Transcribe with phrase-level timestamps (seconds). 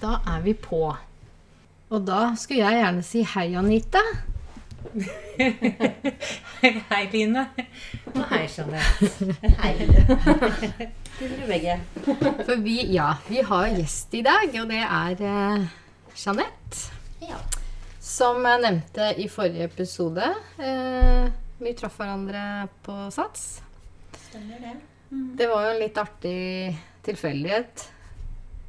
[0.00, 0.80] Da er vi på.
[1.90, 4.00] Og da skulle jeg gjerne si hei, Anita.
[6.90, 7.42] Hei, Line.
[8.14, 9.34] Og hei, Jeanette.
[9.60, 9.74] Hei.
[11.18, 11.74] Til dere begge.
[12.46, 15.68] For vi, ja, vi har gjest i dag, og det er eh,
[16.16, 16.96] Jeanette.
[17.24, 17.38] Ja.
[18.00, 20.32] Som jeg nevnte i forrige episode.
[20.60, 21.28] Eh,
[21.60, 22.42] vi traff hverandre
[22.86, 23.46] på Sats.
[24.30, 24.76] Stemmer det.
[25.36, 26.40] Det var jo en litt artig
[27.04, 27.90] tilfeldighet.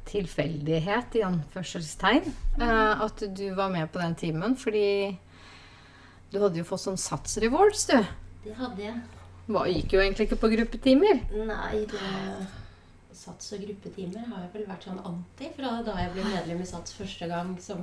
[0.08, 2.32] Tilfeldighet, i anførselstegn.
[2.60, 5.18] uh, at du var med på den timen, fordi
[6.32, 7.98] du hadde jo fått sånn Sats Rewards, du.
[8.42, 8.98] Det hadde jeg.
[9.52, 11.22] Hva gikk jo egentlig ikke på gruppetimer.
[11.32, 12.10] Nei, det
[13.22, 16.68] Sats og gruppetimer har jeg vel vært sånn anti fra da jeg ble medlem i
[16.68, 17.82] Sats første gang som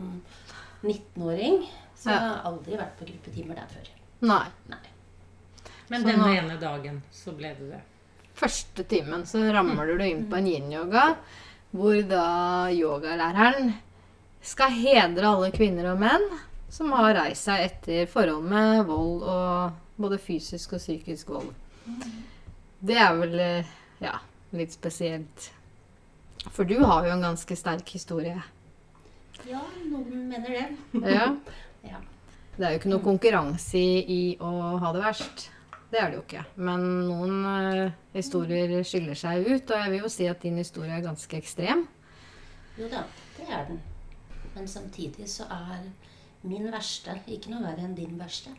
[0.82, 1.62] 19-åring.
[2.00, 3.92] Så jeg har aldri vært på gruppetimer der før.
[4.26, 4.46] Nei.
[4.72, 4.82] Nei.
[5.90, 7.80] Men den ene dagen så ble det det.
[8.40, 11.06] Første timen så ramler du inn på en yin-yoga,
[11.76, 12.26] hvor da
[12.74, 13.74] yogalæreren
[14.42, 16.26] skal hedre alle kvinner og menn
[16.70, 21.50] som har reist seg etter forhold med vold og både fysisk og psykisk vold.
[22.80, 24.16] Det er vel eh, ja,
[24.56, 25.50] litt spesielt.
[26.54, 28.38] For du har jo en ganske sterk historie.
[29.48, 30.68] Ja, noen mener det.
[31.04, 31.32] Ja.
[31.80, 31.96] Ja.
[32.58, 34.50] Det er jo ikke noe konkurranse i, i å
[34.82, 35.46] ha det verst.
[35.90, 36.44] Det er det jo ikke.
[36.62, 40.94] Men noen uh, historier skiller seg ut, og jeg vil jo si at din historie
[40.94, 41.88] er ganske ekstrem.
[42.78, 43.04] Jo da,
[43.38, 43.82] det er den.
[44.54, 45.90] Men samtidig så er
[46.48, 48.54] min verste ikke noe verre enn din verste.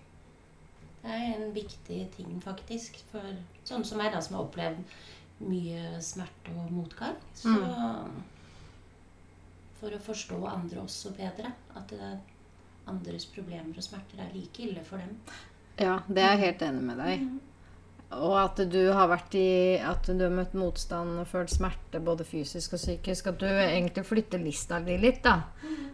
[1.01, 2.99] Det er en viktig ting, faktisk.
[3.13, 3.31] For
[3.65, 4.83] sånn som meg, da, som har opplevd
[5.49, 7.17] mye smerte og motgang.
[7.35, 7.55] Så
[9.81, 11.55] For å forstå andre også bedre.
[11.73, 12.19] At det er
[12.91, 15.15] andres problemer og smerter er like ille for dem.
[15.79, 17.29] Ja, det er jeg helt enig med deg.
[18.11, 22.25] Og at du har vært i At du har møtt motstand og følt smerte både
[22.27, 23.29] fysisk og psykisk.
[23.31, 25.37] At du egentlig flytter lista di litt, da.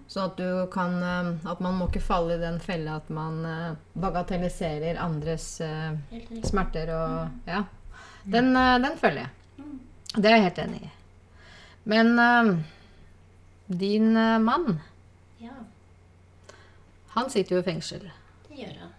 [0.09, 3.45] Sånn at du kan eh, At man må ikke falle i den fella at man
[3.45, 5.93] eh, bagatelliserer andres eh,
[6.47, 7.65] smerter og Ja.
[8.25, 9.67] Den, den følger jeg.
[10.17, 10.89] Det er jeg helt enig i.
[11.87, 12.17] Men
[13.69, 14.09] din
[14.43, 14.81] mann,
[15.39, 15.53] Ja,
[17.15, 18.09] han sitter jo i fengsel.
[18.49, 18.96] det gjør han.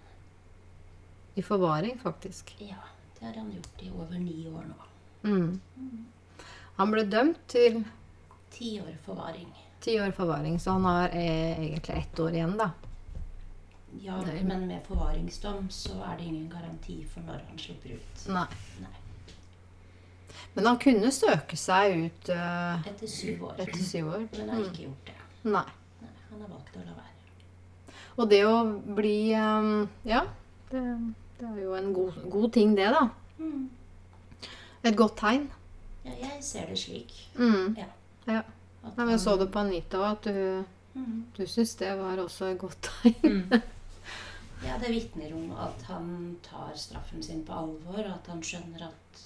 [1.38, 2.56] I forvaring, faktisk.
[2.64, 2.80] Ja,
[3.20, 4.88] det har han gjort i over ni år nå.
[5.28, 5.59] Mm.
[6.78, 7.84] Han ble dømt til
[8.53, 9.48] Ti år forvaring.
[9.81, 12.72] ti år forvaring, så han har eh, egentlig ett år igjen, da.
[14.02, 18.24] Ja, men med forvaringsdom så er det ingen garanti for når han slipper ut.
[18.34, 18.48] Nei.
[18.81, 18.96] Nei.
[20.54, 23.56] Men han kunne søke seg ut uh, Etter syv år.
[23.62, 24.25] etter syv år.
[24.38, 25.16] Men har ikke gjort det.
[25.54, 25.64] Nei.
[26.02, 27.96] Nei, han har valgt å la være.
[28.18, 28.56] Og det å
[28.98, 30.24] bli um, Ja,
[30.72, 30.84] det,
[31.40, 33.03] det er jo en god, god ting, det, da.
[33.40, 33.70] Mm.
[34.84, 35.48] Et godt tegn.
[36.06, 37.14] Ja, jeg ser det slik.
[37.38, 37.75] Mm.
[37.78, 37.86] Ja.
[38.28, 38.42] Ja.
[38.88, 40.66] Nei, men så det på Anita òg, at du,
[40.98, 41.25] Mm.
[41.38, 43.44] du syns det var også et godt tegn?
[43.52, 43.62] Mm.
[44.66, 48.88] Ja, det vitner om at han tar straffen sin på alvor, og at han skjønner
[48.88, 49.19] at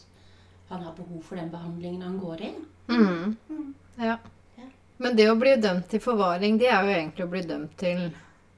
[0.67, 2.49] han har behov for den behandlingen han går i.
[2.91, 3.37] Mm.
[3.49, 3.69] Mm.
[3.97, 4.17] Ja.
[4.57, 4.67] Ja.
[4.99, 8.09] Men det å bli dømt til forvaring, det er jo egentlig å bli dømt til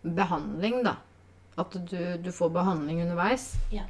[0.01, 0.95] behandling, da.
[1.55, 3.53] At du, du får behandling underveis.
[3.71, 3.83] Ja.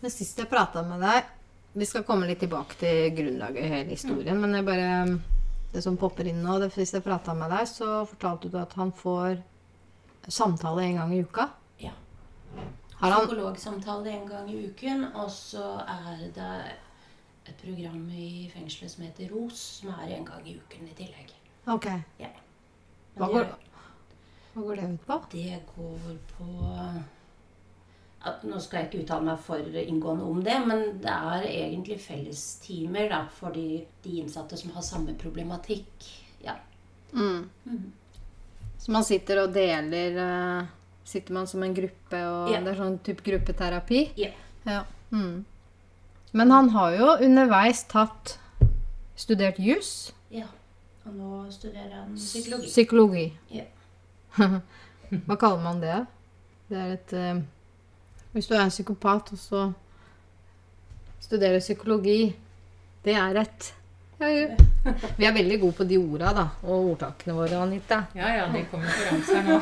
[0.00, 1.28] Men sist jeg prata med deg
[1.78, 4.90] Vi skal komme litt tilbake til grunnlaget i hele historien, men jeg bare
[5.72, 8.74] Det som popper inn nå det Sist jeg prata med deg, så fortalte du at
[8.76, 9.38] han får
[10.26, 11.46] samtale en gang i uka.
[11.78, 11.92] Ja.
[12.98, 16.54] Har han Psykologsamtale en gang i uken, og så er det
[17.46, 21.30] et program i fengselet som heter ROS, som er en gang i uken i tillegg.
[21.70, 21.86] Ok.
[22.18, 22.32] Ja.
[23.16, 23.52] Hva går,
[24.56, 25.16] hva går det ut på?
[25.32, 26.46] Det går på
[28.26, 31.98] at, Nå skal jeg ikke uttale meg for inngående om det, men det er egentlig
[32.02, 36.08] fellestimer da, for de, de innsatte som har samme problematikk.
[36.42, 36.56] Ja.
[37.12, 37.44] Mm.
[37.66, 37.92] Mm.
[38.82, 40.72] Så man sitter og deler eh,
[41.06, 42.58] Sitter man som en gruppe, og Ja.
[42.64, 44.00] det er sånn type gruppeterapi?
[44.18, 44.32] Ja.
[44.66, 44.80] Ja.
[45.14, 45.44] Mm.
[46.34, 48.38] Men han har jo underveis tatt
[49.16, 50.12] Studert jus.
[50.34, 50.48] ja.
[51.06, 52.66] Og nå studerer han psykologi.
[52.66, 53.26] Psykologi.
[53.54, 53.62] Ja.
[54.36, 55.98] Hva kaller man det?
[56.68, 57.42] Det er et eh,
[58.34, 59.64] Hvis du er psykopat og så
[61.22, 62.36] studerer psykologi,
[63.04, 63.72] det er et
[64.20, 64.46] ja, ja.
[65.18, 67.98] Vi er veldig gode på de orda da, og ordtakene våre, Anita.
[68.16, 69.58] Ja ja, de kommer foran seg nå.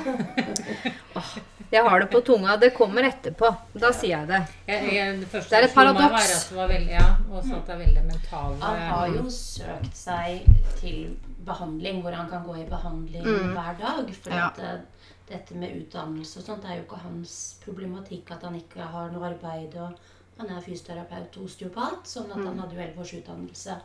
[1.73, 2.57] Jeg har det på tunga.
[2.57, 3.49] Det kommer etterpå.
[3.75, 4.41] Da sier jeg det.
[4.69, 6.53] Jeg, jeg, det første Det er et paradoks.
[6.53, 10.45] veldig, ja, også at det er veldig mentale Han har jo søkt seg
[10.81, 13.53] til behandling, hvor han kan gå i behandling Mm.
[13.55, 14.15] hver dag.
[14.15, 14.47] For Ja.
[14.49, 14.81] at eh,
[15.29, 19.11] dette med utdannelse og sånt det er jo ikke hans problematikk at han ikke har
[19.11, 19.75] noe arbeid.
[19.77, 19.99] og
[20.39, 22.47] Han er fysioterapeut og osteopat, sånn at Mm.
[22.47, 23.77] han hadde jo elleve års utdannelse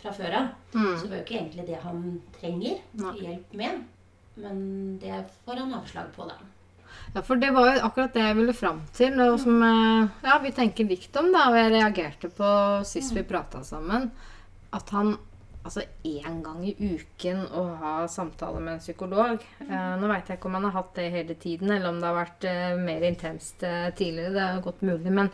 [0.00, 0.48] fra før av.
[0.72, 0.96] Mm.
[0.96, 3.12] Så det var jo ikke egentlig det han trenger Nei.
[3.20, 3.84] hjelp med.
[4.36, 6.34] Men det får han avslag på, da.
[7.14, 10.36] Ja, for det var jo akkurat det jeg ville fram til, og som eh, ja,
[10.42, 12.50] vi tenker likt om, da, og jeg reagerte på
[12.88, 14.10] sist vi prata sammen,
[14.76, 15.16] at han
[15.68, 20.38] altså én gang i uken å ha samtale med en psykolog eh, Nå veit jeg
[20.38, 23.04] ikke om han har hatt det hele tiden, eller om det har vært eh, mer
[23.08, 24.32] intenst eh, tidligere.
[24.36, 25.12] Det er jo godt mulig.
[25.12, 25.32] Men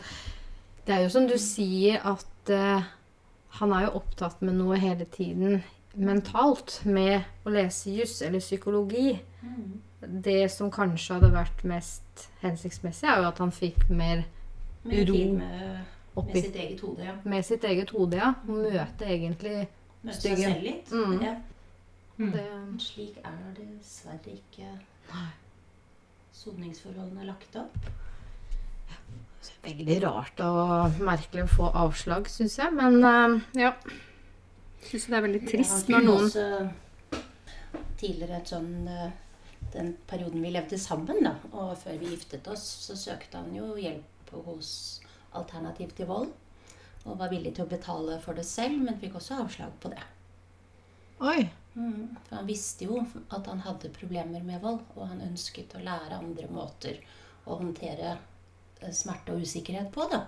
[0.85, 2.89] det er jo som du sier, at eh,
[3.59, 5.61] han er jo opptatt med noe hele tiden
[5.95, 6.81] mentalt.
[6.83, 9.13] Med å lese juss eller psykologi.
[10.07, 14.25] Det som kanskje hadde vært mest hensiktsmessig, er jo at han fikk mer
[14.85, 17.15] Med Ro med, med oppi sitt eget hode, ja.
[17.23, 18.33] med sitt eget hode, ja.
[18.47, 19.65] Møte egentlig
[20.05, 20.91] Møte seg selv litt.
[20.93, 21.17] Mm.
[21.23, 21.35] Ja.
[22.17, 22.45] det
[22.83, 24.69] slik er det dessverre ikke
[25.09, 25.29] Nei.
[26.31, 27.93] soningsforholdene er lagt opp.
[29.65, 32.73] Veldig rart og merkelig å få avslag, syns jeg.
[32.77, 33.73] Men uh, ja.
[34.85, 36.73] Syns det er veldig trist når noen
[37.95, 39.13] Tidligere et sånn eh,
[39.75, 43.73] Den perioden vi levde sammen, da, og før vi giftet oss, så søkte han jo
[43.75, 44.69] hjelp hos
[45.35, 46.29] Alternativ til vold.
[47.05, 50.01] Og var villig til å betale for det selv, men fikk også avslag på det.
[51.19, 51.43] Oi.
[51.75, 53.01] For han visste jo
[53.35, 57.01] at han hadde problemer med vold, og han ønsket å lære andre måter
[57.45, 60.23] å håndtere eh, smerte og usikkerhet på, da.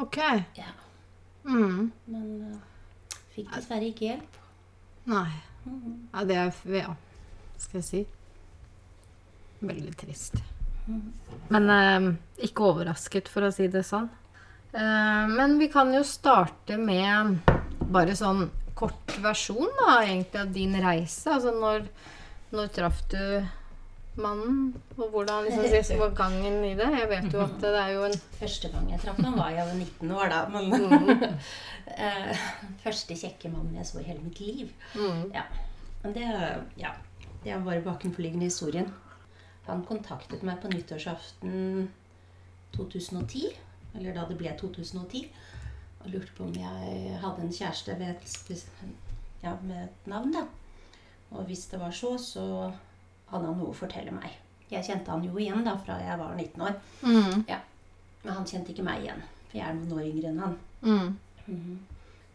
[0.00, 0.22] Ok.
[0.56, 0.70] Ja,
[1.42, 1.90] Mm.
[2.06, 4.36] men uh, fikk dessverre ikke hjelp.
[5.10, 5.30] Nei.
[6.12, 6.92] Ja, det er Ja,
[7.58, 8.02] skal jeg si.
[9.62, 10.40] Veldig trist.
[11.52, 12.08] Men eh,
[12.48, 14.08] ikke overrasket, for å si det sånn.
[14.72, 17.38] Eh, men vi kan jo starte med
[17.92, 18.48] bare sånn
[18.78, 21.28] kort versjon da, egentlig av din reise.
[21.36, 21.84] Altså når,
[22.54, 23.20] når traff du
[24.20, 26.88] mannen, og hvordan liksom, var gangen i det?
[26.98, 29.68] Jeg vet jo at det er jo en Første gang jeg traff ham, var jeg
[29.68, 30.40] jo 19 år, da.
[30.52, 31.30] Men
[32.08, 32.42] eh,
[32.82, 34.74] første kjekke mannen jeg så i hele mitt liv.
[34.96, 35.46] mm, Ja.
[36.02, 36.28] Men det,
[36.80, 36.88] ja,
[37.44, 38.88] det bare bakenforliggende historien.
[39.66, 41.88] Han kontaktet meg på nyttårsaften
[42.76, 43.52] 2010,
[43.94, 45.26] eller da det ble 2010,
[46.02, 48.64] og lurte på om jeg hadde en kjæreste ved et,
[49.44, 50.32] ja, med et navn.
[50.34, 50.46] da.
[51.32, 52.42] Og hvis det var så, så
[53.30, 54.34] hadde han noe å fortelle meg.
[54.72, 56.74] Jeg kjente han jo igjen da fra jeg var 19 år.
[57.02, 57.44] mm,
[58.24, 60.58] Men han kjente ikke meg igjen, for jeg er noen år yngre enn han.
[61.46, 61.78] mm,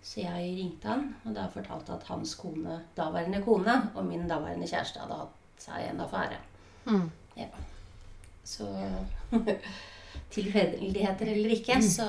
[0.07, 4.67] Så jeg ringte han, og da fortalte at hans kone, daværende kone og min daværende
[4.69, 5.33] kjæreste hadde hatt
[5.63, 6.37] seg en affære.
[6.87, 7.07] Mm.
[7.37, 7.47] Ja.
[8.47, 8.67] Så
[10.33, 12.07] tilfeldigheter eller ikke, så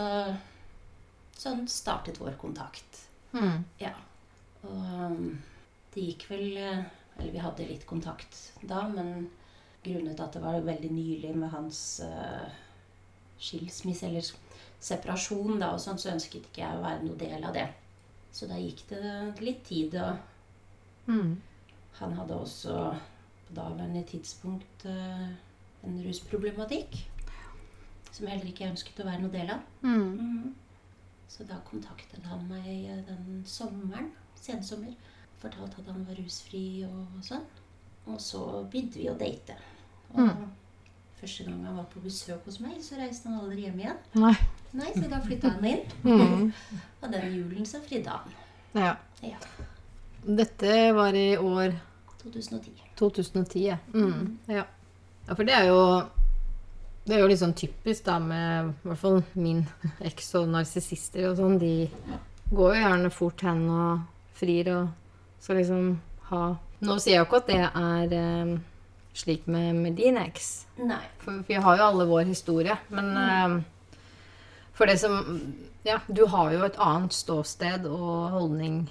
[1.38, 3.02] sånn startet vår kontakt.
[3.32, 3.64] Mm.
[3.82, 3.92] Ja.
[4.66, 4.78] Og
[5.12, 5.36] um,
[5.94, 6.80] det gikk vel eh,
[7.19, 9.28] Eller vi hadde litt kontakt da, men
[9.84, 12.48] grunnet at det var veldig nylig med hans uh,
[13.38, 14.24] skilsmisse eller
[14.81, 17.66] separasjon, da, og sånn, så ønsket ikke jeg å være noe del av det.
[18.34, 20.19] Så da gikk det litt tid, og
[21.08, 21.40] Mm.
[21.98, 22.72] han hadde også
[23.48, 25.28] på daværende tidspunkt eh,
[25.84, 26.98] en rusproblematikk.
[28.12, 29.60] Som heller ikke jeg ønsket å være noe del av.
[29.82, 30.54] Mm.
[31.28, 34.94] Så da kontaktet han meg eh, den sommeren, sensommer.
[35.42, 37.44] Fortalte at han var rusfri og sånn.
[38.08, 38.40] Og så
[38.72, 39.54] begynte vi å date.
[40.14, 40.48] Og Mm.
[41.20, 43.98] første gang han var på besøk hos meg, så reiste han aldri hjem igjen.
[44.14, 44.34] Nei.
[44.72, 45.84] Nei, Så da flytta han inn.
[46.05, 46.52] Mm.
[47.02, 48.32] Og den julen så fridde han.
[48.74, 48.96] Ja.
[49.22, 49.36] Ja.
[50.24, 51.74] Dette var i år
[52.22, 52.72] 2010.
[52.98, 53.78] 2010, ja.
[53.94, 54.38] Mm.
[54.50, 54.64] ja.
[55.28, 55.81] Ja, for det er jo
[57.08, 59.62] Det er jo litt sånn typisk da med i hvert fall min
[60.08, 61.56] eks og narsissister og sånn.
[61.60, 61.88] De
[62.52, 64.02] går jo gjerne fort hen og
[64.36, 64.90] frir og
[65.40, 65.94] skal liksom
[66.28, 66.43] ha
[66.84, 68.50] Nå sier jeg jo ikke at det er eh,
[69.19, 70.50] slik med, med din eks.
[70.78, 71.00] Nei.
[71.24, 72.76] For vi har jo alle vår historie.
[72.94, 73.56] Men eh,
[74.78, 75.17] for det som
[75.86, 78.82] Ja, du har jo et annet ståsted og holdning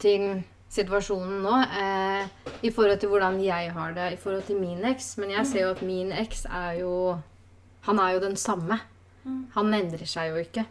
[0.00, 2.28] til situasjonen nå eh,
[2.62, 5.16] i forhold til hvordan jeg har det i forhold til min eks.
[5.18, 6.94] Men jeg ser jo at min eks er jo
[7.88, 8.76] Han er jo den samme.
[9.54, 10.66] Han endrer seg jo ikke.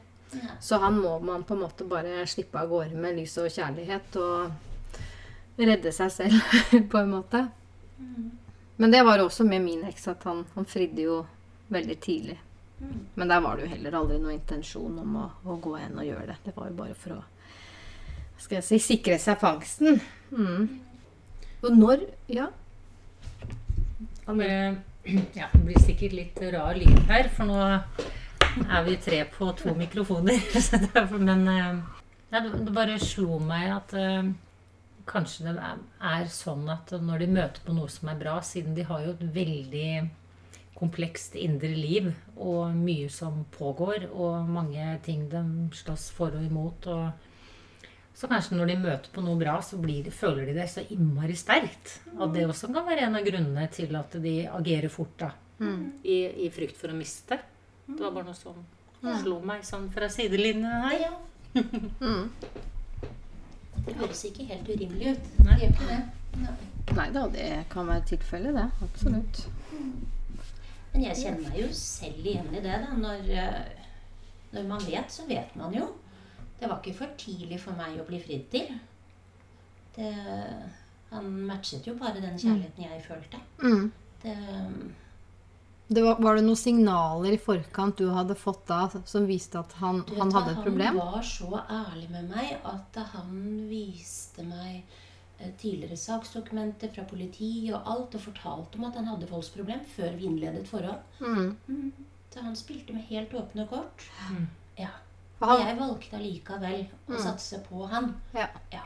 [0.61, 4.17] Så han må man på en måte bare slippe av gårde med lys og kjærlighet
[4.21, 4.51] og
[5.57, 6.53] redde seg selv,
[6.91, 7.41] på en måte.
[8.77, 11.17] Men det var også med min eks at han, han fridde jo
[11.73, 12.37] veldig tidlig.
[13.15, 16.07] Men der var det jo heller aldri noen intensjon om å, å gå hen og
[16.07, 16.37] gjøre det.
[16.45, 17.23] Det var jo bare for å
[18.39, 19.99] skal jeg si, sikre seg fangsten.
[20.31, 20.69] Mm.
[21.63, 22.49] Og når Ja.
[24.29, 24.75] Eh,
[25.33, 29.73] Ja, det blir sikkert litt rar lyd her, for nå er vi tre på to
[29.73, 30.37] mikrofoner.
[31.29, 31.79] Men eh,
[32.29, 34.29] ja, det, det bare slo meg at eh,
[35.09, 35.55] kanskje det
[36.11, 39.15] er sånn at når de møter på noe som er bra, siden de har jo
[39.15, 39.91] et veldig
[40.79, 45.41] komplekst indre liv og mye som pågår, og mange ting de
[45.75, 47.09] slåss for og imot, og
[48.19, 50.83] Så kanskje når de møter på noe bra, så blir de, føler de det så
[50.91, 52.01] innmari sterkt.
[52.19, 55.29] At det også kan være en av grunnene til at de agerer fort da.
[56.03, 57.37] I, I frykt for å miste.
[57.87, 58.59] Det var bare noe som
[59.23, 60.99] slo meg sånn fra sidelinjen her.
[61.07, 61.15] Ja.
[61.99, 62.27] Mm.
[63.85, 65.29] Det høres ikke helt urimelig ut.
[65.47, 65.55] Nei.
[65.55, 65.99] Det gjør ikke det.
[66.43, 66.53] Nei.
[66.99, 68.65] Nei da, det kan være tilfellet, det.
[68.85, 69.39] Absolutt.
[70.91, 72.75] Men jeg kjenner meg jo selv igjen i det.
[72.83, 72.97] da.
[72.99, 73.87] Når, eh,
[74.57, 75.87] når man vet, så vet man jo.
[76.59, 78.73] Det var ikke for tidlig for meg å bli fridd til.
[79.95, 80.13] Det,
[81.09, 83.39] han matchet jo bare den kjærligheten jeg følte.
[83.63, 83.91] Mm.
[84.21, 84.35] Det,
[85.89, 89.71] Det var, var det noen signaler i forkant du hadde fått da som viste at
[89.79, 90.99] han, du vet han hadde et problem?
[90.99, 93.31] Han var så ærlig med meg at han
[93.71, 94.83] viste meg
[95.39, 100.13] eh, tidligere saksdokumenter fra politiet og alt, og fortalte om at han hadde voldsproblem før
[100.19, 101.01] vi innledet forhold.
[101.23, 101.91] Mm.
[102.29, 104.05] Så han spilte med helt åpne kort.
[104.29, 104.45] Mm.
[104.77, 104.93] Ja.
[105.47, 107.19] Han, jeg valgte allikevel å Mm.
[107.23, 108.21] satse på han.
[108.33, 108.47] ja.
[108.71, 108.81] Ja.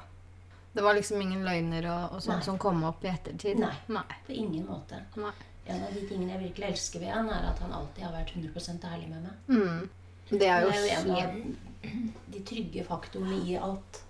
[0.75, 2.45] Det var liksom ingen løgner og, og sånt Nei.
[2.45, 3.59] som kom opp i ettertid?
[3.59, 3.75] Nei.
[3.87, 4.03] Nei.
[4.25, 5.03] På ingen måte.
[5.15, 5.31] Nei.
[5.67, 8.33] En av de tingene jeg virkelig elsker ved han, er at han alltid har vært
[8.33, 9.33] 100% ærlig med meg.
[9.49, 9.89] Mm.
[10.29, 14.01] Det er jo Det er jo en av de trygge faktorene i alt.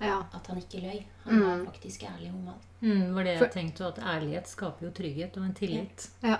[0.00, 0.22] Ja.
[0.34, 1.04] At han ikke løy.
[1.24, 1.66] Han var Mm.
[1.66, 2.62] faktisk ærlig om alt.
[2.82, 6.08] Mm, var det jeg tenkte, at ærlighet skaper jo trygghet og en tillit.
[6.22, 6.36] ja.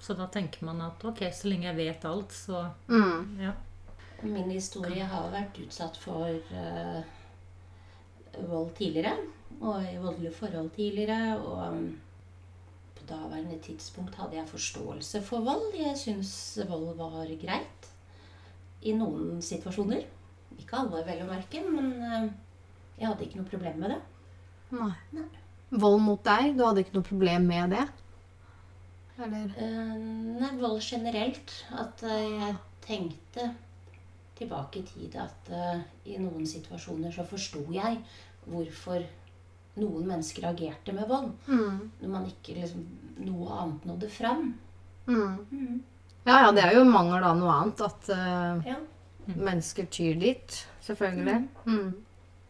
[0.00, 3.38] Så da tenker man at ok, så lenge jeg vet alt, så Mm.
[3.40, 3.52] ja.
[4.24, 7.00] Min historie har vært utsatt for uh,
[8.48, 9.16] vold tidligere.
[9.60, 11.36] Og i voldelige forhold tidligere.
[11.38, 11.92] Og
[12.96, 15.74] på daværende tidspunkt hadde jeg forståelse for vold.
[15.78, 16.32] Jeg syns
[16.68, 17.90] vold var greit.
[18.82, 20.04] I noen situasjoner.
[20.56, 22.28] Ikke alle, vel å merke, men eh,
[22.96, 23.98] jeg hadde ikke noe problem med det.
[24.76, 24.92] Nei.
[25.16, 25.26] Nei.
[25.82, 26.54] Vold mot deg?
[26.56, 27.84] Du hadde ikke noe problem med det?
[29.16, 29.50] Eller?
[29.58, 29.96] Uh,
[30.40, 31.52] Nei, vold generelt.
[31.76, 32.54] At jeg
[32.86, 33.50] tenkte
[34.36, 38.00] tilbake i tid at uh, i noen situasjoner så forsto jeg
[38.46, 39.04] hvorfor
[39.76, 41.32] noen mennesker agerte med vold.
[41.48, 41.90] Mm.
[42.00, 42.84] Når man ikke liksom
[43.26, 44.46] noe annet nådde fram.
[45.06, 45.82] Mm.
[46.26, 47.80] Ja, ja, det er jo mangel av noe annet.
[47.86, 48.76] At uh, Ja.
[49.34, 50.60] mennesker tyr dit.
[50.86, 51.48] Selvfølgelig.
[51.66, 51.94] Mm.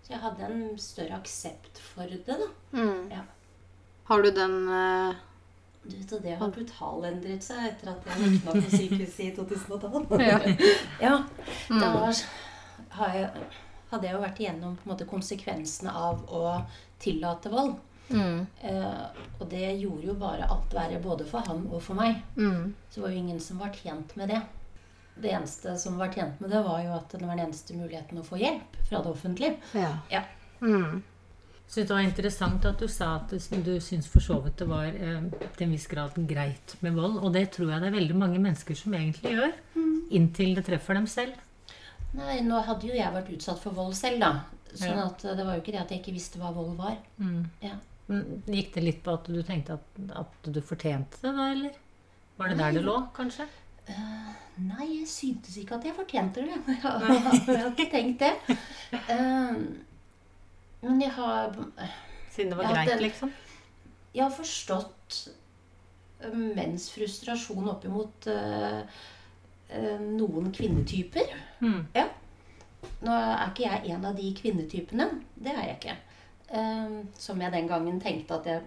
[0.04, 2.50] Så jeg hadde en større aksept for det, da.
[2.76, 3.08] Mm.
[3.10, 3.22] Ja.
[4.06, 5.16] Har du den eh,
[5.86, 10.20] Du vet, og det har totalendret seg etter at jeg våkna på sykehuset i 2012.
[10.22, 10.38] Ja.
[11.00, 11.14] ja.
[11.70, 11.80] Mm.
[11.80, 11.90] Da
[12.98, 13.30] har jeg,
[13.90, 16.42] hadde jeg jo vært igjennom måte konsekvensene av å
[17.02, 17.76] tillate vold.
[18.08, 18.46] mm.
[18.62, 22.22] Eh, og det gjorde jo bare alt verre både for han og for meg.
[22.36, 22.74] Mm.
[22.90, 24.40] Så var jo ingen som var tjent med det.
[25.16, 28.18] Det eneste som var tjent med det, var jo at det var den eneste muligheten
[28.20, 29.56] å få hjelp fra det offentlige.
[29.72, 29.94] Ja.
[30.12, 30.22] Ja.
[30.60, 31.02] Mm.
[31.66, 33.32] Syns det var interessant at du sa at
[33.66, 35.24] du, syns for så vidt det var eh,
[35.56, 37.18] til en viss grad greit med vold.
[37.26, 39.56] Og det tror jeg det er veldig mange mennesker som egentlig gjør.
[40.14, 41.34] Inntil det treffer dem selv.
[42.16, 44.30] Nei, nå hadde jo jeg vært utsatt for vold selv, da.
[44.76, 45.08] Sånn Ja.
[45.10, 46.96] at det var jo ikke det at jeg ikke visste hva vold var.
[47.18, 47.42] Mm.
[47.64, 47.74] Ja.
[48.46, 51.74] Gikk det litt på at du tenkte at, at du fortjente det, da, eller?
[52.38, 53.48] Var det der det lå, kanskje?
[54.56, 56.56] Nei, jeg syntes ikke at jeg fortjente det.
[56.76, 58.56] Jeg har ikke tenkt det.
[59.12, 59.58] Eh,
[60.86, 61.52] Men jeg har
[62.30, 63.32] Siden det var greit, en, liksom?
[64.12, 65.18] Jeg har forstått
[66.20, 68.82] eh, menns frustrasjon opp imot uh,
[69.68, 71.32] eh, noen kvinnetyper.
[71.64, 71.80] Mm.
[73.06, 75.08] Nå er ikke jeg en av de kvinnetypene.
[75.34, 75.96] Det er jeg ikke.
[76.52, 78.62] Uh, som jeg den gangen tenkte at jeg,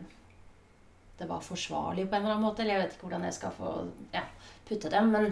[1.22, 2.66] det var forsvarlig på en eller annen måte.
[2.66, 3.78] Eller jeg vet ikke hvordan jeg skal få
[4.16, 4.26] ja,
[4.70, 5.14] putte dem.
[5.14, 5.32] Men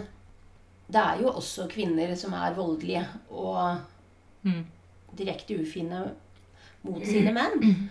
[0.88, 3.86] det er jo også kvinner som er voldelige og
[4.42, 4.66] Mm.
[5.18, 6.14] direkte ufine
[6.90, 7.88] mot sine menn.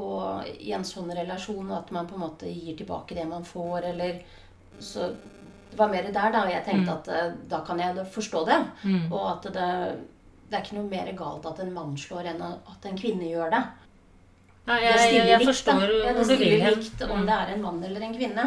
[0.00, 3.90] Og i en sånn relasjon at man på en måte gir tilbake det man får,
[3.92, 4.22] eller
[4.80, 5.10] Så
[5.70, 6.44] det var mer der, da.
[6.46, 8.60] Og jeg tenkte at eh, da kan jeg forstå det.
[8.84, 9.12] Mm.
[9.12, 9.66] Og at det,
[10.48, 13.50] det er ikke noe mer galt at en mann slår enn at en kvinne gjør
[13.52, 13.60] det.
[14.66, 15.74] Ja, Det jeg, jeg, stiller jeg likt, da.
[16.06, 17.26] Ja, det stiller likt om Mm.
[17.26, 18.46] det er en mann eller en kvinne.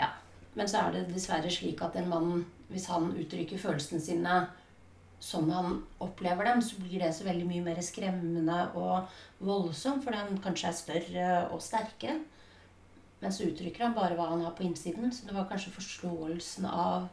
[0.00, 0.08] Ja.
[0.54, 4.40] Men så er det dessverre slik at en mann, hvis han uttrykker følelsene sine
[5.22, 9.08] som han opplever dem, så blir det så veldig mye mer skremmende og
[9.46, 12.16] voldsomt, fordi han kanskje er større og sterkere.
[13.22, 15.12] Men så uttrykker han bare hva han har på innsiden.
[15.14, 17.04] Så det var kanskje forståelsen av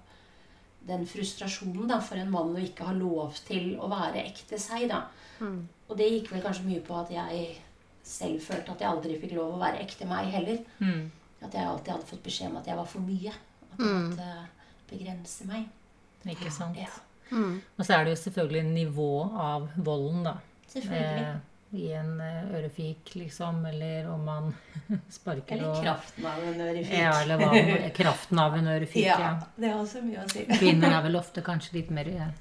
[0.90, 4.88] den frustrasjonen da, for en mann å ikke ha lov til å være ekte seg.
[4.90, 5.04] da.
[5.40, 5.68] Mm.
[5.90, 7.60] Og det gikk vel kanskje mye på at jeg
[8.10, 10.64] selv følte at jeg aldri fikk lov å være ekte meg heller.
[10.82, 11.12] Mm.
[11.46, 13.36] At jeg alltid hadde fått beskjed om at jeg var for mye.
[13.70, 14.10] At jeg Mm.
[14.10, 14.48] måtte
[14.90, 15.70] begrense meg.
[16.26, 16.76] Ikke sant?
[16.76, 16.90] Ja,
[17.32, 17.60] Mm.
[17.78, 20.34] Og så er det jo selvfølgelig nivå av volden, da.
[20.74, 21.28] selvfølgelig.
[21.30, 21.46] Eh,
[21.80, 24.48] I en eh, ørefik, liksom, eller om man
[25.18, 26.96] sparker Eller og kraften av en ørefik.
[26.98, 27.50] Ja, eller hva,
[28.00, 29.06] kraften av en ørefik.
[29.06, 29.34] Ja, ja.
[29.56, 30.46] det har også mye å si.
[30.62, 32.32] Kvinner er vel ofte kanskje litt mer eh,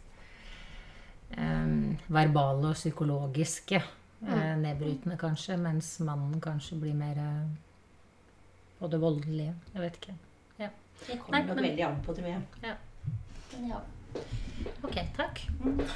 [1.37, 3.83] em, verbale og psykologiske.
[4.27, 7.45] eh, nedbrytende, kanskje, mens mannen kanskje blir mer eh,
[8.81, 10.17] både voldelig Jeg vet ikke.
[11.07, 12.41] Det kommer nok veldig an på, tror jeg.
[12.65, 12.73] Ja.
[13.53, 13.77] Men ja.
[14.83, 15.41] Ok, takk.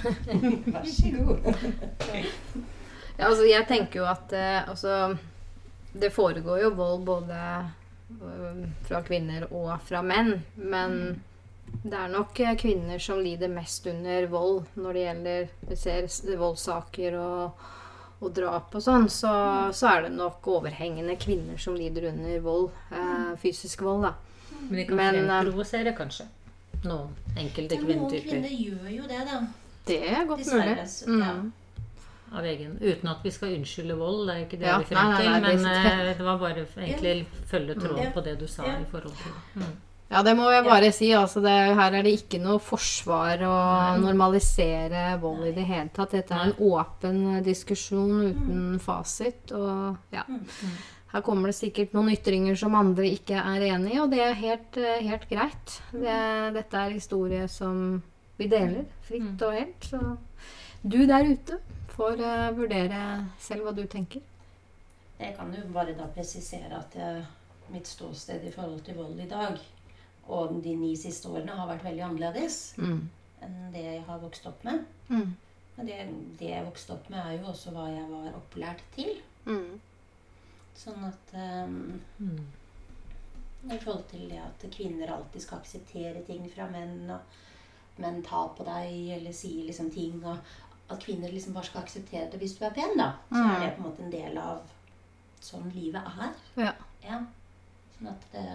[0.73, 1.53] Vær så god.
[3.19, 5.19] Ja, altså, jeg tenker jo at eh, altså,
[5.93, 10.33] Det foregår jo vold både eh, fra kvinner og fra menn.
[10.57, 11.21] Men
[11.83, 16.09] det er nok eh, kvinner som lider mest under vold når det gjelder Vi ser
[16.41, 17.63] voldssaker og,
[18.23, 19.33] og drap og sånn, så,
[19.77, 22.71] så er det nok overhengende kvinner som lider under vold.
[22.91, 24.15] Eh, fysisk vold, da.
[24.69, 26.29] Men de kan Men, fremprovosere, kanskje.
[26.85, 27.99] Noen enkelte kvinnetyper.
[27.99, 29.41] Noen kvinner gjør jo det, da.
[29.87, 30.77] Det er godt Dessverre.
[30.77, 31.27] mulig.
[31.27, 31.33] Ja.
[31.35, 31.53] Mm.
[32.33, 35.17] Av egen, uten at vi skal unnskylde vold, det er ikke det Ja, vi frem
[35.19, 35.31] til.
[35.31, 38.79] men det- eh, det var bare egentlig følge tråden på det du sa Ja.
[38.81, 39.73] i forhold til mm.
[40.11, 41.11] Ja, det må jeg bare si.
[41.13, 46.11] Altså det, her er det ikke noe forsvar å normalisere vold i det hele tatt.
[46.13, 49.53] Dette er en åpen eh, diskusjon uten fasit.
[49.53, 50.23] Og ja.
[51.13, 54.39] Her kommer det sikkert noen ytringer som andre ikke er enig i, og det er
[54.39, 55.75] helt, eh, helt greit.
[55.93, 56.17] Det,
[56.57, 58.01] dette er historie som
[58.39, 59.91] vi deler fritt og helt.
[59.91, 60.01] Så
[60.83, 61.59] du der ute
[61.93, 63.03] får uh, vurdere
[63.39, 64.25] selv hva du tenker.
[65.21, 67.21] Jeg kan jo bare da presisere at jeg,
[67.71, 69.61] mitt ståsted i forhold til vold i dag
[70.31, 73.09] og de ni siste årene har vært veldig annerledes Mm.
[73.43, 74.85] enn det jeg har vokst opp med.
[75.09, 75.35] Mm.
[75.77, 75.97] Men det,
[76.39, 79.17] det jeg vokste opp med, er jo også hva jeg var opplært til.
[79.47, 79.81] Mm.
[80.77, 82.47] Sånn at um, Mm.
[83.71, 88.49] I forhold til det at kvinner alltid skal akseptere ting fra menn, og menn tar
[88.57, 90.39] på deg eller sier liksom ting, og
[90.91, 93.13] at kvinner liksom bare skal akseptere det hvis du er pen, da.
[93.31, 93.51] Så Mm.
[93.53, 94.61] er det på en måte en del av
[95.41, 96.35] sånn livet er.
[96.57, 96.73] Ja.
[97.05, 97.21] Ja.
[97.99, 98.49] Sånn at det,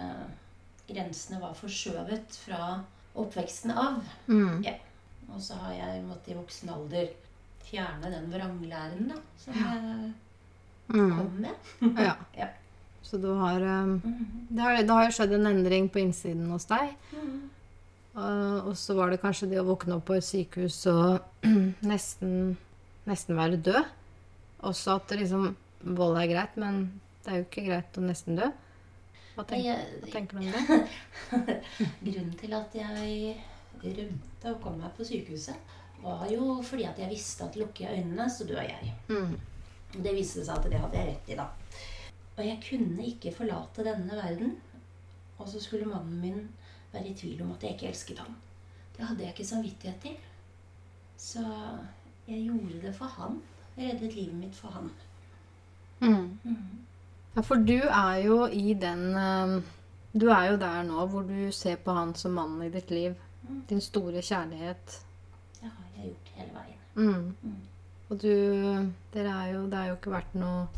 [0.94, 2.84] grensene var forskjøvet fra
[3.16, 4.02] oppveksten av.
[4.28, 4.62] Mm.
[5.32, 7.08] Og så har jeg måttet i voksen alder
[7.64, 10.12] fjerne den vranglæren da, som jeg
[10.88, 11.10] Mm.
[11.18, 11.54] kom med.
[12.08, 12.14] Ja.
[12.36, 12.48] Ja.
[13.02, 14.46] Så du har um, Mhm.
[14.48, 16.94] det, har, det har jo skjedd en endring på innsiden hos deg.
[17.12, 17.38] Mhm.
[18.18, 21.20] Og, og så var det kanskje det å våkne opp på et sykehus og
[21.92, 22.56] nesten,
[23.06, 23.84] nesten være død.
[24.66, 25.54] Også at det liksom
[25.94, 26.80] Vold er greit, men
[27.22, 28.48] det er jo ikke greit å nesten dø.
[29.36, 29.68] Hva, tenk,
[30.02, 30.48] hva tenker du om
[31.46, 31.60] det?
[32.02, 33.36] Grunnen til at jeg
[33.84, 35.54] rømte og kom meg på sykehuset,
[36.02, 38.90] var jo fordi at jeg visste at lukker jeg øynene, så dør jeg.
[39.06, 39.36] Mm.
[39.92, 41.46] Det viste seg at det hadde jeg rett i, da.
[42.38, 44.56] Og jeg kunne ikke forlate denne verden.
[45.38, 46.48] Og så skulle mannen min
[46.92, 48.36] være i tvil om at jeg ikke elsket ham.
[48.96, 50.16] Det hadde jeg ikke samvittighet til.
[51.16, 51.44] Så
[52.28, 53.40] jeg gjorde det for han.
[53.76, 54.90] Jeg reddet livet mitt for han.
[56.00, 56.38] Mm.
[56.42, 56.84] Mhm.
[57.36, 59.64] Ja, for du er jo i den um,
[60.20, 63.14] Du er jo der nå hvor du ser på han som mannen i ditt liv.
[63.48, 63.62] Mm.
[63.68, 65.04] Din store kjærlighet.
[65.60, 66.78] Det har jeg gjort hele veien.
[66.94, 67.56] Mm.
[68.08, 68.10] Mm.
[68.10, 70.68] Og du Dere er jo Det har jo ikke vært noe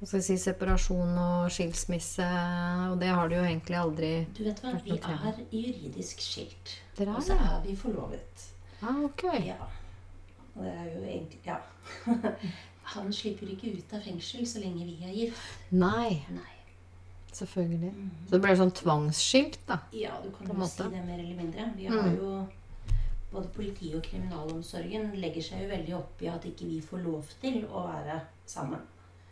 [0.00, 2.24] hva skal jeg si, separasjon og skilsmisse,
[2.88, 6.70] og det har det jo egentlig aldri Du vet hva, vi er juridisk skilt.
[6.96, 8.46] Dere Og er så er vi forlovet.
[8.80, 9.24] Ah, ok.
[9.44, 9.58] Ja.
[10.54, 11.58] Og det er jo egentlig Ja.
[12.94, 15.44] Han slipper ikke ut av fengsel så lenge vi er gift.
[15.70, 16.56] Nei, Nei.
[17.36, 17.92] selvfølgelig.
[18.24, 19.76] Så det ble sånn tvangsskilt, da.
[19.92, 21.68] Ja, du kan jo si det mer eller mindre.
[21.76, 22.00] Vi Mm.
[22.00, 22.32] har jo
[23.30, 27.28] Både politiet og kriminalomsorgen legger seg jo veldig opp i at ikke vi får lov
[27.42, 28.16] til å være
[28.50, 28.82] sammen.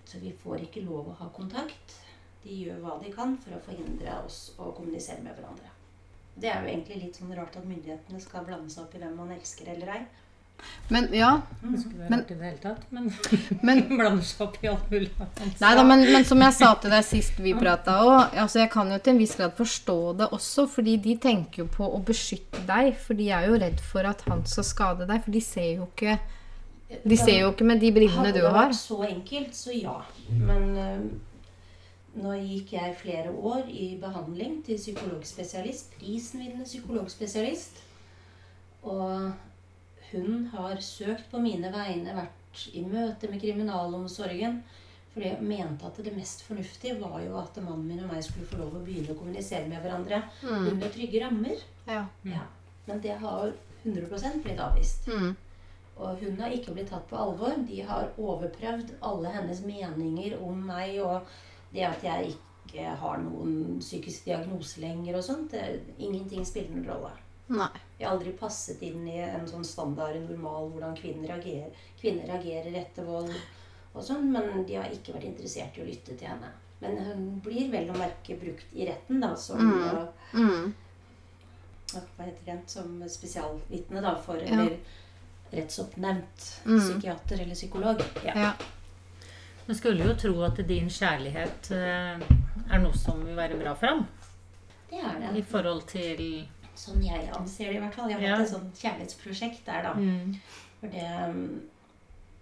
[0.07, 1.97] Så vi får ikke lov å ha kontakt.
[2.45, 5.73] De gjør hva de kan for å forhindre oss å kommunisere med hverandre.
[6.39, 9.17] Det er jo egentlig litt sånn rart at myndighetene skal blande seg opp i hvem
[9.19, 10.03] man elsker eller ei.
[10.91, 11.43] Men ja.
[11.61, 13.11] Det vært Men- det tatt, men
[13.67, 15.11] Men blander seg opp i alt mulig.
[15.61, 18.71] Nei da, men, men som jeg sa til deg sist vi prata òg, altså jeg
[18.73, 22.01] kan jo til en viss grad forstå det også, fordi de tenker jo på å
[22.09, 22.95] beskytte deg.
[23.05, 25.89] For de er jo redd for at han skal skade deg, for de ser jo
[25.93, 26.19] ikke
[27.05, 28.71] De ser jo ikke med de brillene Hadde du det har.
[28.71, 29.99] vært så enkelt, så ja.
[30.33, 31.03] Men øh,
[32.23, 35.93] nå gikk jeg flere år i behandling til psykologspesialist.
[36.01, 37.83] Prisvinnende psykologspesialist.
[38.89, 39.33] Og
[40.13, 44.63] hun har søkt på mine vegne, vært i møte med kriminalomsorgen.
[45.13, 48.47] For jeg mente at det mest fornuftige var jo at mannen min og meg skulle
[48.47, 50.69] få lov å begynne å kommunisere med hverandre Mm.
[50.73, 51.57] under trygge rammer.
[51.87, 52.07] Ja.
[52.25, 52.45] Ja.
[52.87, 53.53] Men det har
[53.85, 55.09] 100 blitt avvist.
[55.09, 55.37] Mm.
[55.99, 57.57] Og hun har ikke blitt tatt på alvor.
[57.67, 61.27] De har overprøvd alle hennes meninger om meg og
[61.73, 62.35] det at jeg
[62.69, 65.51] ikke har noen psykisk diagnose lenger og sånt.
[65.51, 67.11] Det, ingenting spiller noen rolle.
[67.49, 67.69] Nei.
[67.99, 72.77] Jeg har aldri passet inn i en sånn standard normal hvordan kvinner reagerer, kvinner reagerer
[72.79, 73.33] etter vold
[73.95, 76.53] og sånn, men de har ikke vært interessert i å lytte til henne.
[76.81, 80.09] Men hun blir vel å merke brukt i retten da, som Mm.
[80.35, 80.75] Mm.
[81.93, 84.45] hva heter det, som spesialvitne da, for Ja.
[84.47, 84.77] eller
[85.53, 86.79] rettsoppnevnt Mm.
[86.81, 88.03] psykiater eller psykolog.
[88.25, 88.33] Ja.
[88.37, 88.53] Ja.
[89.67, 92.21] Man skulle jo tro at din kjærlighet eh,
[92.71, 94.07] er noe som vil være bra for ham.
[94.91, 95.37] Det er det.
[95.39, 98.11] I forhold til Sånn jeg anser det i hvert fall.
[98.13, 99.93] Jeg har hatt et sånt kjærlighetsprosjekt der, da.
[99.99, 100.29] mm.
[100.79, 101.41] For det um,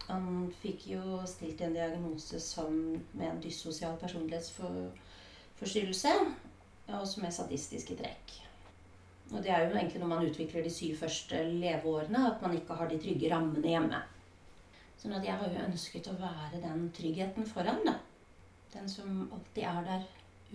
[0.06, 0.24] Han
[0.60, 2.70] fikk jo stilt en diagnose som
[3.16, 6.12] med en dyssosial personlighetsforstyrrelse.
[6.86, 8.26] Og som er sadistiske trekk.
[9.32, 12.76] Og det er jo egentlig når man utvikler de syv første leveårene, at man ikke
[12.78, 13.98] har de trygge rammene hjemme.
[15.00, 17.94] Sånn at jeg har jo ønsket å være den tryggheten foran, da.
[18.72, 20.02] Den som alltid er der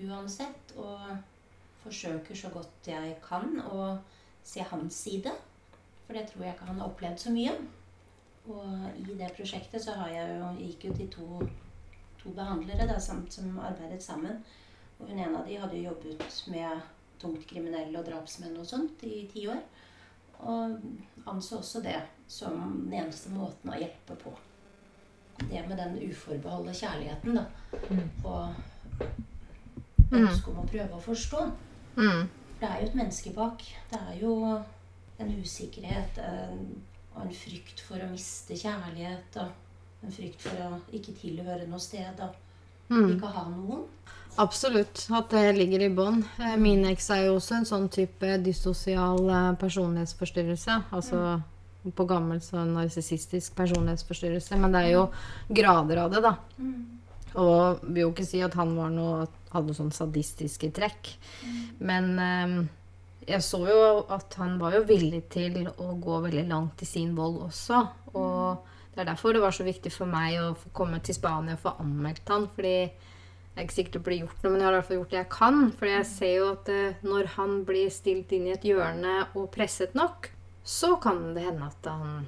[0.07, 0.65] uansett.
[0.79, 0.99] Og
[1.83, 3.97] forsøker så godt jeg kan å
[4.43, 5.33] se hans side.
[6.05, 7.53] For det tror jeg ikke han har opplevd så mye.
[8.49, 11.27] Og i det prosjektet så har jeg jo jeg gikk jo til to,
[12.23, 14.41] to behandlere da, som, som arbeidet sammen.
[14.99, 16.81] Og hun ene av de hadde jo jobbet med
[17.21, 19.61] tungt kriminelle og drapsmenn og sånt i ti år.
[20.41, 20.77] Og
[21.29, 21.99] anså også det
[22.31, 24.33] som den eneste måten å hjelpe på.
[25.41, 27.45] Det med den uforbeholdne kjærligheten, da.
[27.89, 28.07] Mm.
[28.25, 28.55] Og
[30.11, 30.25] Mm.
[30.27, 31.41] ønsket om å prøve å forstå.
[31.97, 32.27] Mm.
[32.27, 33.63] For det er jo et menneske bak.
[33.91, 34.35] Det er jo
[35.19, 36.61] en usikkerhet en,
[37.15, 39.37] og en frykt for å miste kjærlighet.
[39.41, 42.35] Og en frykt for å ikke tilhøre noe sted og
[42.91, 43.13] Mm.
[43.15, 43.85] ikke ha noen.
[44.37, 45.05] Absolutt.
[45.15, 46.25] At det ligger i bånn.
[46.39, 50.83] Eh, Min eks er jo også en sånn type dysosial eh, personlighetsforstyrrelse.
[50.91, 51.41] Altså
[51.95, 54.59] på gammel sånn narsissistisk personlighetsforstyrrelse.
[54.59, 55.05] Men det er jo
[55.55, 56.35] grader av det, da.
[57.39, 61.13] Og vil jo ikke si at han var noe, hadde sånn sadistiske trekk.
[61.83, 62.55] Men eh,
[63.29, 67.13] jeg så jo at han var jo villig til å gå veldig langt i sin
[67.17, 67.83] vold også.
[68.17, 71.55] Og det er derfor det var så viktig for meg å få komme til Spania
[71.57, 72.49] og få anmeldt han.
[72.55, 72.75] Fordi
[73.51, 75.13] det er ikke sikkert det blir gjort noe, men jeg har i hvert fall gjort
[75.13, 75.63] det jeg kan.
[75.77, 79.49] For jeg ser jo at eh, når han blir stilt inn i et hjørne og
[79.53, 80.31] presset nok,
[80.63, 82.25] så kan det hende at han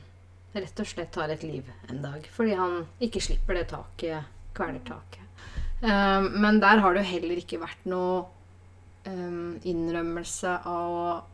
[0.54, 2.28] rett og slett tar et liv en dag.
[2.36, 5.23] Fordi han ikke slipper det taket, kvelertaket.
[5.84, 8.24] Um, men der har det jo heller ikke vært noe
[9.04, 11.26] um, innrømmelse av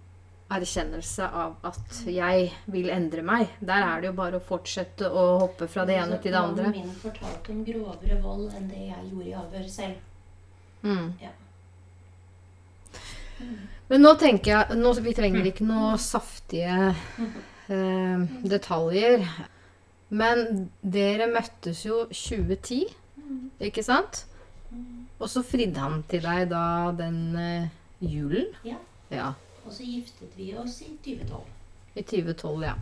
[0.49, 3.51] erkjennelse av at jeg vil endre meg.
[3.61, 6.71] Der er det jo bare å fortsette å hoppe fra det ene til det andre.
[6.71, 9.99] Mannen min fortalte om grovere vold enn det jeg gjorde i avhør selv.
[10.81, 11.11] Mm.
[11.21, 11.35] Ja.
[13.89, 16.93] Men nå tenker jeg nå, Vi trenger ikke noe saftige
[17.75, 19.27] eh, detaljer.
[20.09, 22.89] Men dere møttes jo 2010,
[23.69, 24.23] ikke sant?
[25.19, 26.63] Og så fridde han til deg da
[26.95, 28.53] den eh, julen?
[28.65, 28.77] Ja.
[29.11, 29.31] Ja.
[29.65, 31.41] Og så giftet vi oss i 2012.
[31.99, 32.75] I 2012, ja.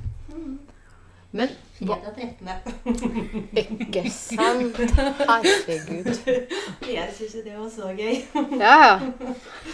[1.38, 3.52] Men Fredag 13.
[3.62, 4.80] Ikke sant?
[5.30, 6.08] Herregud.
[6.97, 8.15] Jeg syns jo det var så gøy.
[8.63, 8.95] Ja, ja.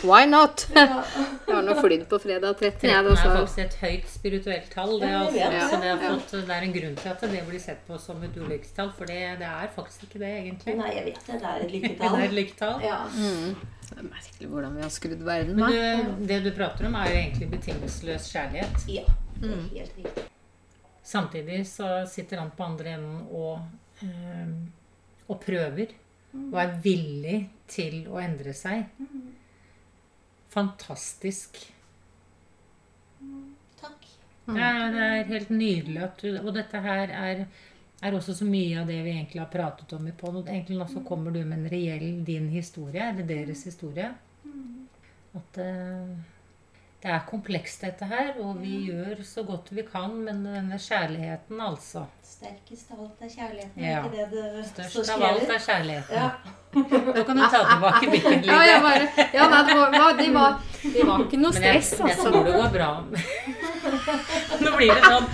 [0.04, 0.66] Why not?
[0.76, 1.00] Ja.
[1.48, 2.90] Jeg har nå flydd på fredag 13.
[2.90, 4.98] 13 er faktisk et høyt spirituelt tall.
[5.00, 6.10] Det, er også, ja, vet så det, det.
[6.10, 8.92] fått, det er en grunn til at det blir sett på som et ulykkestall.
[8.98, 10.76] For det, det er faktisk ikke det, egentlig.
[10.82, 11.40] Nei, jeg vet det.
[11.40, 12.20] Det er et Det lykketall.
[12.20, 12.84] er et lykketall.
[12.90, 13.00] Ja.
[13.16, 13.56] Mm.
[13.88, 15.56] Det er merkelig hvordan vi har skrudd verden.
[15.64, 18.88] Men du, det du prater om, er jo egentlig betingelsesløs kjærlighet.
[19.00, 19.08] ja.
[19.44, 20.24] Det er helt riktig.
[21.04, 23.60] Samtidig så sitter han på andre enden og,
[24.06, 24.54] eh,
[25.28, 25.92] og prøver.
[26.34, 27.38] Og er villig
[27.70, 28.88] til å endre seg.
[30.54, 31.60] Fantastisk.
[33.82, 34.08] Takk.
[34.48, 37.46] Det er, det er helt nydelig at du Og dette her er,
[38.04, 40.42] er også så mye av det vi egentlig har pratet om i Pond.
[40.48, 44.10] Egentlig nå så kommer du med en reell din historie, eller deres historie.
[45.38, 46.33] At eh,
[47.04, 51.60] det er komplekst, dette her, og vi gjør så godt vi kan, men denne kjærligheten,
[51.62, 53.84] altså Sterkest av alt er kjærligheten.
[53.84, 54.00] Ja.
[54.00, 56.16] Er ikke det det Størst står av alt er kjærligheten.
[56.16, 56.30] Ja.
[56.74, 60.30] Nå kan du ta tilbake bilen Ja, jeg bare, ja nei, det var, var- de,
[60.34, 62.32] var, det, var ikke noe Men jeg, stress, jeg altså.
[62.32, 62.92] tror det går bra.
[64.64, 65.28] Nå blir det sånn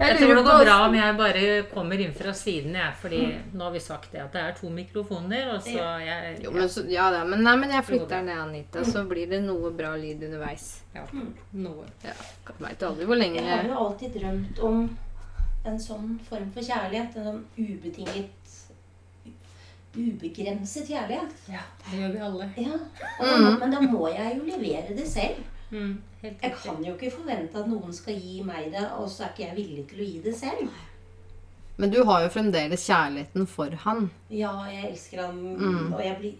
[0.00, 1.42] Jeg tror det går bra om jeg bare
[1.74, 2.94] kommer inn fra siden, jeg.
[3.02, 3.20] Fordi
[3.52, 6.68] nå har vi sagt det at det er to mikrofoner, og så jeg Jo, men,
[6.72, 9.92] så, ja, da, men, nei, men jeg flytter ned, Anita, så blir det noe bra
[10.00, 10.70] lyd underveis.
[10.96, 11.86] Ja, noe.
[12.06, 12.16] Ja,
[12.60, 14.82] Veit aldri hvor lenge Jeg har jo alltid drømt om
[15.68, 17.16] en sånn form for kjærlighet.
[17.20, 18.36] En sånn ubetinget
[19.90, 21.32] Ubegrenset kjærlighet.
[21.50, 22.44] Ja, det gjør vi alle.
[22.62, 22.76] Ja,
[23.18, 25.40] da, Men da må jeg jo levere det selv.
[25.70, 29.28] Mm, Jeg kan jo ikke forvente at noen skal gi meg det, og så er
[29.32, 30.68] ikke jeg villig til å gi det selv.
[31.80, 34.10] Men du har jo fremdeles kjærligheten for han.
[34.28, 35.92] Ja, jeg elsker han, Mm.
[35.94, 36.34] og jeg blir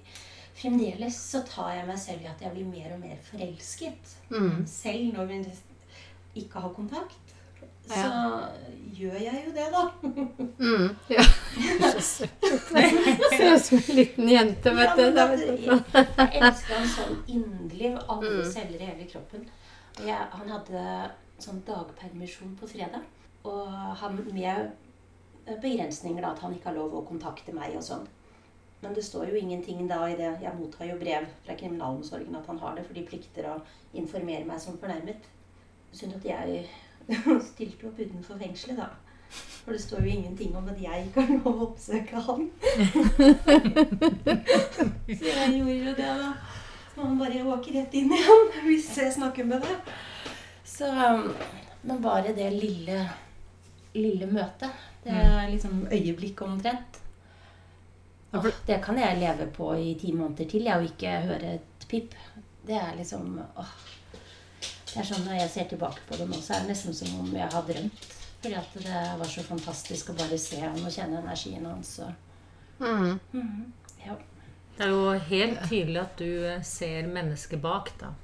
[0.60, 4.10] Fremdeles så tar jeg meg selv i at jeg blir mer og mer forelsket.
[4.28, 4.66] Mm.
[4.68, 5.38] Selv når vi
[6.42, 7.16] ikke har kontakt.
[7.88, 8.48] Så Ja.
[8.98, 9.90] gjør jeg jo det, da.
[10.58, 10.96] Mm.
[11.08, 11.22] Ja.
[12.00, 15.02] Ser ut som en liten jente, vet du.
[15.16, 15.80] Ja,
[16.18, 17.94] jeg elsker han sånn inderlig.
[18.08, 18.52] Alle Mm.
[18.52, 19.46] celler i hele kroppen.
[20.00, 20.82] Jeg, han hadde
[21.40, 23.02] sånn dagpermisjon på fredag.
[23.48, 23.66] Og
[24.02, 24.70] han med
[25.46, 28.06] eh, begrensninger, da, at han ikke har lov å kontakte meg og sånn.
[28.80, 32.46] Men det står jo ingenting da i det Jeg mottar jo brev fra kriminalomsorgen at
[32.48, 35.20] han har det, for de plikter å informere meg som fornærmet.
[35.92, 36.64] Synd at jeg
[37.52, 38.88] stilte opp utenfor fengselet, da.
[39.30, 42.42] For det står jo ingenting om at jeg ikke har lov å oppsøke han.
[45.10, 46.30] Så jeg gjorde jo det, da.
[47.00, 49.92] Man bare åker rett inn igjen hvis jeg snakker med deg.
[50.68, 51.30] Så um,
[51.82, 52.98] Men bare det lille,
[53.96, 54.70] lille møtet,
[55.04, 56.98] det er liksom øyeblikk omtrent.
[58.36, 61.86] Åh, det kan jeg leve på i ti måneder til, jeg, og ikke høre et
[61.90, 62.12] pip.
[62.66, 63.72] Det er liksom åh.
[64.90, 67.20] Det er sånn Når jeg ser tilbake på det nå, så er det nesten som
[67.22, 68.06] om jeg har drømt.
[68.40, 71.98] Fordi at det var så fantastisk å bare se han og kjenne energien hans.
[72.04, 72.26] Og,
[72.80, 73.18] Mm.
[73.32, 73.72] Mhm.
[73.76, 73.79] ja.
[74.80, 78.14] Det er jo helt tydelig at du eh, ser mennesket bak, da.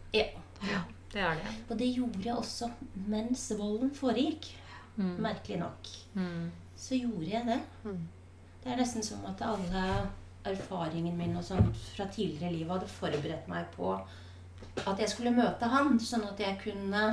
[0.64, 0.78] ja.
[1.12, 1.50] Det er det.
[1.68, 2.70] Og det gjorde jeg også
[3.12, 4.48] mens volden foregikk.
[4.96, 5.18] Mm.
[5.20, 5.90] Merkelig nok.
[6.14, 6.46] Mm.
[6.76, 7.58] Så gjorde jeg det.
[7.84, 8.00] Mm.
[8.64, 9.84] Det er nesten som at alle
[10.48, 16.24] erfaringene mine fra tidligere liv hadde forberedt meg på at jeg skulle møte han, sånn
[16.24, 17.04] at jeg kunne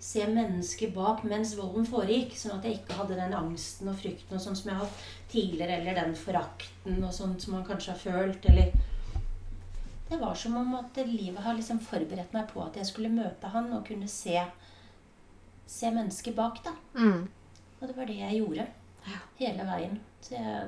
[0.00, 2.32] se mennesket bak mens volden foregikk.
[2.38, 5.02] Sånn at jeg ikke hadde den angsten og frykten og sånn som jeg har hatt
[5.32, 8.72] tidligere, eller den forakten og sånt som man kanskje har følt, eller
[10.10, 13.46] Det var som om at livet har liksom forberedt meg på at jeg skulle møte
[13.46, 14.40] han og kunne se
[15.70, 16.72] se mennesket bak, da.
[16.98, 17.28] Mm.
[17.80, 18.66] Og det var det jeg gjorde.
[19.38, 20.00] Hele veien.
[20.20, 20.64] Så jeg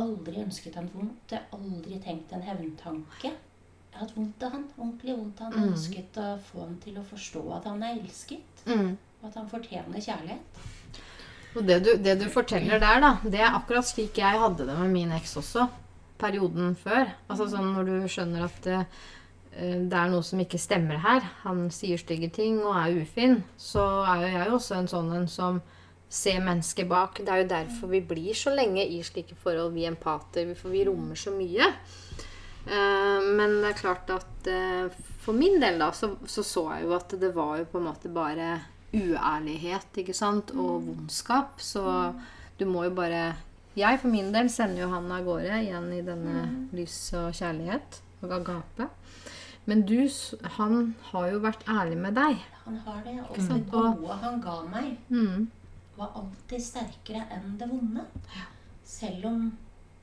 [0.00, 1.34] aldri ønsket han vondt.
[1.34, 3.32] Jeg har aldri tenkt en hevntanke.
[3.94, 4.64] Jeg har hatt vondt av han.
[4.76, 5.52] Ordentlig vondt av han.
[5.54, 5.74] Jeg Mm.
[5.74, 8.64] ønsket å få han til å forstå at han er elsket.
[8.66, 8.96] Mm.
[9.22, 10.62] Og at han fortjener kjærlighet.
[11.56, 14.74] Og det du, det du forteller der, da, det er akkurat slik jeg hadde det
[14.78, 15.68] med min eks også.
[16.18, 17.12] Perioden før.
[17.30, 18.80] Altså sånn når du skjønner at det,
[19.54, 21.20] eh, det er noe som ikke stemmer her.
[21.44, 23.44] Han sier stygge ting og er ufin.
[23.56, 23.78] Så
[24.08, 25.62] er jo jeg også en sånn en som
[26.10, 27.18] ser mennesket bak.
[27.22, 30.54] Det er jo derfor vi blir så lenge i slike forhold, vi empater.
[30.56, 31.70] For vi rommer så mye.
[32.66, 34.88] Eh, Men det er klart at eh,
[35.24, 37.88] for min del da, så, så så jeg jo at det var jo på en
[37.90, 38.60] måte bare
[38.94, 41.60] uærlighet, ikke sant, og vondskap.
[41.60, 41.82] Så
[42.58, 43.34] du må jo bare
[43.76, 46.44] Jeg for min del sender jo han av gårde igjen i denne
[46.78, 48.86] lys og kjærlighet og agape.
[49.66, 49.96] Men du,
[50.58, 52.38] han har jo vært ærlig med deg.
[52.66, 53.16] Han har det.
[53.24, 55.48] Og det gode han ga meg, Mm.
[55.96, 58.04] var alltid sterkere enn det vonde.
[58.84, 59.42] Selv om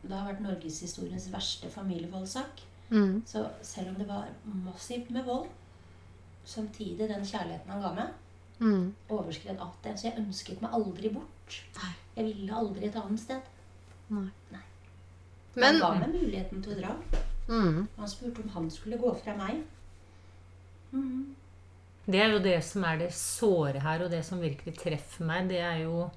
[0.03, 2.61] det har vært norgeshistoriens verste familievoldssak.
[2.91, 3.21] Mm.
[3.25, 5.47] Så selv om det var massivt med vold,
[6.45, 8.17] samtidig den kjærligheten han ga meg,
[8.61, 8.93] Mm.
[9.09, 9.95] overskred alt det.
[9.99, 11.55] Så jeg ønsket meg aldri bort.
[12.15, 13.41] Jeg ville aldri et annet sted.
[14.09, 14.27] Nei.
[14.51, 14.59] Nei.
[15.55, 16.95] Men han ga meg muligheten til å dra.
[17.47, 17.87] mm.
[17.97, 19.63] Han spurte om han skulle gå fra meg.
[20.93, 21.35] Mm.
[22.05, 25.47] Det er jo det som er det såre her, og det som virkelig treffer meg.
[25.49, 26.09] Det er jo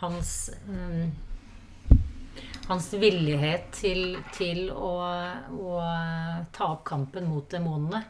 [0.00, 1.08] hans eh,
[2.70, 4.92] Hans villighet til, til å,
[5.50, 5.80] å
[6.54, 8.04] ta opp kampen mot demonene.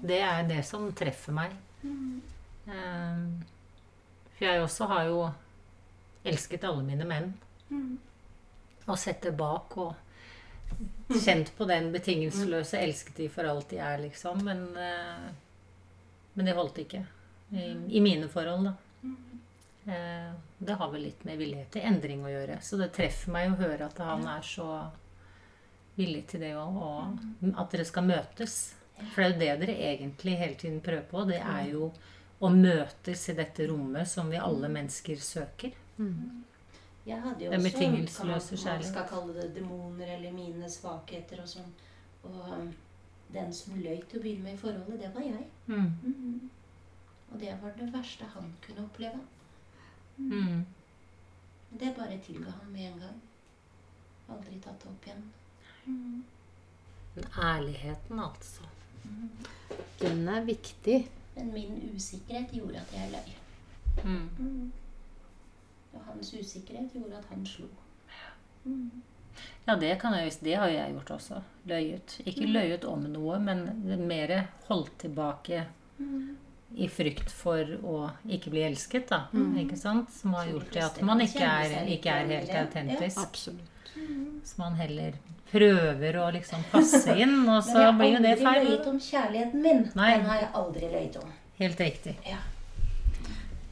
[0.00, 1.56] Det er det som treffer meg.
[1.82, 3.24] Eh,
[4.36, 5.24] for jeg også har jo
[6.28, 7.32] elsket alle mine menn.
[8.86, 14.40] Og sett bak og kjent på den betingelsesløse elsket de for alt de er, liksom.
[14.46, 15.28] Men eh,
[16.38, 17.00] men det holdt ikke.
[17.50, 17.64] I,
[17.98, 18.72] i mine forhold, da.
[19.88, 22.58] Eh, det har vel litt med villighet til endring å gjøre.
[22.62, 24.66] Så det treffer meg å høre at han er så
[25.96, 26.76] villig til det òg.
[26.82, 28.58] Og at dere skal møtes.
[29.14, 31.24] For det er jo det dere egentlig hele tiden prøver på.
[31.30, 31.92] Det er jo
[32.40, 35.72] å møtes i dette rommet som vi alle mennesker søker.
[37.08, 38.84] Jeg hadde jo også betingelsesløse man- kjærlighet.
[38.84, 41.72] Man skal kalle det demoner eller mine svakheter og sånn.
[42.28, 42.68] Og um,
[43.32, 45.46] den som løy til å begynne med i forholdet, det var jeg.
[45.66, 45.90] Mm.
[46.02, 46.50] Mhm.
[47.32, 49.18] Og det var det verste han kunne oppleve.
[50.18, 50.64] Mm.
[51.70, 53.20] Det bare tilga han med en gang.
[54.28, 55.28] Aldri tatt det opp igjen.
[57.14, 58.62] Men ærligheten, altså.
[60.00, 60.98] Den er viktig.
[61.36, 63.36] Men min usikkerhet gjorde at jeg løy.
[64.04, 64.72] Mm.
[65.92, 67.68] Og hans usikkerhet gjorde at han slo.
[69.66, 71.40] Ja, det, kan jeg, det har jeg gjort også.
[71.68, 72.20] Løyet.
[72.26, 73.66] Ikke løyet om noe, men
[74.08, 74.34] mer
[74.68, 75.66] holdt tilbake
[76.76, 77.96] i frykt for å
[78.28, 79.24] ikke bli elsket, da.
[79.60, 80.12] Ikke sant?
[80.12, 83.40] Som har gjort det at man ikke er, ikke er helt autentisk.
[83.48, 84.04] Ja,
[84.44, 85.16] Så man heller
[85.48, 88.88] prøver å liksom passe inn, og så blir jo det feil jeg har aldri løyet
[88.90, 89.82] om kjærligheten min.
[89.96, 90.10] Nei.
[90.12, 91.34] Den har jeg aldri løyet om.
[91.58, 92.14] Helt riktig.
[92.28, 92.40] Ja.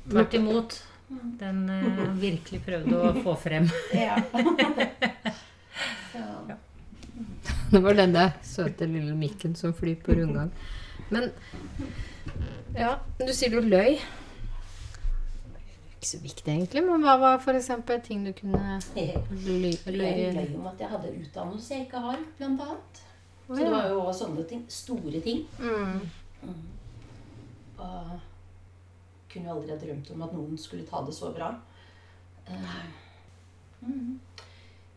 [0.07, 0.79] Tvert imot.
[1.39, 3.69] Den eh, virkelig prøvde å få frem.
[4.07, 4.17] Ja.
[6.13, 6.25] så,
[7.71, 10.51] Det var denne søte lille mikken som flyr på rundgang.
[11.13, 11.31] Men
[12.77, 13.97] ja, du sier du løy.
[15.97, 17.71] Ikke så viktig, egentlig, men hva var f.eks.
[18.05, 19.17] ting du kunne Jeg
[19.97, 23.03] løy om at jeg hadde utdannelse jeg ikke har, blant annet.
[23.47, 24.65] Så det var jo også sånne ting.
[24.69, 25.45] Store ting.
[26.43, 26.65] mm.
[27.77, 28.17] Og
[29.37, 31.53] kunne aldri ha drømt om at noen skulle ta det så bra.
[32.49, 32.85] Eh,
[33.83, 34.19] mhm.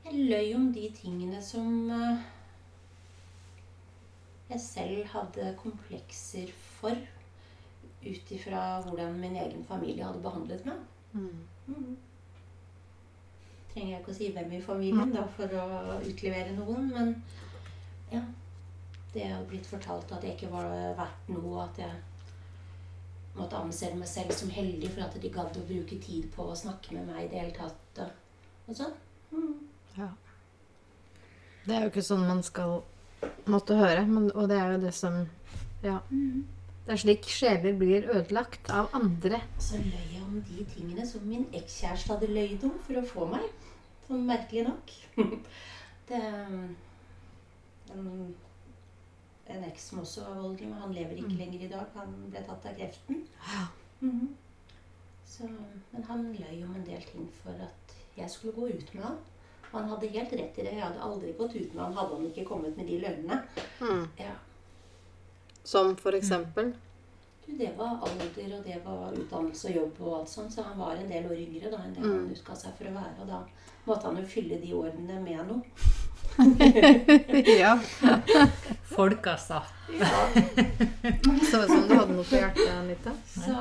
[0.05, 2.21] Jeg løy om de tingene som eh,
[4.49, 6.95] jeg selv hadde komplekser for.
[8.03, 10.83] Ut ifra hvordan min egen familie hadde behandlet meg.
[11.13, 11.41] Mm.
[11.67, 11.97] Mm.
[13.73, 17.15] Trenger jeg ikke å si hvem i familien da, for å utlevere noen, men
[18.13, 18.23] ja.
[19.09, 21.95] Det har blitt fortalt at jeg ikke var verdt noe, at jeg
[23.33, 26.57] måtte anse meg selv som heldig for at de gadd å bruke tid på å
[26.57, 28.01] snakke med meg i det hele tatt.
[28.69, 28.93] Og sånn.
[29.33, 29.55] Mm.
[29.97, 30.11] Ja.
[31.65, 32.79] Det er jo ikke sånn man skal
[33.49, 35.25] måtte høre, men, og det er jo det som
[35.81, 36.01] Ja.
[36.89, 39.37] Det er slik sjeler blir ødelagt av andre.
[39.61, 43.27] Så løy jeg om de tingene som min ekskjæreste hadde løyet om for å få
[43.29, 43.43] meg.
[44.07, 44.93] Sånn merkelig nok.
[46.09, 46.21] det
[47.93, 48.01] en,
[49.53, 51.93] en eks som også var voldelig, men han lever ikke lenger i dag.
[51.99, 53.21] Han ble tatt av kreften.
[54.01, 54.33] Mhm.
[55.29, 55.53] Så,
[55.93, 59.23] men han løy om en del ting for at jeg skulle gå ut med han.
[59.69, 60.73] Og han hadde helt rett i det.
[60.73, 63.43] Jeg hadde aldri gått ut med han hadde han ikke kommet med de løgnene.
[64.25, 64.39] Ja.
[65.63, 66.73] Som for eksempel
[67.45, 70.77] Du, det var alder, og det var utdannelse og jobb og alt sånt, så han
[70.79, 73.15] var en del år yngre da enn det han huska seg for å være.
[73.21, 73.39] Og da
[73.87, 75.61] måtte han jo fylle de årene med noe.
[77.59, 77.73] Ja.
[78.85, 79.61] Folk, altså.
[79.99, 80.11] Ja,
[81.49, 83.11] Så ut som du hadde noe på hjertet, Anita.
[83.33, 83.55] så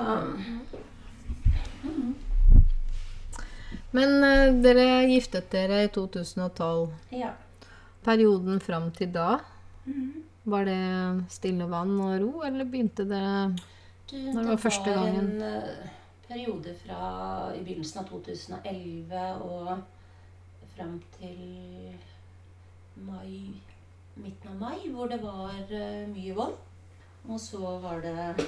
[3.90, 6.88] Men uh, dere giftet dere i 2012.
[7.16, 7.32] Ja.
[8.04, 9.38] Perioden fram til da,
[9.88, 10.24] Mhm.
[10.50, 10.78] Var det
[11.32, 13.22] stille vann og ro, eller begynte det
[14.10, 15.30] Du, Når det var første gangen?
[15.36, 15.96] Det var en eh,
[16.28, 17.00] periode fra
[17.56, 19.82] i begynnelsen av 2011 og
[20.76, 21.96] fram til
[22.96, 23.52] mai,
[24.16, 26.56] midten av mai, hvor det var eh, mye vold.
[27.28, 28.46] Og så var det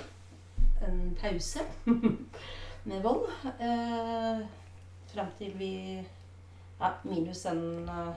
[0.88, 1.60] en pause
[2.88, 3.26] med vold.
[3.58, 4.40] eh,
[5.12, 5.72] fram til vi
[6.80, 8.14] Ja, minus en eh,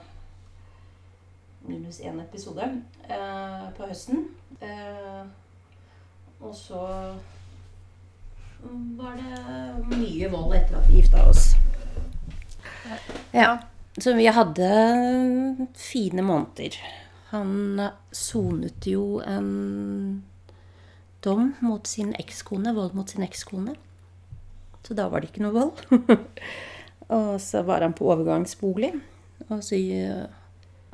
[1.64, 2.64] Minus én episode
[3.08, 4.26] eh, på høsten.
[4.60, 5.22] Eh,
[6.44, 6.80] og så
[8.98, 11.54] var det mye vold etter at vi gifta oss.
[13.32, 13.56] Ja.
[13.96, 14.68] Så vi hadde
[15.78, 16.76] fine måneder.
[17.30, 17.80] Han
[18.12, 20.24] sonet jo en
[21.24, 23.76] dom mot sin ekskone, vold mot sin ekskone.
[24.84, 26.16] Så da var det ikke noe vold.
[27.16, 28.92] og så var han på overgangsbolig.
[29.48, 30.43] Og så eh,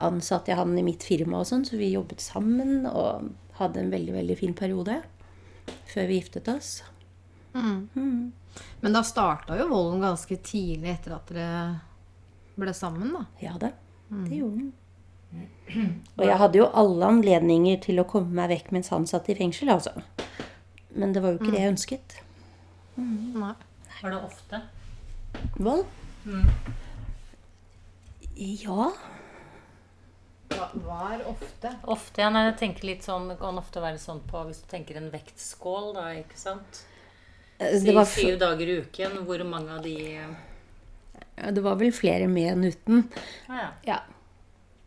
[0.07, 3.93] ansatte jeg han i mitt firma og sånn, så vi jobbet sammen og hadde en
[3.93, 5.01] veldig, veldig fin periode
[5.91, 6.81] før vi giftet oss.
[7.55, 8.33] Mm.
[8.81, 11.55] Men da starta jo volden ganske tidlig etter at dere
[12.61, 13.25] ble sammen, da.
[13.43, 13.73] Ja da,
[14.09, 14.73] det gjorde den.
[16.19, 19.39] Og jeg hadde jo alle anledninger til å komme meg vekk mens han satt i
[19.39, 19.95] fengsel, altså.
[20.91, 22.17] Men det var jo ikke det jeg ønsket.
[22.99, 23.55] Nei.
[24.01, 24.63] Var det ofte?
[25.61, 25.85] Vold?
[28.41, 28.89] Ja.
[30.87, 31.73] Var ofte.
[31.91, 32.31] Ofte, ja.
[32.35, 35.11] Nei, jeg tenker litt sånn, Det kan ofte være sånn på hvis du tenker en
[35.13, 36.85] vektskål, da, ikke sant?
[37.59, 39.21] Eh, Si var, syv dager i uken.
[39.29, 39.97] Hvor mange av de
[41.41, 43.05] ja, det var vel flere med enn uten.
[43.49, 43.69] Ja, ja.
[43.89, 44.01] Ja.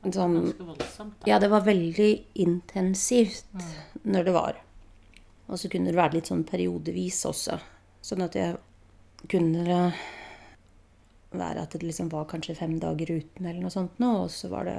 [0.04, 1.14] Sånn, Ganske voldsomt.
[1.22, 1.30] Da.
[1.32, 2.10] ja, det var veldig
[2.44, 3.46] intensivt
[4.04, 4.60] når det var.
[5.48, 7.58] Og så kunne det være litt sånn periodevis også.
[8.04, 8.58] Sånn at jeg
[9.32, 9.94] kunne
[11.34, 14.52] være at det liksom var kanskje fem dager uten eller noe sånt nå, og så
[14.52, 14.78] var det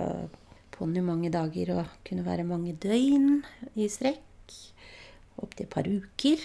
[0.74, 3.42] ponni mange dager og kunne være mange døgn
[3.78, 4.58] i strekk.
[5.42, 6.42] Opptil et par uker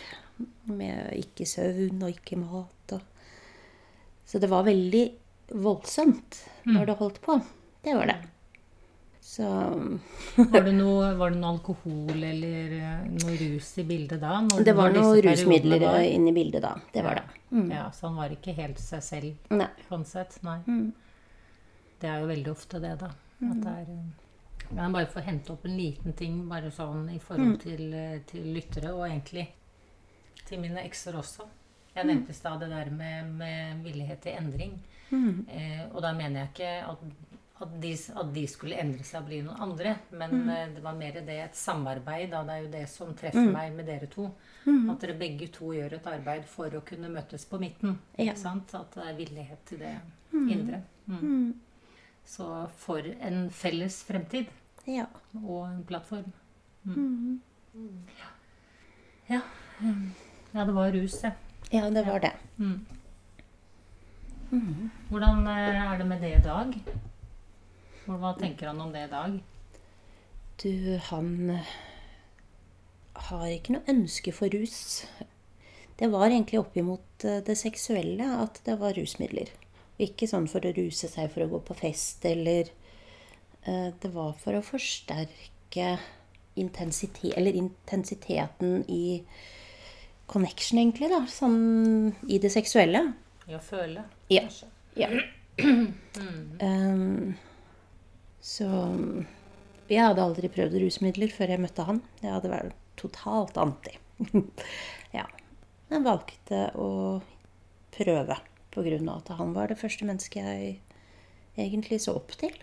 [0.70, 2.96] med ikke søvn og ikke mat.
[2.96, 3.02] Og.
[4.30, 5.06] Så det var veldig
[5.60, 7.40] voldsomt når det holdt på.
[7.86, 8.20] Det var det.
[9.30, 9.46] Så
[10.54, 14.40] Var det, noe, var det noe alkohol eller eh, noe rus i bildet da?
[14.42, 16.00] Når, det var noen rusmidler var?
[16.02, 16.72] inne i bildet da.
[16.94, 17.28] Det var det.
[17.54, 17.68] Mm.
[17.76, 19.70] Ja, Så han var ikke helt seg selv Nei.
[19.86, 20.40] sånn sett?
[20.46, 20.58] Nei.
[20.66, 20.88] Mm.
[22.02, 23.12] Det er jo veldig ofte det, da.
[23.42, 27.18] At det er Men bare for å hente opp en liten ting bare sånn i
[27.20, 27.60] forhold Mm.
[27.60, 29.48] til, eh, til lyttere, og egentlig
[30.46, 31.48] til mine ekser også.
[31.96, 32.08] Jeg Mm.
[32.08, 34.80] nevnte i stad det der med, med villighet til endring.
[35.12, 35.46] Mm.
[35.50, 36.98] Eh, og da mener jeg ikke at,
[37.62, 40.50] at, de, at de skulle endre seg og bli noen andre, men Mm.
[40.50, 42.30] eh, det var mer det et samarbeid.
[42.30, 42.44] Da.
[42.44, 44.30] Det er jo det som treffer meg med dere to.
[44.68, 44.90] Mm.
[44.92, 47.98] At dere begge to gjør et arbeid for å kunne møtes på midten.
[48.20, 48.34] Ja.
[48.34, 48.76] Ikke sant?
[48.76, 50.00] At det er villighet til det
[50.34, 50.84] indre.
[51.10, 51.54] Mm.
[52.30, 52.46] Så
[52.78, 54.52] for en felles fremtid
[54.88, 55.06] Ja.
[55.34, 56.32] og en plattform.
[56.86, 57.42] Mm.
[58.20, 58.30] Ja.
[59.30, 59.42] Ja,
[60.54, 61.32] ja det var rus, ja.
[61.72, 62.32] ja, det var det.
[62.58, 62.86] Mm.
[65.10, 66.74] Hvordan eh, er det med det i dag?
[68.06, 69.36] Hva tenker han om det i dag?
[70.64, 70.72] Du,
[71.12, 71.74] han eh,
[73.30, 75.06] har ikke noe ønske for rus.
[76.00, 79.54] Det var egentlig oppimot eh, det seksuelle at det var rusmidler.
[80.00, 82.70] Ikke sånn for å ruse seg for å gå på fest eller
[83.68, 85.98] eh, Det var for å forsterke
[86.60, 89.24] intensitet, eller intensiteten i
[90.30, 91.22] connection, egentlig, da.
[91.32, 93.02] Sånn i det seksuelle.
[93.48, 94.44] I å føle, Ja.
[94.46, 94.68] kanskje?
[95.00, 95.10] Ja.
[96.62, 97.36] um,
[98.42, 98.68] så
[99.90, 102.02] jeg hadde aldri prøvd rusmidler før jeg møtte han.
[102.22, 103.96] Jeg hadde vært totalt anti.
[105.18, 105.26] ja.
[105.90, 106.90] Jeg valgte å
[107.96, 108.38] prøve
[108.78, 110.80] av at han var det første mennesket jeg
[111.58, 112.54] egentlig så opp til.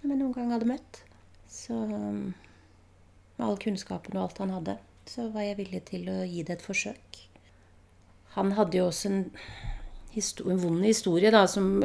[0.00, 1.00] Som jeg noen gang hadde møtt.
[1.50, 6.44] Så med all kunnskapen og alt han hadde, så var jeg villig til å gi
[6.46, 7.20] det et forsøk.
[8.36, 9.22] Han hadde jo også en
[10.12, 11.82] histo en vond historie da, som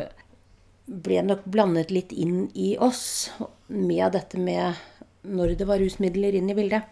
[0.86, 3.32] ble nok blandet litt inn i oss
[3.68, 4.80] med dette med
[5.22, 6.88] når det var rusmidler inn i bildet.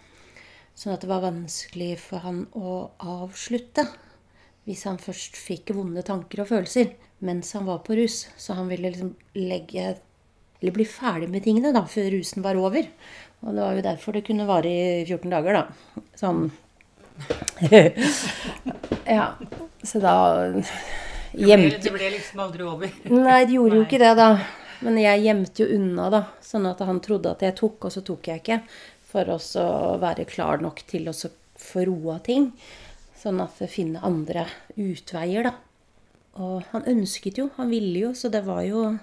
[0.78, 3.88] Sånn at det var vanskelig for han å avslutte
[4.70, 6.94] hvis han først fikk vonde tanker og følelser
[7.26, 8.28] mens han var på rus.
[8.38, 9.96] Så han ville liksom legge
[10.60, 12.88] eller bli ferdig med tingene da, før rusen var over.
[13.40, 16.04] Og det var jo derfor det kunne vare i 14 dager, da.
[16.20, 16.50] Sånn
[19.10, 19.34] Ja.
[19.84, 20.14] Så da
[21.32, 22.92] gjemte det ble liksom aldri over.
[23.08, 24.30] Nei, det gjorde jo ikke det, da.
[24.84, 26.22] Men jeg gjemte jo unna, da.
[26.44, 28.60] Sånn at han trodde at jeg tok, og så tok jeg ikke.
[29.10, 29.40] For å
[30.04, 32.52] være klar nok til å så få roa ting.
[33.20, 34.46] Sånn at jeg finner andre
[34.80, 35.56] utveier, da.
[36.40, 38.94] Og han ønsket jo, han ville jo, så det var jo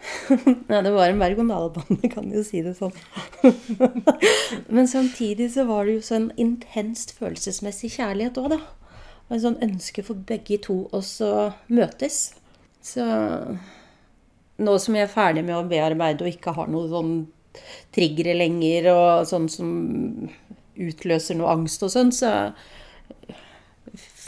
[0.70, 2.94] Nei, det var en berg-og-dal-bane, kan jo si det sånn.
[4.74, 8.60] Men samtidig så var det jo sånn intenst følelsesmessig kjærlighet òg, da.
[9.28, 12.22] Og en sånn ønske for begge to også møtes.
[12.84, 13.04] Så
[14.60, 17.14] nå som jeg er ferdig med å bearbeide og ikke har noe sånn
[17.94, 19.70] triggere lenger, og sånn som
[20.80, 22.32] utløser noe angst og sånn, så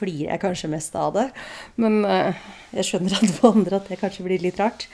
[0.03, 1.29] flirer jeg kanskje mest av det.
[1.81, 2.47] Men uh,
[2.77, 4.89] jeg skjønner at for andre at det kanskje blir litt rart.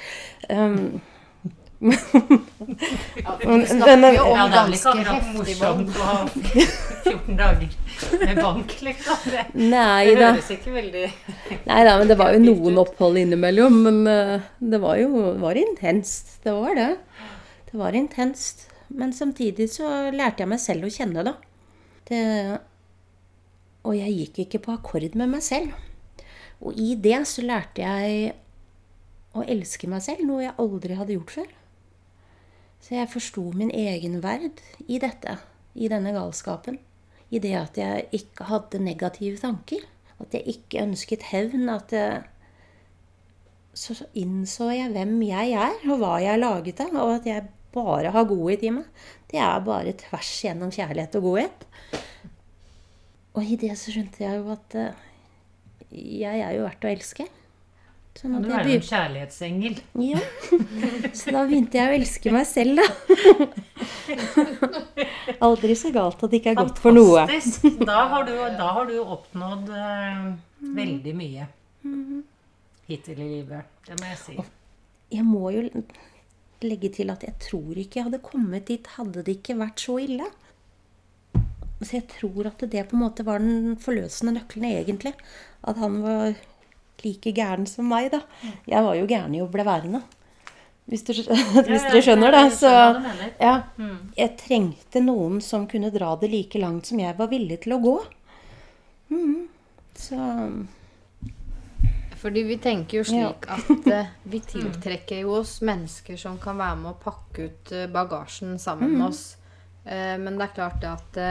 [0.53, 1.01] Um,
[1.81, 1.95] Ja,
[3.47, 6.07] Men- vi snakker men- jo om Ja, det er ikke ganske akkurat heftig morsomt å
[6.09, 6.17] ha
[7.09, 9.21] 14 dager med bank, liksom.
[9.31, 10.31] Det, nei det da.
[10.33, 11.05] høres ikke veldig
[11.69, 13.79] Nei da, men det var jo noen opphold innimellom.
[13.87, 16.35] Men eh, det var jo det var intenst.
[16.43, 16.89] Det var det.
[17.71, 18.67] Det var intenst.
[18.89, 21.37] Men samtidig så lærte jeg meg selv å kjenne, da.
[22.11, 22.21] Det,
[23.87, 25.77] og jeg gikk ikke på akkord med meg selv.
[26.59, 28.33] Og i det så lærte jeg
[29.39, 31.53] å elske meg selv, noe jeg aldri hadde gjort før.
[32.83, 35.39] Så jeg forsto min egen verd i dette,
[35.75, 36.79] i denne galskapen.
[37.29, 39.85] I det at jeg ikke hadde negative tanker.
[40.19, 41.69] At jeg ikke ønsket hevn.
[41.71, 42.23] At jeg,
[43.77, 46.95] så innså jeg hvem jeg er, og hva jeg er laget av.
[46.97, 48.89] Og at jeg bare har godhet i meg.
[49.29, 51.68] Det er bare tvers gjennom kjærlighet og godhet.
[53.39, 55.05] Og i det så skjønte jeg jo at eh,
[55.95, 57.27] jeg er jo verdt å elske.
[58.19, 59.77] Sånn at Du er jo en kjærlighetsengel.
[60.03, 60.23] ja.
[61.15, 62.87] Så da begynte jeg å elske meg selv, da.
[65.47, 67.23] Aldri så galt at det ikke er godt for noe.
[67.29, 67.79] Fantastisk.
[67.87, 70.27] Da har du, da har du oppnådd uh,
[70.81, 71.47] veldig mye
[72.89, 73.71] hittil i livet.
[73.87, 74.37] Det må jeg si.
[75.15, 75.63] Jeg må jo
[76.67, 80.01] legge til at jeg tror ikke jeg hadde kommet dit hadde det ikke vært så
[80.03, 80.27] ille.
[81.79, 85.15] Så jeg tror at det på en måte var den forløsende nøkkelen, egentlig.
[85.63, 86.39] At han var
[87.05, 88.23] like gæren som meg, da.
[88.67, 90.03] Jeg var jo gæren i å bli værende.
[90.89, 91.13] Hvis, du,
[91.69, 92.47] hvis dere skjønner det.
[92.57, 93.07] Så du
[93.45, 93.55] ja.
[93.77, 94.11] Mm.
[94.17, 97.81] Jeg trengte noen som kunne dra det like langt som jeg var villig til å
[97.85, 97.95] gå.
[99.13, 99.47] Mm.
[99.99, 100.19] Så
[102.19, 106.81] Fordi vi tenker jo slik at uh, vi tiltrekker jo oss mennesker som kan være
[106.83, 109.23] med å pakke ut eh, bagasjen sammen med oss.
[109.85, 111.23] Uh, men det er klart det at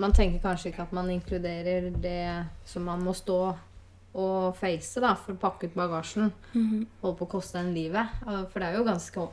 [0.00, 3.40] Man tenker kanskje ikke at man inkluderer det som man må stå
[4.12, 6.32] og face da, for å pakke ut bagasjen.
[6.52, 8.08] Holde på å koste en livet.
[8.26, 9.28] Eh, For det er jo ganske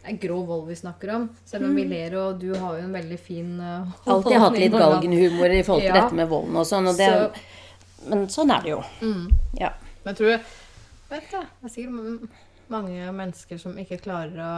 [0.00, 1.26] det er grov vold vi snakker om.
[1.44, 4.72] Selv om vi ler, og du har jo en veldig fin uh, alltid hatt litt
[4.72, 5.98] galgenhumor i forhold til Ja.
[6.00, 6.88] dette med volden og sånn.
[6.88, 7.10] Og det,
[8.08, 8.78] men sånn er det jo.
[9.04, 9.26] Mm.
[9.60, 9.74] Ja.
[10.00, 10.30] Men jeg tror
[11.10, 12.30] vet du, Det er sikkert
[12.72, 14.52] mange mennesker som ikke klarer å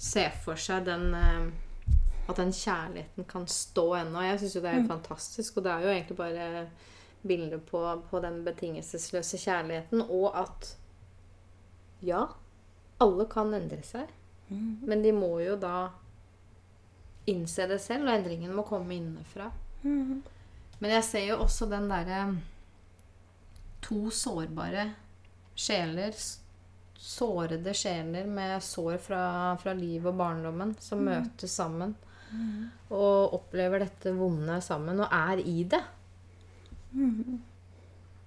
[0.00, 1.50] se for seg den eh,
[2.30, 4.22] At den kjærligheten kan stå ennå.
[4.28, 4.90] Jeg syns jo det er mm.
[4.92, 5.58] fantastisk.
[5.58, 6.64] Og det er jo egentlig bare
[7.26, 10.04] bilder på, på den betingelsesløse kjærligheten.
[10.06, 10.70] Og at
[12.06, 12.24] ja,
[13.00, 14.08] alle kan endre seg.
[14.50, 15.90] Men de må jo da
[17.30, 19.50] innse det selv, og endringen må komme innenfra.
[20.80, 22.22] Men jeg ser jo også den derre
[23.84, 24.88] to sårbare
[25.54, 26.16] sjeler.
[27.00, 29.22] Sårede sjeler med sår fra,
[29.60, 31.94] fra livet og barndommen som møtes sammen.
[32.90, 35.82] Og opplever dette vonde sammen og er i det.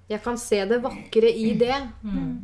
[0.09, 1.77] Jeg kan se det vakre i det.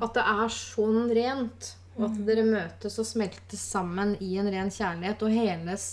[0.01, 1.73] At det er sånn rent.
[1.97, 5.87] Og at dere møtes og smeltes sammen i en ren kjærlighet og heles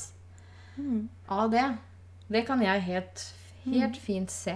[1.29, 1.67] av det.
[2.31, 3.25] Det kan jeg helt,
[3.65, 4.55] helt fint se.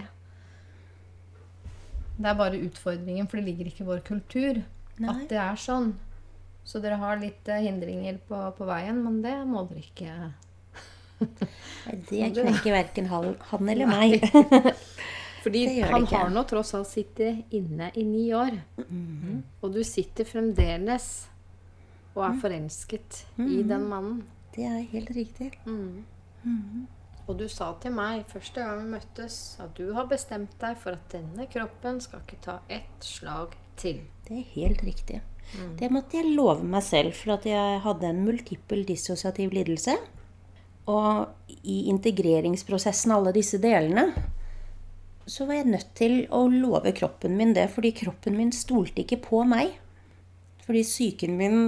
[2.21, 4.61] Det er bare utfordringen, for det ligger ikke i vår kultur
[5.01, 5.09] Nei.
[5.09, 5.95] at det er sånn.
[6.69, 10.17] Så dere har litt eh, hindringer på, på veien, men det må dere ikke
[11.21, 14.21] Det knekker verken han eller meg.
[15.43, 16.16] Fordi han ikke.
[16.21, 18.59] har nå tross alt sittet inne i ni år.
[18.87, 19.43] Mhm.
[19.62, 21.11] Og du sitter fremdeles
[22.14, 22.33] og Mm.
[22.35, 24.23] er forelsket i den mannen.
[24.55, 25.53] Det er helt riktig.
[27.29, 30.97] Og du sa til meg første gang vi møttes, at du har bestemt deg for
[30.99, 34.01] at denne kroppen skal ikke ta ett slag til.
[34.27, 35.21] Det er helt riktig.
[35.79, 39.95] Det måtte jeg love meg selv, for at jeg hadde en multippel dissosiativ lidelse.
[40.91, 44.09] Og i integreringsprosessen alle disse delene,
[45.30, 49.20] så var jeg nødt til å love kroppen min det, fordi kroppen min stolte ikke
[49.28, 49.76] på meg.
[50.66, 51.61] Fordi psyken min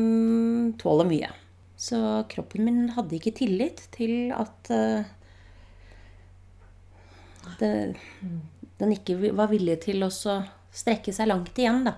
[0.81, 1.31] tåler mye.
[1.79, 1.99] Så
[2.31, 5.03] kroppen min hadde ikke tillit til at uh,
[7.59, 7.73] det,
[8.79, 11.97] den ikke var villig til å strekke seg langt igjen, da.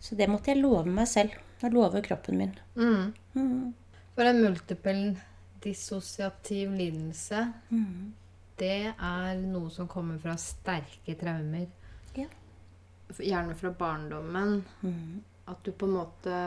[0.00, 1.34] Så det måtte jeg love meg selv.
[1.60, 2.54] Jeg love kroppen min.
[2.78, 3.10] Mm.
[4.20, 5.14] For en multiple
[5.64, 7.38] dissosiativ lidelse,
[8.60, 11.64] det er noe som kommer fra sterke traumer.
[12.12, 12.26] Ja.
[13.16, 14.58] Gjerne fra barndommen.
[15.48, 16.42] At du på en måte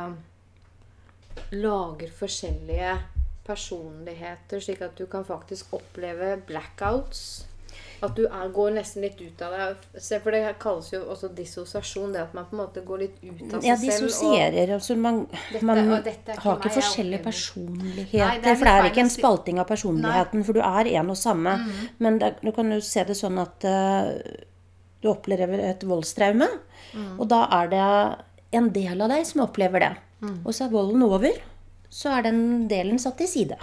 [1.57, 2.93] lager forskjellige
[3.49, 7.23] personligheter, slik at du kan faktisk oppleve blackouts.
[8.03, 9.83] At du er, går nesten litt ut av deg.
[9.95, 12.11] Se, For det kalles jo også dissosiasjon.
[12.15, 13.85] Det at man på en måte går litt ut av seg ja, selv.
[13.87, 14.73] Ja, dissosierer.
[14.75, 18.25] Altså man Dette- man dette har ikke meg, forskjellige personligheter.
[18.25, 21.19] Nei, det for det er ikke en spalting av personligheten, for du er en og
[21.19, 21.55] samme.
[22.03, 24.11] Men det, du kan jo se det sånn at uh,
[25.03, 26.47] du opplever et voldstraume,
[27.17, 27.87] og da er det
[28.59, 29.93] en del av deg som opplever det.
[30.43, 31.39] Og så er volden over,
[31.91, 33.57] så er den delen satt til side.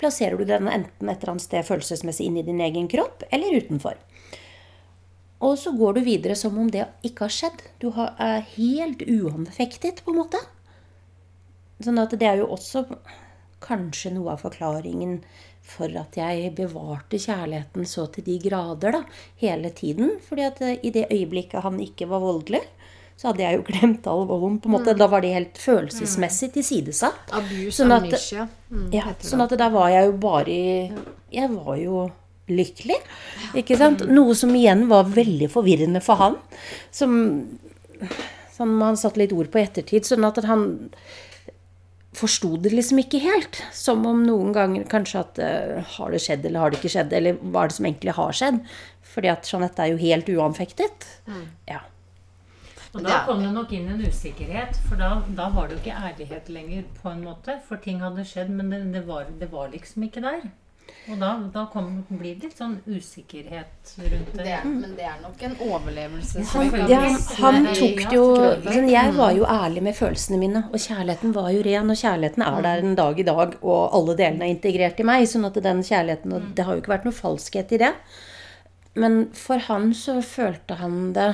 [0.00, 3.60] Plasserer du den enten et eller annet sted følelsesmessig inn i din egen kropp, eller
[3.60, 3.98] utenfor.
[5.40, 7.62] Og så går du videre som om det ikke har skjedd.
[7.80, 10.40] Du er helt uanfektet, på en måte.
[11.80, 12.84] Sånn at det er jo også
[13.64, 15.20] kanskje noe av forklaringen
[15.70, 19.02] for at jeg bevarte kjærligheten så til de grader da,
[19.40, 20.16] hele tiden.
[20.26, 22.62] Fordi at i det øyeblikket han ikke var voldelig,
[23.20, 24.54] så hadde jeg jo glemt all volden.
[24.62, 24.94] på en måte.
[24.96, 27.28] Da var det helt følelsesmessig tilsidesatt.
[27.36, 28.46] Abuse Sånn at- amnesia.
[28.72, 30.92] Mm, Ja, sånn at da var jeg jo bare i
[31.30, 32.06] Jeg var jo
[32.48, 32.96] lykkelig.
[33.54, 34.00] Ikke sant?
[34.08, 36.38] Noe som igjen var veldig forvirrende for han.
[36.90, 37.58] Som
[38.56, 40.04] som han satte litt ord på i ettertid.
[40.04, 40.90] Sånn at han
[42.12, 43.60] forsto det liksom ikke helt.
[43.72, 47.12] Som om noen ganger kanskje at eh, Har det skjedd, eller har det ikke skjedd?
[47.16, 48.58] Eller hva er det som egentlig har skjedd?
[49.14, 51.06] Fordi at Jeanette er jo helt uanfektet.
[51.68, 51.80] Ja.
[52.94, 55.98] Og da kom det nok inn en usikkerhet, for da, da var det jo ikke
[56.08, 57.60] ærlighet lenger, på en måte.
[57.68, 60.48] For ting hadde skjedd, men det, det, var, det var liksom ikke der.
[61.06, 64.42] Og da, da kom, blir det litt sånn usikkerhet rundt det.
[64.42, 66.42] Det er, men det er nok en overlevelse.
[66.50, 66.98] Han- Ja,
[67.44, 68.24] han, tok det jo
[68.66, 71.94] sånn, Jeg var jo ærlig med følelsene mine, og kjærligheten var jo ren.
[71.94, 75.28] Og kjærligheten er der en dag i dag, og alle delene er integrert i meg.
[75.30, 77.92] sånn at den kjærligheten, og Det har jo ikke vært noe falskhet i det.
[78.98, 81.30] Men for han så følte han det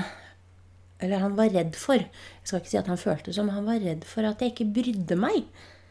[1.01, 3.83] Eller han var redd for Jeg skal ikke si at han følte som, han var
[3.83, 5.45] redd for at jeg ikke brydde meg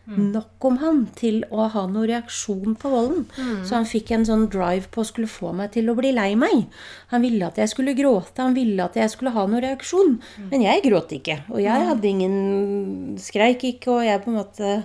[0.05, 3.25] nok om han til å ha noen reaksjon på volden.
[3.65, 6.35] Så han fikk en sånn drive på å skulle få meg til å bli lei
[6.37, 6.67] meg.
[7.09, 10.19] Han ville at jeg skulle gråte, han ville at jeg skulle ha noen reaksjon.
[10.51, 11.39] Men jeg gråt ikke.
[11.49, 14.83] Og jeg hadde ingen Skreik ikke, og jeg på en måte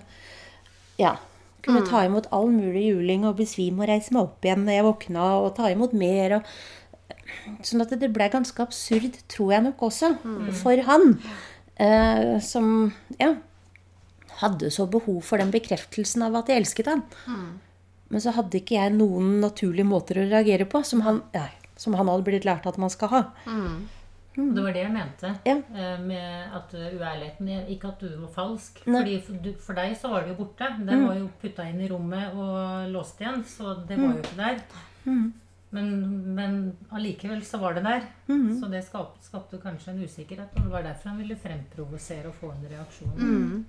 [1.01, 1.17] Ja.
[1.61, 4.85] Kunne ta imot all mulig juling og besvime og reise meg opp igjen når jeg
[4.87, 6.39] våkna, og ta imot mer.
[6.39, 6.43] og
[7.63, 10.15] Sånn at det ble ganske absurd, tror jeg nok også,
[10.63, 11.19] for han.
[11.81, 13.35] Eh, som ja,
[14.43, 17.03] hadde så behov for den bekreftelsen av at jeg elsket han.
[18.11, 21.47] Men så hadde ikke jeg noen naturlige måter å reagere på som han, ja,
[21.79, 23.23] som han hadde blitt lært at man skal ha.
[23.47, 23.89] Mm.
[24.55, 25.57] det var det jeg mente Ja.
[25.75, 28.83] eh, med at uærligheten Ikke at du var falsk.
[28.85, 29.21] Fordi
[29.59, 30.69] for, deg så var det jo borte.
[30.87, 34.37] Den var jo putta inn i rommet og låst igjen, så det var jo ikke
[34.37, 34.61] der.
[35.71, 35.91] Men,
[36.35, 36.55] men
[36.91, 38.07] allikevel så var det der.
[38.27, 40.55] Så det skapte, skapte kanskje en usikkerhet.
[40.57, 43.67] Og det var derfor han ville fremprovosere og få en reaksjon.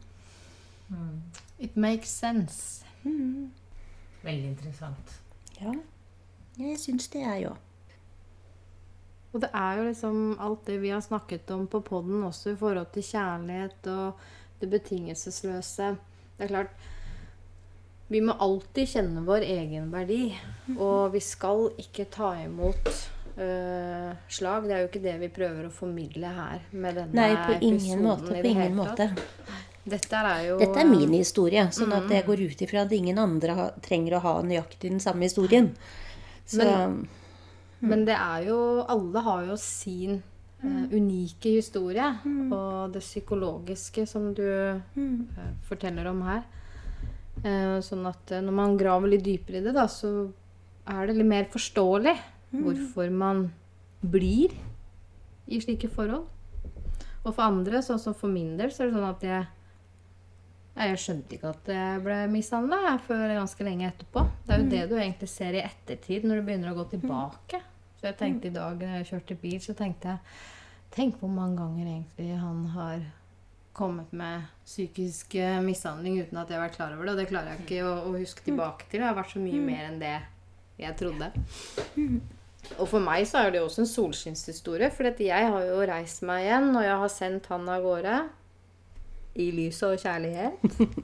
[1.60, 2.86] It makes sense.
[4.24, 5.22] Veldig interessant.
[5.62, 5.74] Ja,
[6.58, 7.58] jeg syns det, jeg òg.
[9.32, 12.58] Og det er jo liksom alt det vi har snakket om på poden også i
[12.60, 14.20] forhold til kjærlighet og
[14.60, 15.95] det betingelsesløse.
[16.38, 16.89] Det er klart
[18.12, 20.26] Vi må alltid kjenne vår egen verdi.
[20.76, 22.89] Og vi skal ikke ta imot
[23.39, 24.68] øh, slag.
[24.68, 28.03] Det er jo ikke det vi prøver å formidle her med denne Nei, på ingen
[28.03, 28.34] måte.
[28.34, 29.07] På ingen måte.
[29.82, 33.18] Dette er jo Dette er min historie, sånn at jeg går ut ifra at ingen
[33.18, 35.72] andre ha, trenger å ha nøyaktig den samme historien.
[36.45, 36.68] Så
[37.80, 38.57] Men det er jo
[38.91, 40.22] Alle har jo sin
[40.62, 42.05] Uh, unike historie.
[42.53, 46.43] Og det psykologiske som du uh, forteller om her.
[47.42, 50.30] Eh, sånn at eh, når man graver litt dypere i det, da, så
[50.92, 52.14] er det litt mer forståelig
[52.52, 53.48] hvorfor man
[54.02, 54.54] blir
[55.48, 56.28] i slike forhold.
[57.22, 59.50] Og for andre, sånn som for min del, så er det sånn at jeg
[60.72, 64.22] Jeg skjønte ikke at jeg ble mishandla før ganske lenge etterpå.
[64.48, 67.60] Det er jo det du egentlig ser i ettertid, når du begynner å gå tilbake.
[68.00, 70.38] Så jeg tenkte i dag når jeg kjørte bil, så tenkte jeg
[70.92, 73.04] Tenk hvor mange ganger egentlig han har
[73.74, 77.15] kommet med psykisk eh, mishandling uten at jeg har vært klar over det.
[77.15, 79.01] Og det klarer jeg ikke å, å huske tilbake til.
[79.01, 80.15] Det har vært så mye mer enn det
[80.82, 81.32] jeg trodde.
[82.78, 84.91] Og for meg så er det jo også en solskinnshistorie.
[84.93, 88.17] For jeg har jo reist meg igjen, og jeg har sendt han av gårde.
[89.41, 90.59] I lys og kjærlighet.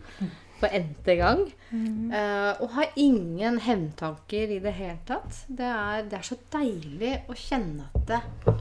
[0.58, 1.44] For n-te gang.
[1.70, 5.44] Eh, og har ingen hevntanker i det hele tatt.
[5.48, 8.56] Det er, det er så deilig å kjenne at det,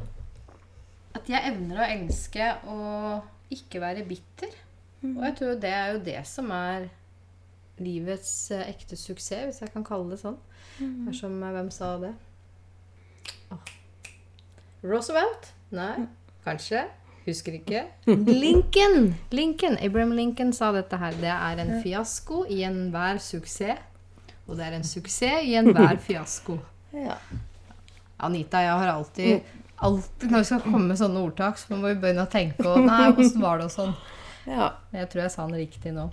[1.17, 4.55] At jeg evner å elske og ikke være bitter.
[5.07, 6.89] Og jeg tror det er jo det som er
[7.79, 10.39] livets eh, ekte suksess, hvis jeg kan kalle det sånn.
[10.81, 11.09] Mm.
[11.09, 12.13] er som Hvem sa det?
[13.53, 13.61] Oh.
[14.85, 15.51] Roosevelt?
[15.77, 16.07] Nei.
[16.45, 16.87] Kanskje.
[17.27, 17.85] Husker ikke.
[18.45, 19.15] Lincoln!
[19.35, 19.77] Lincoln!
[19.83, 21.17] Abraham Lincoln sa dette her.
[21.21, 23.83] Det er en fiasko i enhver suksess.
[24.47, 26.59] Og det er en suksess i enhver fiasko.
[26.95, 27.19] ja.
[28.17, 31.83] Anita og jeg har alltid, alltid Når vi skal komme med sånne ordtak, så må
[31.89, 33.93] vi begynne å tenke og Nei, åssen var det og sånn.
[34.57, 34.71] ja.
[34.95, 36.07] Jeg tror jeg sa den riktig nå.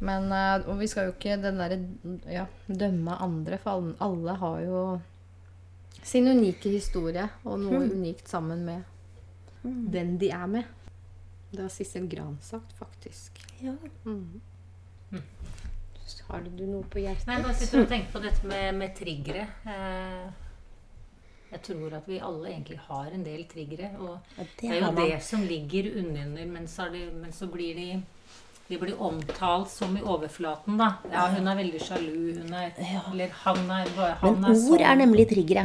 [0.00, 1.76] Men eh, Og vi skal jo ikke den der,
[2.32, 4.82] ja, dømme andre, for alle, har jo
[6.08, 8.86] sin unike historie og noe unikt sammen med
[9.92, 10.68] den de er med.
[11.50, 13.42] Det har Sissel Gran sagt, faktisk.
[13.60, 13.74] ja.
[16.28, 17.24] Har du noe på hjertet?
[17.28, 19.46] Nei, jeg bare sitter og tenker på dette med, med triggere.
[19.64, 20.47] Eh,
[21.50, 23.90] jeg tror at vi alle egentlig har en del triggere.
[23.98, 27.74] Og Ja, det er jo det som ligger unnunder, men så, er men så blir
[27.74, 28.02] de
[28.68, 30.90] de blir omtalt som i overflaten, da.
[31.08, 32.34] Ja, hun er veldig sjalu.
[32.36, 33.88] Hun er Eller han er
[34.20, 34.82] han Men ord sånn.
[34.84, 35.64] er nemlig triggere.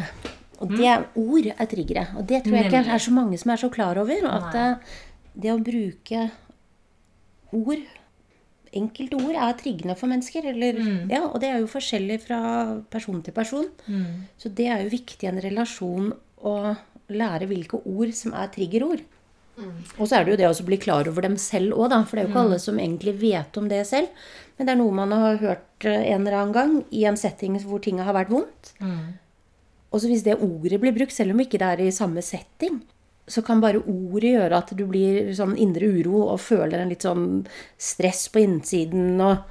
[0.64, 2.06] Og det, ord er triggere.
[2.16, 4.24] Og det tror jeg ikke er så mange som er så klar over.
[4.30, 4.96] At eh,
[5.36, 6.30] det å bruke
[7.52, 7.84] ord
[8.80, 10.50] Enkelte ord er triggende for mennesker.
[10.54, 10.80] Eller,
[11.12, 12.40] ja, og det er jo forskjellig fra
[12.94, 13.70] person til person.
[13.88, 14.26] Mm.
[14.40, 16.14] Så det er jo viktig i en relasjon
[16.44, 16.56] å
[17.14, 19.04] lære hvilke ord som er triggerord.
[20.02, 21.94] Og så er det jo det å bli klar over dem selv òg.
[22.08, 24.24] For det er jo ikke alle som egentlig vet om det selv.
[24.58, 27.58] Men det er noe man har hørt eh, en eller annen gang i en setting
[27.66, 28.74] hvor ting har vært vondt.
[28.82, 29.14] Mm.
[29.94, 32.82] Og så hvis det ordet blir brukt, selv om ikke det er i samme setting,
[33.28, 37.06] så kan bare ordet gjøre at du blir sånn indre uro og føler en litt
[37.06, 37.46] sånn
[37.80, 39.46] stress på innsiden og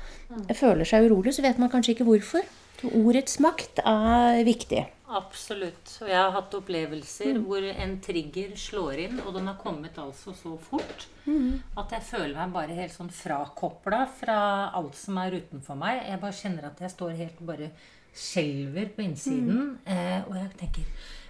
[0.56, 2.42] føler seg urolig, så vet man kanskje ikke hvorfor.
[2.82, 4.82] Ordets makt er viktig.
[5.12, 5.90] Absolutt.
[6.02, 7.44] Og jeg har hatt opplevelser Mm.
[7.46, 11.60] hvor en trigger slår inn, og den har kommet altså så fort Mm.
[11.76, 16.02] at jeg føler meg bare helt sånn frakopla fra alt som er utenfor meg.
[16.08, 17.70] Jeg bare kjenner at jeg står helt bare
[18.14, 19.48] skjelver på innsiden.
[19.52, 19.78] Mm.
[19.86, 20.84] Eh, og jeg tenker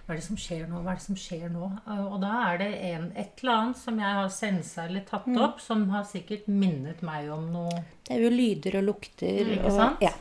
[0.05, 0.81] hva er det som skjer nå?
[0.83, 1.67] Hva er det som skjer nå?
[1.87, 5.25] Eh, Og da er det en, et eller annet som jeg har sensa eller tatt
[5.27, 5.37] Mm.
[5.45, 9.53] opp, som har sikkert minnet meg om noe Det er jo lyder og lukter Mm,
[9.57, 10.01] ikke og sant?
[10.01, 10.11] Ja.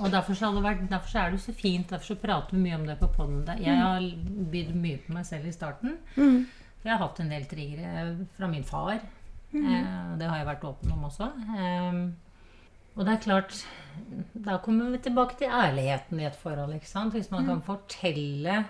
[0.00, 2.50] Og derfor så, det vært, derfor så er det jo så fint, derfor så prater
[2.56, 3.44] vi mye om det på podden.
[3.60, 5.98] Jeg har bydd mye på meg selv i starten.
[6.16, 6.46] Mm.
[6.84, 8.94] Jeg har hatt en del triggere fra min far.
[9.52, 11.28] Eh, det har jeg vært åpen om også.
[11.58, 12.08] Eh,
[12.96, 13.64] og det er klart
[14.42, 16.74] Da kommer vi tilbake til ærligheten i et forhold.
[16.74, 17.12] ikke sant?
[17.14, 18.64] Hvis man kan fortelle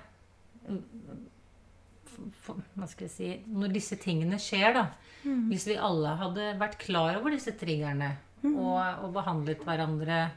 [0.67, 4.87] f- f- Hva skal jeg si Når disse tingene skjer, da.
[5.23, 10.31] Hvis vi alle hadde vært klar over disse triggerne og, og behandlet hverandre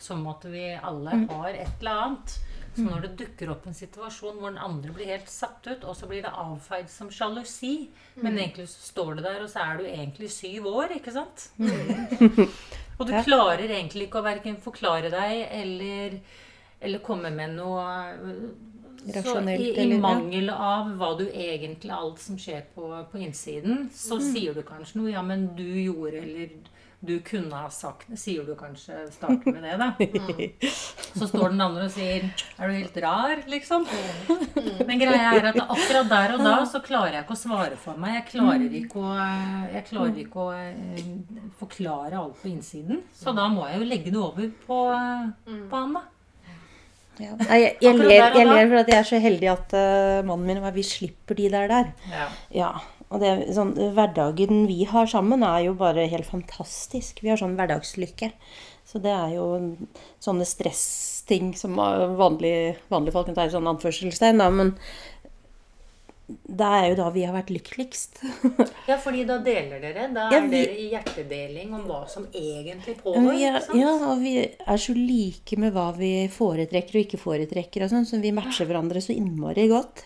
[0.00, 2.34] som at vi alle har et eller annet.
[2.76, 5.96] Så når det dukker opp en situasjon hvor den andre blir helt satt ut, og
[5.96, 7.88] så blir det avfeid som sjalusi,
[8.20, 11.48] men egentlig så står det der, og så er du egentlig syv år, ikke sant?
[13.00, 16.18] og du klarer egentlig ikke å verken forklare deg eller,
[16.80, 17.86] eller komme med noe
[19.00, 23.86] så Rasjonelt, i, i mangel av hva du egentlig Alt som skjer på, på innsiden,
[23.96, 24.26] så Mm.
[24.34, 26.50] sier du kanskje noe Ja, men du gjorde Eller
[27.00, 29.06] du kunne ha sagt det, sier du kanskje.
[29.14, 29.88] Starter med det, da.
[31.18, 33.86] Så står den andre og sier Er du helt rar, liksom?
[34.84, 38.00] Men greia er at akkurat der og da så klarer jeg ikke å svare for
[38.00, 38.18] meg.
[38.18, 39.16] Jeg klarer ikke å,
[39.72, 41.02] jeg klarer ikke å eh,
[41.58, 43.00] forklare alt på innsiden.
[43.16, 44.80] Så da må jeg jo legge det over på,
[45.48, 46.06] på han, da.
[47.20, 47.34] Ja.
[47.36, 50.60] Jeg, jeg, ler, jeg ler for at jeg er så heldig at uh, mannen min
[50.60, 51.90] og jeg, vi slipper de der der.
[52.12, 52.28] Ja.
[52.54, 52.70] Ja,
[53.10, 57.22] og det, sånn, hverdagen vi har sammen er jo bare helt fantastisk.
[57.24, 58.30] Vi har sånn hverdagslykke.
[58.90, 59.46] Så det er jo
[60.22, 61.74] sånne stressting som
[62.18, 64.72] vanlige, vanlige folk kan ta i sånn anførselstegn, da, men
[66.30, 68.20] det er jo da vi har vært lykkeligst.
[68.90, 70.04] ja, fordi da deler dere.
[70.14, 73.34] Da Ja, er vi- dere i hjertedeling om hva som egentlig pågår.
[73.66, 73.74] sant?
[73.80, 78.06] ja, og vi er så like med hva vi foretrekker og ikke foretrekker, og sånn,
[78.06, 80.04] så vi matcher hverandre så innmari godt.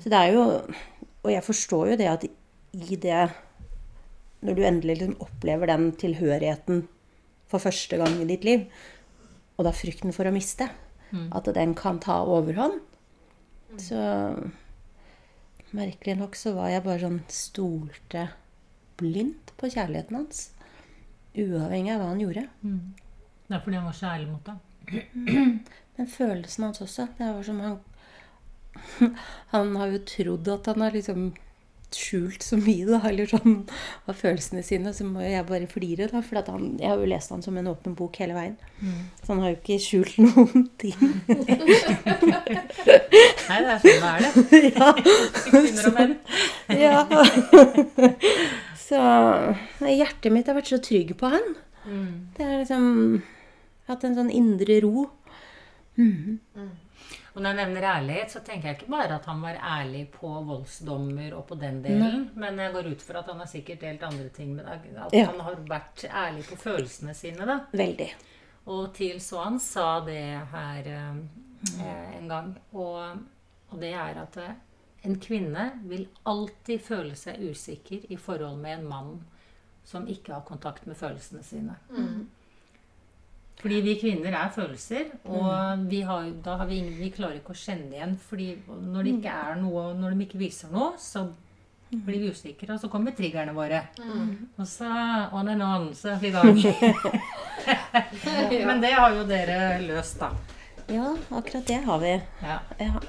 [0.00, 0.46] Så det er jo
[1.24, 3.20] Og jeg forstår jo det at i det
[4.44, 6.84] Når du endelig liksom opplever den tilhørigheten
[7.50, 8.68] for første gang i ditt liv,
[9.56, 10.68] og da frykten for å miste,
[11.34, 12.78] at den kan ta overhånd,
[13.82, 13.98] så
[15.76, 18.22] Merkelig nok så var jeg bare sånn stolte
[18.96, 20.46] blindt på kjærligheten hans.
[21.36, 22.46] Uavhengig av hva han gjorde.
[23.48, 24.56] Det er fordi han var så ærlig mot deg.
[25.98, 27.08] Men følelsen hans også.
[27.18, 27.76] Det var som han
[29.54, 31.30] Han har jo trodd at han har liksom
[31.94, 33.62] skjult så mye, da, eller sånn,
[34.04, 34.90] av følelsene sine.
[34.92, 36.20] Så må jeg bare flire, da.
[36.24, 38.58] For at han, jeg har jo lest han som en åpen bok hele veien.
[39.22, 40.98] Så han har jo ikke skjult noen ting.
[43.48, 44.60] Nei, det er sånn det er, det.
[44.76, 44.88] ja.
[45.48, 46.14] Kvinner og menn.
[46.76, 47.00] ja.
[48.88, 49.00] Så
[49.88, 51.56] hjertet mitt har vært så trygg på han.
[52.36, 53.22] Det har liksom
[53.88, 55.08] hatt en sånn indre ro.
[57.38, 60.26] Og når jeg nevner ærlighet, så tenker jeg ikke bare at han var ærlig på
[60.48, 64.02] voldsdommer og på den delen, men jeg går ut fra at han har sikkert delt
[64.02, 64.88] andre ting med deg.
[65.06, 65.26] At Ja.
[65.30, 67.60] han har vært ærlig på følelsene sine, da.
[67.78, 68.08] Veldig.
[68.66, 70.18] Og til Swan sa det
[70.50, 73.22] her eh, en gang, og,
[73.70, 74.50] og det er at eh,
[75.06, 79.14] en kvinne vil alltid føle seg usikker i forhold med en mann
[79.84, 81.76] som ikke har kontakt med følelsene sine.
[83.58, 87.56] Fordi vi kvinner er følelser, og vi, har, da har vi, ingen, vi klarer ikke
[87.56, 88.14] å kjenne igjen.
[88.28, 91.24] fordi når det ikke er noe, når de ikke viser noe, så
[91.90, 93.82] blir vi usikre, og så kommer triggerne våre.
[94.58, 94.86] Og så
[95.34, 96.54] on and on, så er vi i gang.
[98.68, 100.30] Men det har jo dere løst, da.
[100.88, 102.18] Ja, akkurat det har vi.
[102.44, 103.00] Ja, Ja.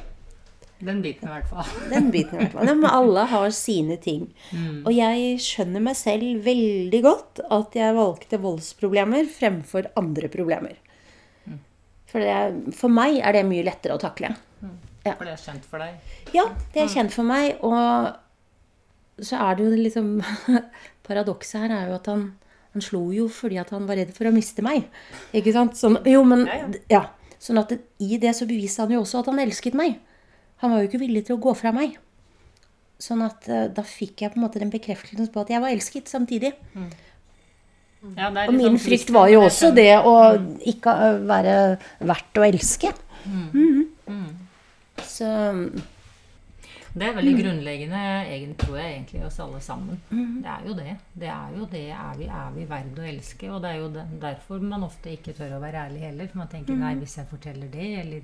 [0.79, 1.71] Den biten i hvert fall.
[1.93, 2.67] Den biten i hvert fall.
[2.69, 4.29] Ja, Men alle har sine ting.
[4.55, 4.85] Mm.
[4.85, 10.77] Og jeg skjønner meg selv veldig godt at jeg valgte voldsproblemer fremfor andre problemer.
[11.43, 11.59] Mm.
[12.07, 14.31] For, det, for meg er det mye lettere å takle.
[15.03, 16.17] For det er kjent for deg.
[16.35, 17.59] Ja, det er kjent for meg.
[17.65, 20.11] Og så er det jo liksom
[21.07, 22.27] Paradokset her er jo at han,
[22.75, 24.87] han slo jo fordi at han var redd for å miste meg.
[25.35, 25.79] Ikke sant?
[25.79, 27.07] Sånn, jo, men Ja, ja.
[27.39, 27.71] Sånn at
[28.03, 29.93] i det så beviste han jo også at han elsket meg.
[30.61, 31.97] Han var jo ikke villig til å gå fra meg.
[32.99, 35.71] Sånn at eh, da fikk jeg på en måte den bekreftelsen på at jeg var
[35.71, 36.51] elsket samtidig.
[36.75, 40.15] Ja, det er Og min sånn frykt var jo også det å
[40.67, 41.55] ikke eh, være
[42.11, 42.91] verdt å elske.
[43.23, 43.87] Mhm.
[45.07, 45.27] Så
[46.93, 49.99] Det er veldig grunnleggende, egentlig, tror jeg, egentlig, hos alle sammen.
[50.09, 50.41] Mhm.
[50.41, 50.95] Det er jo det.
[51.21, 51.83] Det er jo det.
[51.93, 53.51] Er vi, er vi verd å elske?
[53.53, 53.89] Og det er jo
[54.23, 56.27] derfor man ofte ikke tør å være ærlig heller.
[56.27, 56.79] For man tenker Mhm.
[56.79, 58.21] nei, hvis jeg forteller det, eller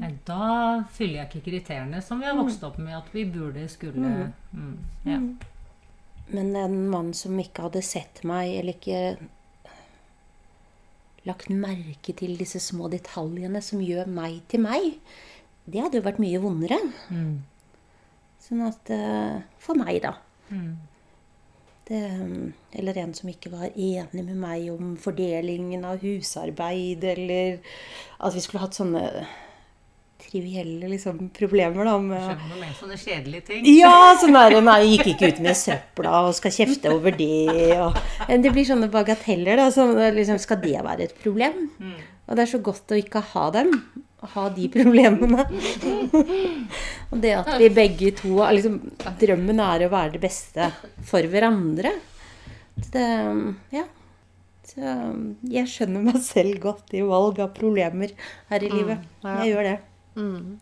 [0.00, 3.68] nei, Da fyller jeg ikke kriteriene som vi har vokst opp med at vi burde,
[3.68, 5.20] skulle mm, ja.
[6.32, 9.16] Men en mann som ikke hadde sett meg, eller ikke
[11.26, 14.96] lagt merke til disse små detaljene som gjør meg til meg,
[15.70, 16.78] det hadde jo vært mye vondere.
[17.10, 17.42] Mm.
[18.42, 20.16] Sånn at eh, For meg, da.
[20.50, 20.72] Mm.
[21.86, 22.00] Det,
[22.78, 27.58] eller en som ikke var enig med meg om fordelingen av husarbeid, eller
[28.22, 29.02] at vi skulle hatt sånne
[30.22, 31.96] trivielle liksom, problemer, da.
[32.02, 33.66] Med, Skjønner du med sånne kjedelige ting?
[33.74, 37.74] Ja, sånn der Nei, gikk ikke ut med søpla og skal kjefte over det.
[37.82, 37.98] Og,
[38.30, 39.68] det blir sånne bagateller, da.
[39.74, 41.66] Som, liksom, skal det være et problem?
[42.28, 43.74] Og det er så godt å ikke ha dem.
[44.22, 45.44] Ha de problemene.
[47.10, 48.78] og det at vi begge to liksom,
[49.18, 50.68] Drømmen er å være det beste
[51.08, 51.90] for hverandre.
[52.92, 53.08] Det,
[53.74, 53.84] ja.
[54.72, 54.92] Så
[55.50, 58.14] jeg skjønner meg selv godt i valg av problemer
[58.52, 59.02] her i livet.
[59.24, 59.34] ja.
[59.42, 59.78] Jeg gjør det.
[60.16, 60.60] Mm.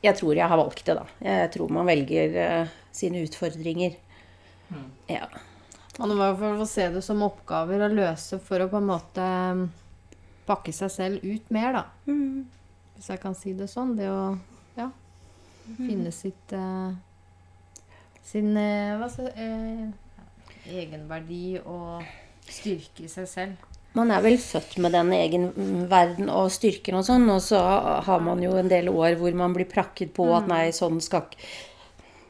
[0.00, 1.06] Jeg tror jeg har valgt det, da.
[1.24, 3.96] Jeg tror man velger uh, sine utfordringer.
[5.10, 5.26] Ja.
[5.98, 8.88] Man må i hvert fall se det som oppgaver å løse for å på en
[8.88, 9.26] måte
[10.50, 11.84] mm, pakke seg selv ut mer, da.
[12.10, 12.46] Mm.
[12.96, 13.94] Hvis jeg kan si det sånn.
[13.98, 14.34] Det å
[14.76, 14.90] ja,
[15.78, 16.90] finne sitt eh,
[18.30, 19.88] Sin eh, hva så, eh,
[20.70, 22.04] egenverdi og
[22.50, 23.66] styrke i seg selv.
[23.96, 25.48] Man er vel født med den egen
[25.90, 27.58] verden og styrken og sånn, og så
[28.06, 31.24] har man jo en del år hvor man blir prakket på at nei, sånn skal
[31.26, 31.48] ikke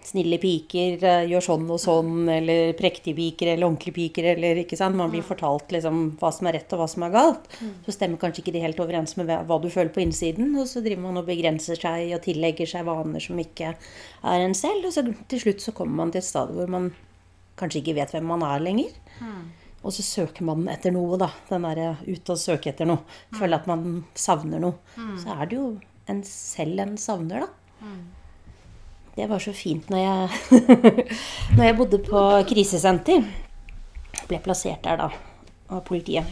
[0.02, 4.78] Snille piker eh, gjør sånn og sånn, eller prektige piker eller ordentlige piker, eller ikke
[4.78, 4.96] sant.
[4.96, 7.46] Man blir fortalt liksom hva som er rett og hva som er galt.
[7.84, 10.66] Så stemmer kanskje ikke det helt overens med hva hva du føler på innsiden, og
[10.70, 14.86] så driver man og begrenser seg og tillegger seg vaner som ikke er en selv,
[14.88, 16.90] og så til slutt så kommer man til et stadium hvor man
[17.60, 18.94] kanskje ikke vet hvem man er lenger.
[19.84, 21.30] Og så søker man etter noe, da.
[21.48, 23.00] Den derre ut og søke etter noe.
[23.36, 24.76] Føle at man savner noe.
[25.20, 25.68] Så er det jo
[26.08, 27.86] en selv en savner, da.
[29.16, 30.28] Det var så fint når jeg,
[31.56, 33.24] når jeg bodde på krisesenter.
[34.30, 35.08] Ble plassert der da
[35.70, 36.30] av politiet.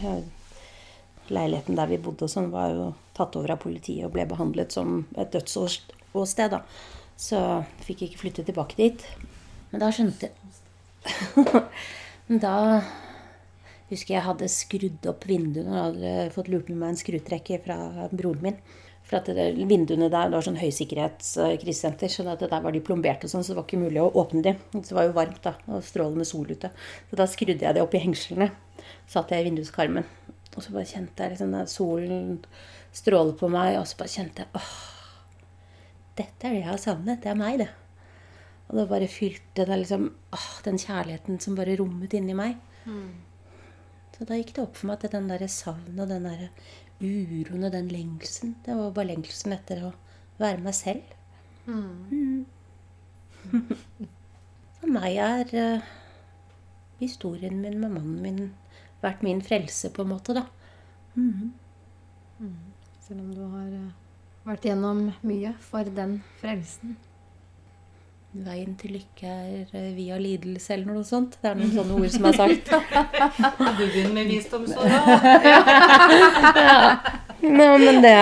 [1.29, 5.03] Leiligheten der vi bodde sånn var jo tatt over av politiet og ble behandlet som
[5.19, 6.55] et dødsåsted.
[6.55, 6.63] da.
[7.19, 7.39] Så
[7.85, 9.05] fikk ikke flytte tilbake dit.
[9.71, 10.31] Men da skjønte
[12.29, 12.55] Men da
[13.89, 18.07] husker jeg hadde skrudd opp vinduene og hadde fått lurt med meg en skrutrekker fra
[18.11, 18.59] broren min.
[19.09, 23.23] For at det, vinduene der det var sånn høysikkerhetskrisesenter, så det der var de plombert
[23.25, 24.53] og sånn, så det var ikke mulig å åpne de.
[24.75, 26.69] Det var jo varmt da, og strålende sol ute.
[27.09, 28.51] Så da skrudde jeg det opp i hengslene.
[29.09, 30.05] Satt jeg i vinduskarmen.
[30.53, 32.39] Og så bare kjente jeg liksom solen
[32.93, 34.73] stråle på meg, og så bare kjente jeg åh,
[36.19, 37.21] dette er det jeg har savnet.
[37.23, 37.69] Det er meg, det.
[38.69, 40.05] Og det bare fylte det liksom
[40.37, 42.59] åh, den kjærligheten som bare rommet inni meg.
[44.13, 46.49] Så da gikk det opp for meg at den der savnet og den der
[46.99, 49.91] uroen og den lengselen Det var bare lengselen etter å
[50.39, 51.15] være meg selv.
[51.65, 52.45] Mm.
[54.79, 55.89] For meg er uh,
[56.99, 58.41] historien min med mannen min
[59.03, 60.45] vært min frelse, på en måte, da.
[63.03, 63.91] Selv om du har eh,
[64.47, 66.97] vært gjennom mye for den frelsen.
[68.29, 71.39] Veien til lykke er eh, via lidelse, eller noe sånt.
[71.41, 72.67] Det er noen sånne ord som er sagt.
[73.79, 74.99] Du begynner med visdomsåra.
[77.41, 78.13] Nei, men det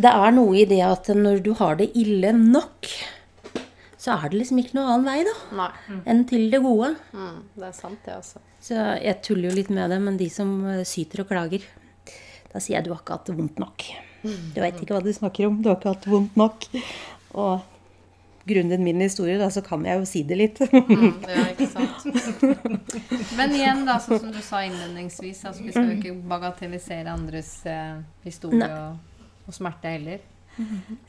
[0.00, 2.88] Det er noe i det at når du har det ille nok,
[4.00, 6.00] så er det liksom ikke noe annen vei, da, Nei.
[6.08, 6.94] enn til det gode.
[7.12, 8.40] Mm, det er sant, det, altså.
[8.64, 11.68] Så jeg tuller jo litt med det, men de som eh, syter og klager,
[12.48, 13.90] da sier jeg du har ikke hatt det vondt nok.
[14.26, 15.60] Du veit ikke hva du snakker om.
[15.62, 16.64] Du har ikke hatt det vondt nok.
[17.36, 17.64] Og
[18.46, 20.60] grunnet min historie, da, så kan jeg jo si det litt.
[20.86, 22.04] Mm, ja, ikke sant.
[23.36, 27.50] Men igjen, da, sånn som du sa innledningsvis, altså, vi skal jo ikke bagatellisere andres
[27.68, 30.22] eh, historie og, og smerte heller.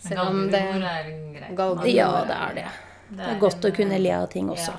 [0.01, 1.89] Selv om det er greit.
[1.93, 2.67] Ja, det er det.
[3.07, 4.73] Det er godt å kunne le av ting også.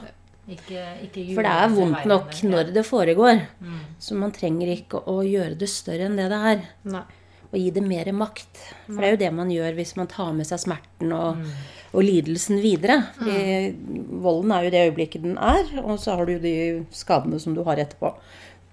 [0.48, 3.42] Ikke, ikke For det er vondt nok når det foregår.
[3.60, 3.80] Mm.
[4.00, 6.62] Så man trenger ikke å gjøre det større enn det det er.
[6.88, 7.04] Nei.
[7.48, 8.60] Og gi det mer makt.
[8.86, 11.46] For det er jo det man gjør hvis man tar med seg smerten og,
[11.94, 13.00] og lidelsen videre.
[13.16, 16.58] Fordi volden er jo det øyeblikket den er, og så har du de
[16.92, 18.12] skadene som du har etterpå.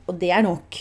[0.05, 0.77] Og det er nok.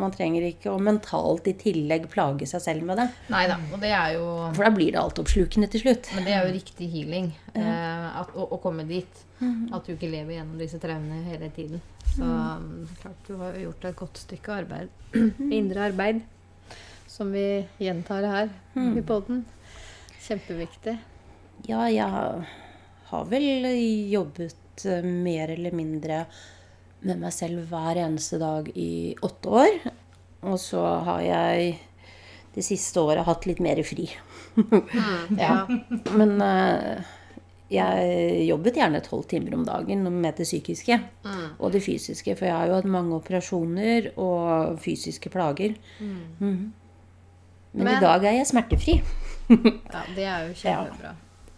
[0.00, 3.08] Man trenger ikke å mentalt i tillegg plage seg selv med det.
[3.32, 3.58] Neida.
[3.68, 6.08] Og det er jo For da blir det altoppslukende til slutt.
[6.16, 7.28] Men det er jo riktig healing.
[7.52, 9.20] Eh, at, å, å komme dit.
[9.44, 11.82] At du ikke lever gjennom disse traumene hele tiden.
[12.14, 14.94] Så um, klart du har gjort et godt stykke arbeid.
[15.60, 16.24] Indre arbeid.
[17.14, 19.44] Som vi gjentar her i poden.
[20.24, 20.96] Kjempeviktig.
[21.68, 22.10] Ja, jeg
[23.10, 23.68] har vel
[24.10, 26.24] jobbet eh, mer eller mindre
[27.04, 29.78] med meg selv hver eneste dag i åtte år.
[30.48, 31.76] Og så har jeg
[32.54, 34.08] det siste året hatt litt mer fri.
[35.38, 35.64] Ja.
[36.14, 37.04] Men eh,
[37.74, 40.98] jeg jobbet gjerne tolv timer om dagen med det psykiske
[41.58, 42.34] og det fysiske.
[42.34, 45.78] For jeg har jo hatt mange operasjoner og fysiske plager.
[46.02, 46.72] Mhm.
[47.74, 48.96] Men, Men- i dag er jeg smertefri.
[49.50, 50.02] ja.
[50.14, 51.14] Det er jo kjempebra.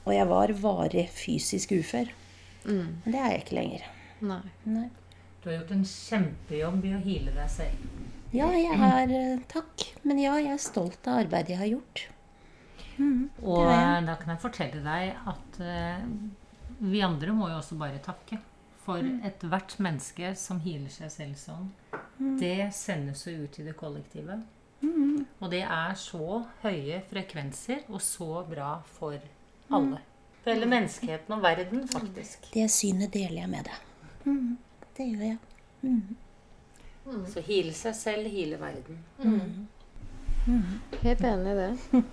[0.07, 2.11] Og jeg var varig fysisk ufør.
[2.67, 3.03] Mm.
[3.05, 3.87] Men det er jeg ikke lenger.
[4.27, 4.43] Nei.
[4.65, 4.89] Nei.
[5.43, 7.89] Du har gjort en kjempejobb i å hile deg selv.
[8.35, 9.85] Ja, jeg er eh, Takk.
[10.03, 12.07] Men ja, jeg er stolt av arbeidet jeg har gjort.
[13.45, 16.05] Og er da kan jeg fortelle deg at uh,
[16.81, 18.41] vi andre må jo også bare takke.
[18.87, 21.71] For ethvert menneske som healer seg selv sånn,
[22.39, 24.37] det sendes jo ut i det kollektive.
[25.41, 29.17] Og det er så høye frekvenser og så bra for
[29.73, 30.01] alle.
[30.43, 32.49] For hele menneskeheten og verden, faktisk.
[32.55, 33.79] Det synet deler jeg med deg.
[34.25, 34.57] Mhm.
[34.97, 35.39] Det gjør jeg.
[37.31, 39.03] Så heale seg selv, heale verden.
[41.03, 41.73] Helt enig i det.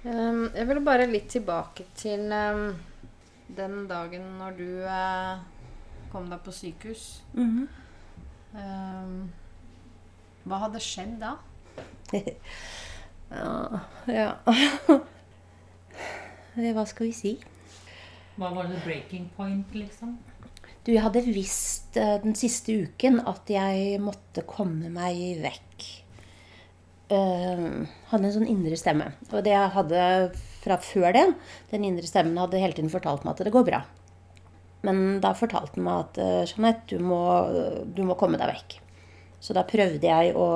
[0.00, 2.70] Um, jeg vil bare litt tilbake til um,
[3.52, 5.42] den dagen når du eh,
[6.08, 7.02] kom deg på sykehus.
[8.54, 9.28] Um,
[10.48, 11.34] hva hadde skjedd da?
[13.30, 14.32] Ja, ja.
[16.74, 17.32] Hva skal vi si?
[18.34, 20.16] Hva var det breaking point, liksom?
[20.82, 25.88] Du, jeg hadde visst eh, den siste uken at jeg måtte komme meg vekk.
[27.10, 29.08] Uh, hadde en sånn indre stemme.
[29.32, 30.02] Og det jeg hadde
[30.60, 31.24] fra før det,
[31.72, 33.80] den indre stemmen hadde hele tiden fortalt meg at det går bra.
[34.86, 37.20] Men da fortalte den meg at eh, Jeanette, du må,
[37.84, 38.78] du må komme deg vekk.
[39.42, 40.46] Så da prøvde jeg å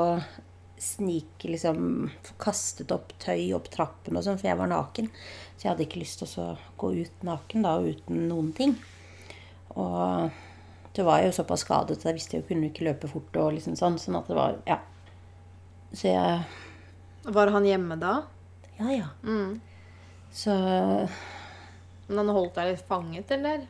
[0.85, 2.11] snike liksom
[2.43, 5.11] kastet opp tøy opp trappen og sånn, for jeg var naken.
[5.57, 6.49] Så jeg hadde ikke lyst til å
[6.80, 8.76] gå ut naken da, uten noen ting.
[9.74, 10.30] Og
[10.95, 13.74] det var jo såpass skadet at jeg visste jeg kunne ikke løpe fort og liksom
[13.78, 13.99] sånn.
[13.99, 14.78] Sånn at det var Ja.
[15.95, 16.45] Så jeg
[17.35, 18.22] Var han hjemme da?
[18.78, 19.09] Ja, ja.
[19.22, 19.61] Mm.
[20.32, 20.51] Så
[22.09, 23.66] Men han holdt deg litt fanget, eller?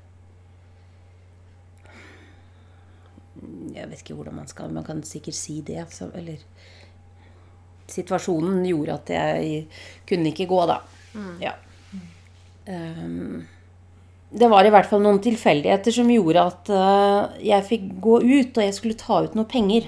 [3.74, 5.84] Jeg vet ikke hvordan man skal Man kan sikkert si det.
[5.92, 6.42] Så, eller
[7.90, 9.64] Situasjonen gjorde at jeg
[10.08, 10.78] kunne ikke gå, da.
[11.42, 11.52] Ja.
[12.66, 13.44] Um,
[14.34, 18.56] det var i hvert fall noen tilfeldigheter som gjorde at uh, jeg fikk gå ut,
[18.56, 19.86] og jeg skulle ta ut noe penger.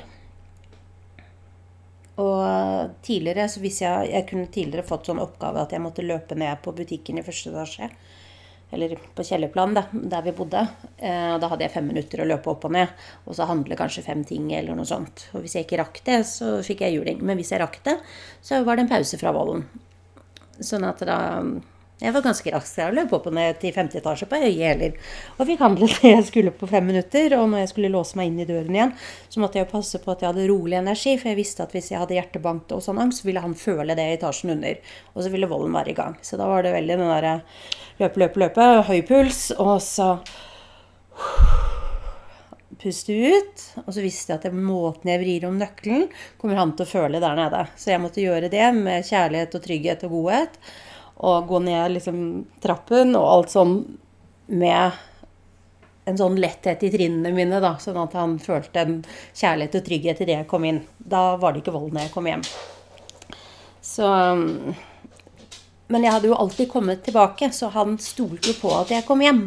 [2.23, 6.07] Og uh, tidligere, så hvis jeg, jeg kunne tidligere fått sånn oppgave at jeg måtte
[6.07, 7.91] løpe ned på butikken i første etasje.
[8.75, 10.65] Eller på kjellerplan, da, der vi bodde.
[10.99, 13.07] Eh, og da hadde jeg fem minutter å løpe opp og ned.
[13.25, 15.29] Og så handle kanskje fem ting eller noe sånt.
[15.35, 17.23] Og hvis jeg ikke rakk det, så fikk jeg juling.
[17.23, 17.99] Men hvis jeg rakk det,
[18.43, 19.63] så var det en pause fra volden.
[20.59, 21.19] Sånn at da
[21.97, 22.77] Jeg var ganske rask.
[22.77, 24.97] Jeg løp opp og ned til femte etasje på høye hæler.
[25.39, 27.33] Og fikk handlet det jeg skulle på fem minutter.
[27.39, 28.93] Og når jeg skulle låse meg inn i døren igjen,
[29.33, 31.15] så måtte jeg passe på at jeg hadde rolig energi.
[31.17, 33.97] For jeg visste at hvis jeg hadde hjertebank og sånn angst, så ville han føle
[33.97, 34.77] det i etasjen under.
[35.15, 36.19] Og så ville volden være i gang.
[36.21, 37.39] Så da var det veldig den derre
[38.03, 40.11] løpe, løpe, løpe, høy puls, og så
[42.83, 43.65] puste ut.
[43.87, 46.93] Og så visste jeg at den måten jeg vrir om nøkkelen, kommer han til å
[46.93, 47.65] føle der nede.
[47.81, 50.61] Så jeg måtte gjøre det med kjærlighet og trygghet og godhet.
[51.17, 52.19] Og gå ned liksom
[52.61, 53.77] trappen og alt sånn
[54.53, 54.97] med
[56.07, 58.99] en sånn letthet i trinnene mine, da, sånn at han følte en
[59.35, 60.85] kjærlighet og trygghet idet jeg kom inn.
[60.99, 62.45] Da var det ikke vold når jeg kom hjem.
[63.83, 64.07] Så
[65.87, 69.21] Men jeg hadde jo alltid kommet tilbake, så han stolte jo på at jeg kom
[69.23, 69.43] hjem.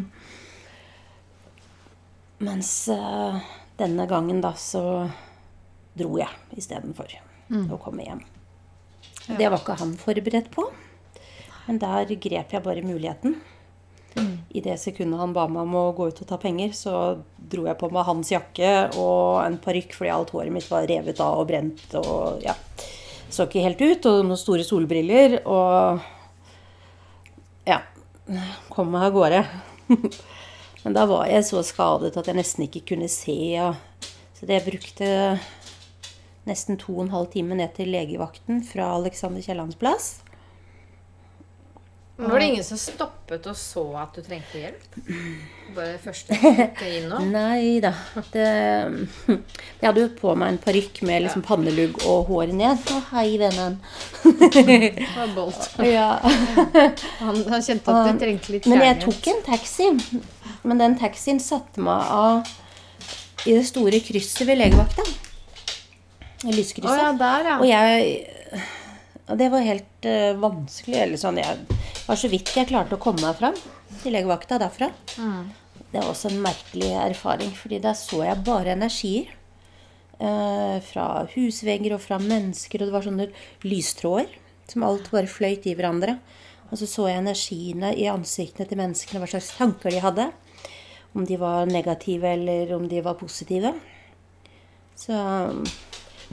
[2.40, 3.36] Mens uh,
[3.76, 5.10] denne gangen, da, så
[5.92, 7.12] dro jeg istedenfor
[7.52, 7.66] mm.
[7.68, 8.22] å komme hjem.
[9.26, 9.36] Ja.
[9.36, 10.64] Det var ikke han forberedt på.
[11.66, 13.36] Men der grep jeg bare muligheten.
[14.16, 14.38] Mm.
[14.50, 16.94] I det sekundet han ba meg om å gå ut og ta penger, så
[17.38, 21.22] dro jeg på meg hans jakke og en parykk fordi alt håret mitt var revet
[21.22, 22.56] av og brent og ja.
[23.30, 24.06] Så ikke helt ut.
[24.10, 25.38] Og noen store solbriller.
[25.46, 26.00] Og
[27.68, 27.78] ja.
[28.70, 29.44] Kom meg av gårde.
[30.82, 33.38] Men da var jeg så skadet at jeg nesten ikke kunne se.
[34.34, 35.38] Så det brukte
[36.48, 40.06] nesten to og en halv time ned til legevakten fra Alexander Kiellands plass.
[42.20, 44.96] Men var det ingen som stoppet og så at du trengte hjelp?
[45.72, 46.36] Bare første
[46.90, 47.20] inn nå?
[47.30, 47.94] Nei da.
[48.34, 48.46] Det,
[49.30, 52.82] jeg hadde jo på meg en parykk med liksom pannelugg og hår ned.
[52.92, 53.78] Å, hei, vennen.
[55.36, 55.70] Bolt.
[55.86, 56.10] Ja.
[57.22, 58.68] Han, han kjente at du trengte litt kjærlighet.
[58.68, 59.88] Men jeg tok en taxi.
[60.66, 65.06] Men den taxien satte meg av i det store krysset ved legevakta.
[66.50, 66.90] Lyskrysset.
[66.90, 67.56] Oh, ja, der, ja.
[67.60, 68.68] Og jeg
[69.30, 70.98] og det var helt uh, vanskelig.
[71.04, 71.79] Eller sånn, jeg
[72.10, 73.56] var så vidt jeg klarte å komme meg fram
[74.02, 74.90] til legevakta derfra.
[75.20, 75.50] Mm.
[75.90, 79.30] Det var også en merkelig erfaring, fordi der så jeg bare energier.
[80.20, 83.28] Eh, fra husvegger og fra mennesker, og det var sånne
[83.64, 84.34] lystråder
[84.70, 86.18] som alt bare fløyt i hverandre.
[86.70, 90.28] Og så så jeg energiene i ansiktene til menneskene, hva slags tanker de hadde.
[91.16, 93.72] Om de var negative, eller om de var positive.
[94.98, 95.16] Så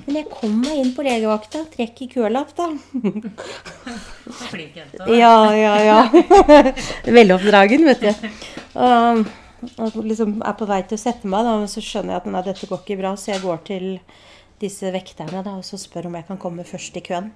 [0.05, 1.63] men jeg kom meg inn på legevakta.
[1.73, 2.69] Trekk i kølapp, da.
[4.51, 5.07] Flink jente.
[5.17, 5.97] Ja, ja, ja.
[7.17, 8.29] Veloppdragen, vet du.
[8.77, 9.25] Og,
[9.81, 12.29] og liksom er på vei til å sette meg, da, men så skjønner jeg at
[12.31, 13.89] nei, dette går ikke bra, så jeg går til
[14.61, 17.33] disse vekterne da, og så spør om jeg kan komme først i køen.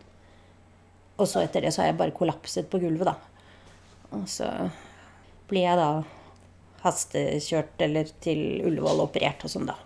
[1.22, 3.18] Og så etter det så har jeg bare kollapset på gulvet, da.
[4.16, 4.48] Og så
[5.52, 5.92] blir jeg da
[6.82, 9.78] hastekjørt eller til Ullevål operert og sånn, da.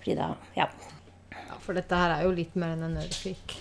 [0.00, 0.70] Fordi da Ja.
[1.70, 3.52] For dette her er jo litt mer enn en ørefik.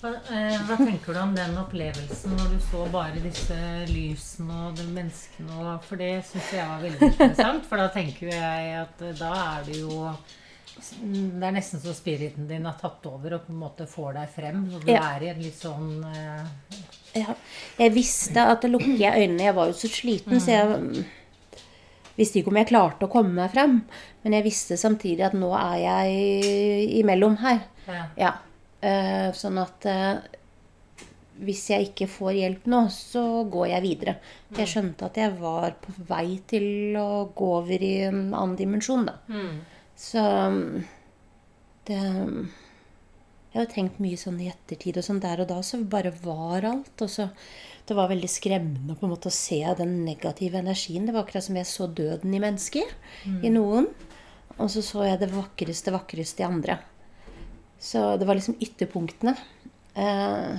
[0.00, 3.56] Hva, eh, hva tenker du om den opplevelsen når du så bare disse
[3.90, 5.52] lysene og de menneskene?
[5.60, 7.68] Og, for det syns jeg var veldig interessant.
[7.68, 10.00] For da tenker jeg at eh, da er det jo
[10.76, 14.32] Det er nesten så spiriten din har tatt over og på en måte får deg
[14.34, 14.64] frem.
[14.76, 15.02] Og du Ja.
[15.16, 16.80] er i en litt sånn eh,
[17.20, 17.36] Ja.
[17.80, 19.44] Jeg visste at lukket jeg øynene.
[19.50, 21.04] Jeg var jo så sliten, så jeg mm,
[22.16, 23.78] visste ikke om jeg klarte å komme meg frem.
[24.24, 27.62] Men jeg visste samtidig at nå er jeg imellom her.
[27.88, 28.02] ja.
[28.18, 28.34] Ja.
[28.86, 30.18] Uh, sånn at uh,
[31.44, 34.14] hvis jeg ikke får hjelp nå, så går jeg videre.
[34.56, 39.08] Jeg skjønte at jeg var på vei til å gå over i en annen dimensjon,
[39.08, 39.16] da.
[39.28, 39.58] Mm.
[39.96, 40.62] Så um,
[41.88, 46.12] det Jeg har tenkt mye sånn i ettertid, og sånn der og da så bare
[46.24, 46.92] var alt.
[47.00, 47.30] Og så
[47.86, 51.06] Det var veldig skremmende på en måte å se den negative energien.
[51.06, 52.88] Det var akkurat som jeg så døden i mennesker.
[53.46, 53.86] I noen.
[54.58, 56.78] Og så så jeg det vakreste, vakreste i andre.
[57.78, 59.36] Så det var liksom ytterpunktene.
[59.94, 60.56] Eh,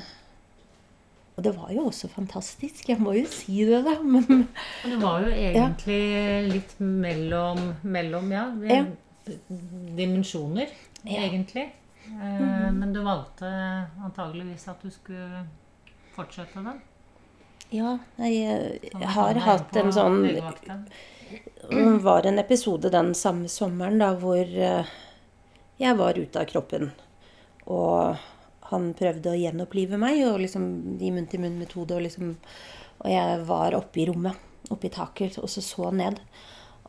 [1.38, 2.88] og det var jo også fantastisk.
[2.90, 3.98] Jeg må jo si det, da.
[4.02, 4.48] Men
[4.86, 6.00] Og det var jo egentlig
[6.54, 8.84] litt mellom, mellom ja, Ja.
[9.98, 10.70] dimensjoner,
[11.04, 11.22] Ja.
[11.28, 11.72] egentlig.
[12.08, 13.50] Eh, Men du valgte
[14.00, 15.46] antageligvis at du skulle
[16.16, 16.80] fortsette den.
[17.74, 20.22] Ja, jeg, Sånn jeg har hatt en sånn.
[20.28, 24.96] Det var en episode den samme sommeren da hvor eh,
[25.82, 26.92] jeg var ute av kroppen.
[27.68, 28.18] Og
[28.72, 30.68] han prøvde å gjenopplive meg og liksom
[31.04, 31.98] i munn-til-munn-metode.
[31.98, 32.36] Og, liksom,
[33.04, 34.40] og jeg var oppe i rommet,
[34.72, 36.22] oppe i taket, og så så han ned.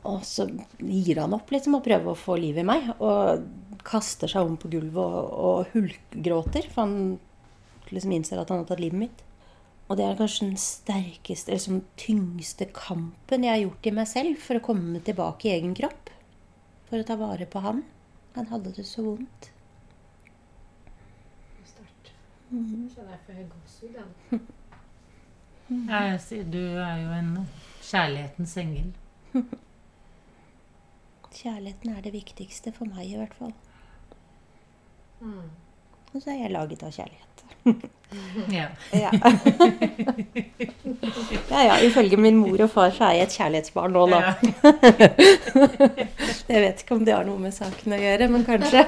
[0.06, 0.46] Og så
[0.78, 2.92] gir han opp liksom og prøver å få liv i meg.
[3.02, 6.70] Og kaster seg om på gulvet og, og hulkgråter.
[6.70, 7.18] For han
[7.90, 9.24] liksom innser at han har tatt livet mitt.
[9.88, 14.08] Og det er kanskje den sterkeste, eller sånn tyngste kampen jeg har gjort i meg
[14.10, 16.10] selv for å komme tilbake i egen kropp.
[16.90, 17.82] For å ta vare på han.
[18.36, 19.48] Han hadde det så vondt.
[21.68, 22.12] Sterkt.
[22.50, 24.44] Kjenner jeg får gåsehud igjen.
[25.68, 27.32] Ja, jeg sier, du er jo en
[27.84, 28.92] kjærlighetens engel.
[31.38, 33.52] Kjærligheten er det viktigste for meg, i hvert fall.
[35.20, 35.50] Mm.
[36.14, 37.27] Og så er jeg laget av kjærlighet.
[38.48, 38.66] Ja.
[38.92, 39.10] Ja.
[41.50, 41.80] ja, ja.
[41.84, 44.20] Ifølge min mor og far så er jeg et kjærlighetsbarn nå, da.
[46.48, 48.84] Jeg vet ikke om det har noe med saken å gjøre, men kanskje.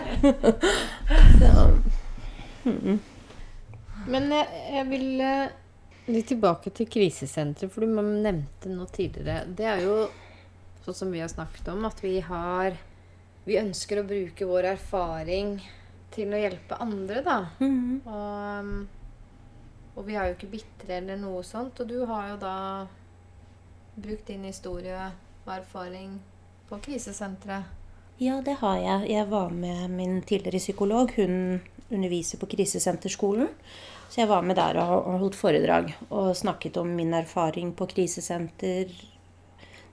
[1.36, 1.66] Så.
[4.10, 5.52] Men jeg, jeg vil eh,
[6.08, 9.44] litt tilbake til krisesenteret, for du nevnte noe tidligere.
[9.56, 9.96] Det er jo
[10.86, 12.78] sånn som vi har snakket om, at vi har
[13.44, 15.54] Vi ønsker å bruke vår erfaring
[16.14, 17.38] til å hjelpe andre, da.
[17.60, 18.00] Mhm.
[18.06, 18.88] Og, um,
[19.96, 21.80] og vi er jo ikke bitre eller noe sånt.
[21.82, 22.56] Og du har jo da
[24.00, 25.10] brukt din historie
[25.44, 26.18] og erfaring
[26.70, 27.76] på krisesenteret.
[28.20, 29.10] Ja, det har jeg.
[29.10, 31.12] Jeg var med min tidligere psykolog.
[31.16, 33.48] Hun underviser på krisesenterskolen.
[34.10, 37.86] Så jeg var med der og og holdt foredrag og snakket om min erfaring på
[37.86, 38.90] krisesenter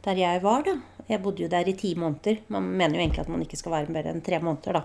[0.06, 0.78] der jeg var, da.
[1.08, 2.42] Jeg bodde jo der i ti måneder.
[2.48, 4.82] Man mener jo egentlig at man ikke skal være mer enn tre måneder, da.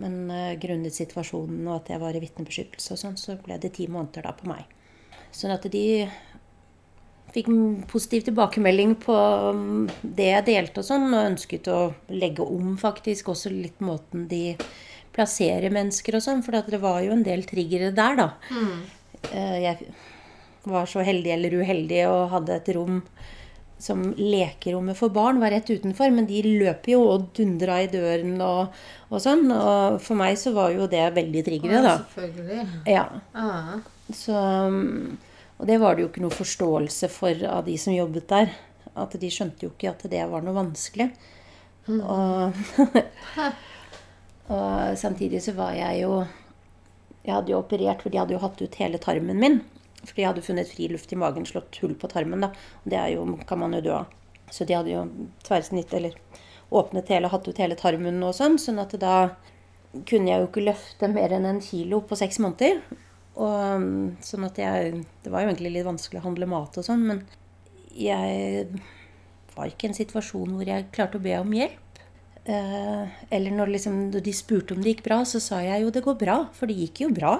[0.00, 3.74] Men uh, grunnet situasjonen og at jeg var i vitnebeskyttelse og sånn, så ble det
[3.76, 4.70] ti måneder da på meg.
[5.32, 5.84] Sånn at de
[7.32, 7.48] fikk
[7.88, 9.16] positiv tilbakemelding på
[9.52, 11.78] um, det jeg delte og sånn, og ønsket å
[12.12, 14.56] legge om faktisk også litt måten de
[15.12, 18.28] plasserer mennesker og sånn, for det var jo en del triggere der, da.
[19.32, 19.92] Eh, Jeg
[20.64, 23.02] var så heldig eller uheldig og hadde et rom
[23.82, 28.36] som lekerommet for barn var rett utenfor, men de løper jo og dundra i døren
[28.44, 28.76] og,
[29.10, 29.48] og sånn.
[29.50, 31.96] Og for meg så var jo det veldig triggere, da.
[32.14, 32.66] Selvfølgelig.
[32.92, 33.08] Ja.
[33.34, 33.80] Ah.
[34.14, 35.18] Så, um,
[35.58, 38.54] og det var det jo ikke noe forståelse for av de som jobbet der.
[38.92, 41.08] At de skjønte jo ikke at det var noe vanskelig.
[41.90, 42.62] Og,
[44.54, 46.20] og samtidig så var jeg jo
[47.22, 49.60] Jeg hadde jo operert, for de hadde jo hatt ut hele tarmen min.
[50.02, 52.44] For de hadde funnet fri luft i magen, slått hull på tarmen.
[52.44, 52.52] da.
[52.82, 54.18] Og det jo, kan man jo dø av.
[54.52, 55.06] Så de hadde jo
[55.46, 56.16] tverrsnitt, eller
[56.72, 58.58] åpnet hele, hatt ut hele tarmen og sånn.
[58.60, 59.34] Sånn at da
[60.08, 62.82] kunne jeg jo ikke løfte mer enn en kilo på seks måneder.
[63.32, 66.84] Og, um, sånn at jeg Det var jo egentlig litt vanskelig å handle mat og
[66.84, 67.22] sånn, men
[67.96, 68.66] jeg
[69.56, 72.00] var ikke i en situasjon hvor jeg klarte å be om hjelp.
[72.44, 75.92] Eh, eller når, liksom, når de spurte om det gikk bra, så sa jeg jo
[75.94, 77.36] det går bra, for det gikk jo bra.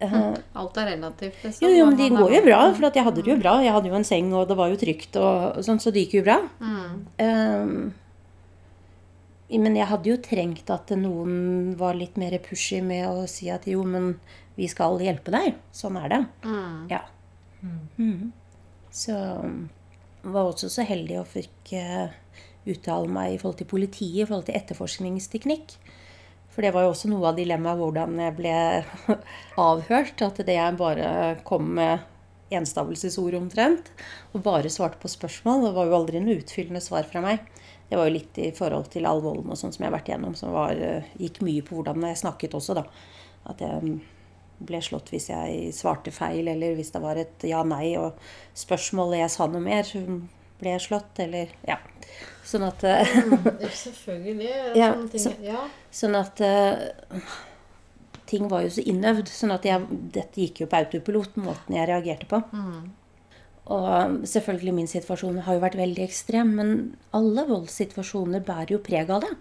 [0.00, 1.38] Eh, Alt er relativt.
[1.42, 1.64] liksom.
[1.66, 3.56] jo, jo, men de går jo bra, for at jeg hadde det jo bra.
[3.64, 6.20] Jeg hadde jo en seng, og det var jo trygt, og, sånn, så det gikk
[6.20, 6.38] jo bra.
[6.62, 6.92] Mm.
[7.24, 7.72] Um,
[9.58, 13.66] men jeg hadde jo trengt at noen var litt mer pushy med å si at
[13.66, 14.14] jo, men
[14.58, 15.56] vi skal hjelpe deg.
[15.74, 16.22] Sånn er det.
[16.44, 16.86] Mm.
[16.92, 17.02] Ja.
[17.62, 18.30] Mm.
[18.94, 22.14] Så jeg var også så heldig å fikk eh,
[22.68, 25.78] uttale meg i forhold til politiet, i forhold til etterforskningsteknikk.
[26.58, 28.52] For det var jo også noe av dilemmaet hvordan jeg ble
[29.70, 30.24] avhørt.
[30.26, 31.10] At det jeg bare
[31.46, 32.02] kom med
[32.50, 33.92] enstavelsesord omtrent,
[34.34, 35.68] og bare svarte på spørsmål.
[35.68, 37.44] Det var jo aldri noe utfyllende svar fra meg.
[37.86, 40.10] Det var jo litt i forhold til all volden og sånn som jeg har vært
[40.10, 42.84] igjennom, som var, eh, gikk mye på hvordan jeg snakket også, da.
[43.54, 43.94] At jeg
[44.58, 48.18] ble slått hvis jeg svarte feil, eller hvis det var et ja-nei, og
[48.58, 49.94] spørsmålet jeg sa noe mer,
[50.58, 51.78] ble jeg slått, eller Ja.
[52.48, 53.10] Sånn at eh,
[53.68, 54.52] Selvfølgelig.
[54.80, 55.66] Ja, så- ja.
[55.92, 57.20] Sånn at uh,
[58.28, 59.28] ting var jo så innøvd.
[59.32, 59.84] sånn at jeg,
[60.14, 62.40] dette gikk jo på autopilot, måten jeg reagerte på.
[63.68, 66.70] Og selvfølgelig min situasjon har jo vært veldig ekstrem, men
[67.12, 69.32] alle voldssituasjoner bærer jo preg av det.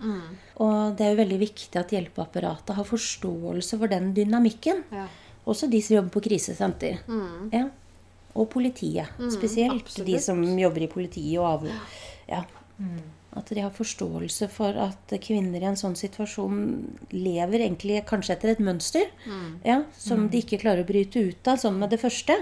[0.60, 4.84] Og det er jo veldig viktig at hjelpeapparatet har forståelse for den dynamikken.
[4.92, 5.06] Ja.
[5.48, 7.00] Også de som jobber på krisesenter.
[7.56, 7.70] Ja.
[8.36, 9.80] Og politiet spesielt.
[9.88, 10.12] absolutt.
[10.12, 11.70] De som jobber i politiet og av...
[12.28, 12.44] Ja.
[13.38, 16.62] At de har forståelse for at kvinner i en sånn situasjon
[17.14, 19.10] lever egentlig kanskje etter et mønster.
[19.66, 22.38] Ja, som de ikke klarer å bryte ut av, sånn med det første.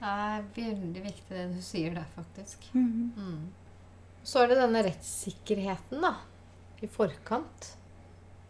[0.00, 2.70] Det er veldig viktig det du sier der, faktisk.
[2.72, 3.50] Mm.
[4.24, 6.14] Så er det denne rettssikkerheten, da.
[6.80, 7.74] I forkant.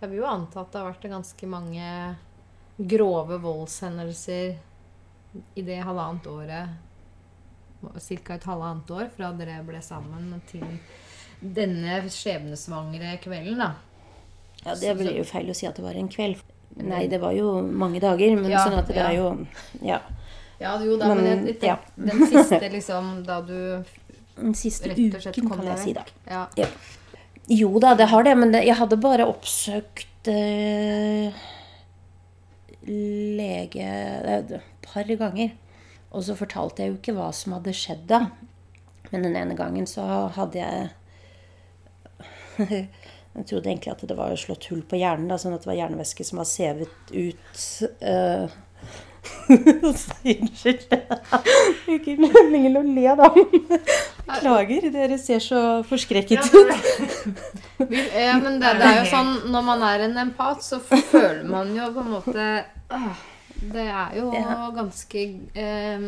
[0.01, 1.89] Jeg vil jo anta at det har vært ganske mange
[2.78, 4.55] grove voldshendelser
[5.59, 6.89] i det halvannet året
[7.81, 8.35] Ca.
[8.35, 10.65] et halvannet år fra dere ble sammen til
[11.40, 13.73] denne skjebnesvangre kvelden, da.
[14.65, 16.43] Ja, Det blir jo feil å si at det var en kveld.
[16.77, 18.36] Nei, det var jo mange dager.
[18.36, 19.09] Men Ja, sånn at det ja.
[19.09, 19.47] er jo
[19.82, 20.01] Ja.
[20.61, 21.78] Ja, jo da, men, Men, jeg, ja.
[21.97, 23.82] den siste, liksom, da du
[24.36, 26.05] Den siste uken, kan jeg si da.
[26.28, 26.47] Ja.
[26.57, 26.69] Ja.
[27.48, 31.32] Jo da, det har det, men det, jeg hadde bare oppsøkt eh,
[32.86, 34.52] lege eh, et
[34.85, 35.57] par ganger.
[36.11, 38.24] Og så fortalte jeg jo ikke hva som hadde skjedd da.
[39.11, 40.07] Men den ene gangen så
[40.37, 40.91] hadde jeg
[43.31, 45.78] Jeg trodde egentlig at det var slått hull på hjernen, da, sånn at det var
[45.78, 47.61] hjernevæske som var sevet ut.
[48.03, 48.51] eh.
[49.51, 50.95] Unnskyld.
[51.95, 53.28] Ikke meningen å le, da.
[54.27, 56.74] Beklager, dere ser så forskrekket ut.
[58.19, 61.70] Ja, men det, det er jo sånn når man er en empat, så føler man
[61.77, 62.49] jo på en måte
[62.91, 63.11] åh,
[63.61, 64.70] Det er jo Ja.
[64.74, 65.24] ganske
[65.55, 66.07] eh,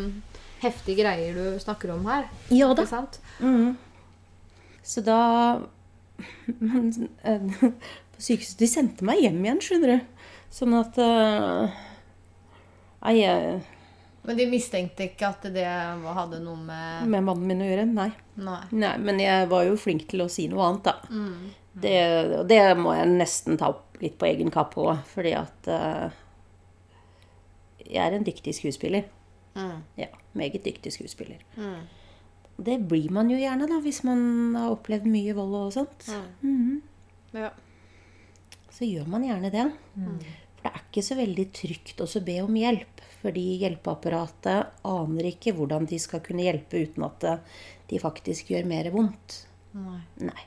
[0.63, 2.29] heftige greier du snakker om her.
[2.51, 2.83] Ja da.
[2.83, 3.21] Ikke sant?
[3.41, 3.77] Mm.
[4.83, 5.19] Så da
[6.61, 6.89] men,
[7.23, 7.41] eh,
[8.13, 10.25] På sykehuset De sendte meg hjem igjen, skjønner du.
[10.53, 11.71] Sånn at eh,
[13.03, 13.63] Nei, jeg-
[14.25, 17.87] Men de mistenkte ikke at det hadde noe med med mannen min å gjøre?
[17.93, 18.13] Nei.
[18.37, 18.61] Nei.
[18.71, 18.97] Nei.
[18.99, 20.95] Men jeg var jo flink til å si noe annet, da.
[21.11, 21.51] Mm.
[21.83, 21.95] Det,
[22.39, 26.11] og det må jeg nesten ta opp litt på egen kappe òg, fordi at eh,
[27.93, 29.05] Jeg er en dyktig skuespiller.
[29.55, 29.83] Mm.
[30.01, 30.09] Ja,
[30.39, 31.43] meget dyktig skuespiller.
[31.57, 31.83] Mm.
[32.63, 36.09] Det blir man jo gjerne, da, hvis man har opplevd mye vold og sånt.
[36.43, 36.81] Mhm.
[37.33, 37.51] Ja.
[38.73, 39.65] så gjør man gjerne det.
[40.57, 43.01] For det er ikke så veldig trygt å be om hjelp.
[43.23, 47.27] Fordi hjelpeapparatet aner ikke hvordan de skal kunne hjelpe uten at
[47.89, 49.47] de faktisk gjør mer vondt.
[49.77, 50.01] Nei.
[50.21, 50.47] Nei.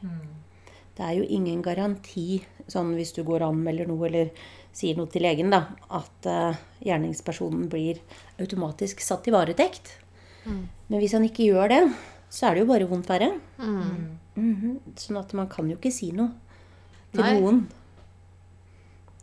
[0.96, 4.30] Det er jo ingen garanti, sånn hvis du går og anmelder noe eller
[4.76, 5.62] sier noe til legen, da,
[5.96, 8.02] at uh, gjerningspersonen blir
[8.42, 9.94] automatisk satt i varetekt.
[10.46, 11.82] Men hvis han ikke gjør det,
[12.30, 13.32] så er det jo bare vondt verre.
[13.58, 14.20] Mm.
[14.36, 14.78] Mhm.
[15.00, 16.34] Sånn at man kan jo ikke si noe
[17.16, 17.36] til Nei.
[17.40, 17.62] noen.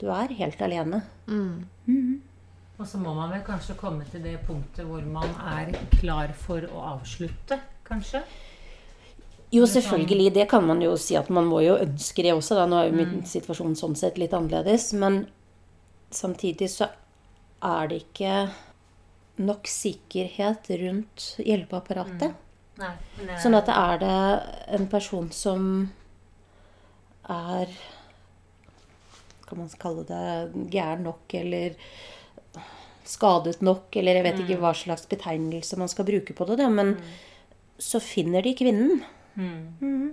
[0.00, 1.02] Du er helt alene.
[1.28, 2.22] Mm.
[2.78, 5.70] Og så må man vel kanskje komme til det punktet hvor man er
[6.00, 8.24] klar for å avslutte, kanskje?
[9.52, 10.32] Jo, selvfølgelig.
[10.34, 12.56] Det kan man jo si at man må jo ønske det også.
[12.56, 12.64] Da.
[12.66, 14.88] Nå er jo min situasjon sånn sett litt annerledes.
[14.96, 15.26] Men
[16.14, 16.88] samtidig så
[17.62, 18.36] er det ikke
[19.42, 22.34] nok sikkerhet rundt hjelpeapparatet.
[22.80, 22.92] Nei.
[23.20, 24.20] Men Sånn at det er det
[24.78, 25.66] en person som
[27.30, 27.68] er
[29.46, 31.76] Kan man kalle det gæren nok, eller
[33.04, 36.56] skadet nok, eller jeg vet ikke hva slags betegnelse man skal bruke på det.
[36.62, 36.70] Da.
[36.72, 36.94] Men
[37.76, 39.02] så finner de kvinnen.
[39.80, 40.08] mm.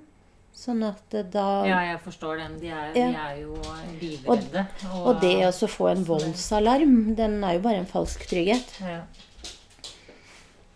[0.59, 2.57] Sånn at da Ja, jeg forstår dem.
[2.59, 3.07] De er, Ja.
[3.07, 3.55] de er jo
[4.01, 4.65] livredde.
[4.91, 8.79] Og det å få en voldsalarm, den er jo bare en falsk trygghet.
[8.81, 9.01] ja.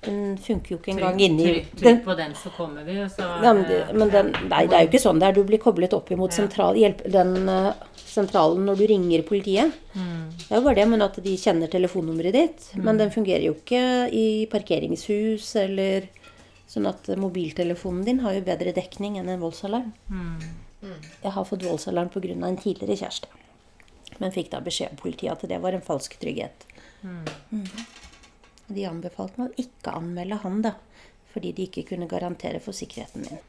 [0.04, 2.96] Den funker jo ikke engang inni trykk, trykk på den, så kommer vi.
[3.08, 3.64] Så ja, men,
[3.96, 5.38] men den, Nei, det er jo ikke sånn det er.
[5.38, 9.72] Du blir koblet opp imot sentral, hjelp, den eh, sentralen når du ringer politiet.
[9.96, 10.26] Mm.
[10.42, 12.68] Det er jo bare det, men at de kjenner telefonnummeret ditt.
[12.76, 16.10] Men den fungerer jo ikke i parkeringshus eller
[16.68, 19.92] Sånn at mobiltelefonen din har jo bedre dekning enn en voldsalarm.
[20.10, 21.00] Mm.
[21.24, 22.34] Jeg har fått voldsalarm pga.
[22.34, 23.28] en tidligere kjæreste.
[24.20, 26.66] Men fikk da beskjed av politiet at det var en falsk trygghet.
[27.04, 27.86] Mhm.
[28.68, 30.76] De anbefalte meg å ikke anmelde han, da.
[31.34, 33.40] Fordi de ikke kunne garantere for sikkerheten min.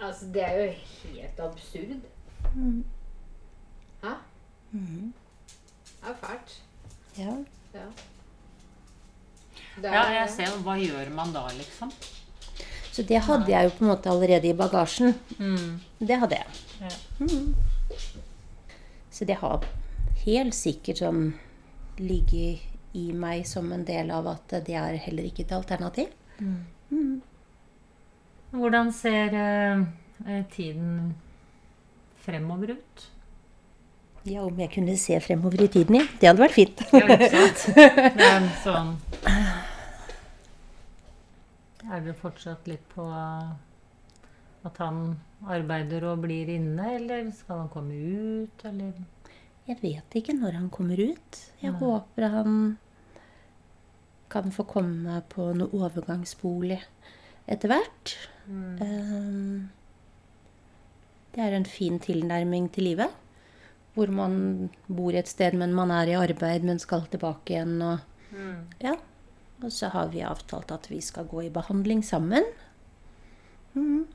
[0.00, 0.72] Altså, det er jo
[1.12, 2.00] helt absurd.
[4.02, 4.14] Hæ?
[4.72, 6.60] Det er fælt.
[7.18, 7.36] Ja.
[7.74, 7.86] Ja.
[9.82, 10.62] Det Ja, jeg ser jo.
[10.66, 11.92] Hva gjør man da, liksom?
[12.92, 15.14] Så det hadde jeg jo på en måte allerede i bagasjen.
[15.38, 15.80] Mm.
[16.00, 16.46] Det hadde jeg.
[16.82, 17.28] Ja.
[19.10, 19.66] Så det har
[20.24, 21.22] helt sikkert sånn
[21.98, 22.64] ligget
[22.98, 26.10] i meg som en del av at det er heller ikke et alternativ.
[28.50, 29.86] Hvordan ser eh,
[30.26, 31.14] eh, tiden
[32.24, 33.06] fremover ut?
[34.28, 36.06] Ja, om jeg kunne se fremover i tiden, ja.
[36.20, 36.82] Det hadde vært fint.
[36.92, 37.66] Ja, ikke sant?
[38.18, 38.94] Det er en sånn
[41.88, 43.04] Er det fortsatt litt på
[44.68, 45.16] at han
[45.48, 48.92] arbeider og blir inne, eller skal han komme ut, eller
[49.68, 51.38] Jeg vet ikke når han kommer ut.
[51.60, 51.80] Jeg Nei.
[51.80, 52.78] håper han
[54.32, 56.78] kan få komme på noe overgangsbolig
[57.48, 58.14] etter hvert.
[58.48, 59.68] Mm.
[61.32, 63.12] Det er en fin tilnærming til livet.
[63.94, 67.76] Hvor man bor et sted, men man er i arbeid, men skal tilbake igjen.
[67.82, 67.98] Og,
[68.80, 68.96] ja.
[69.62, 72.44] Og så har vi avtalt at vi skal gå i behandling sammen.
[73.74, 74.06] Mm.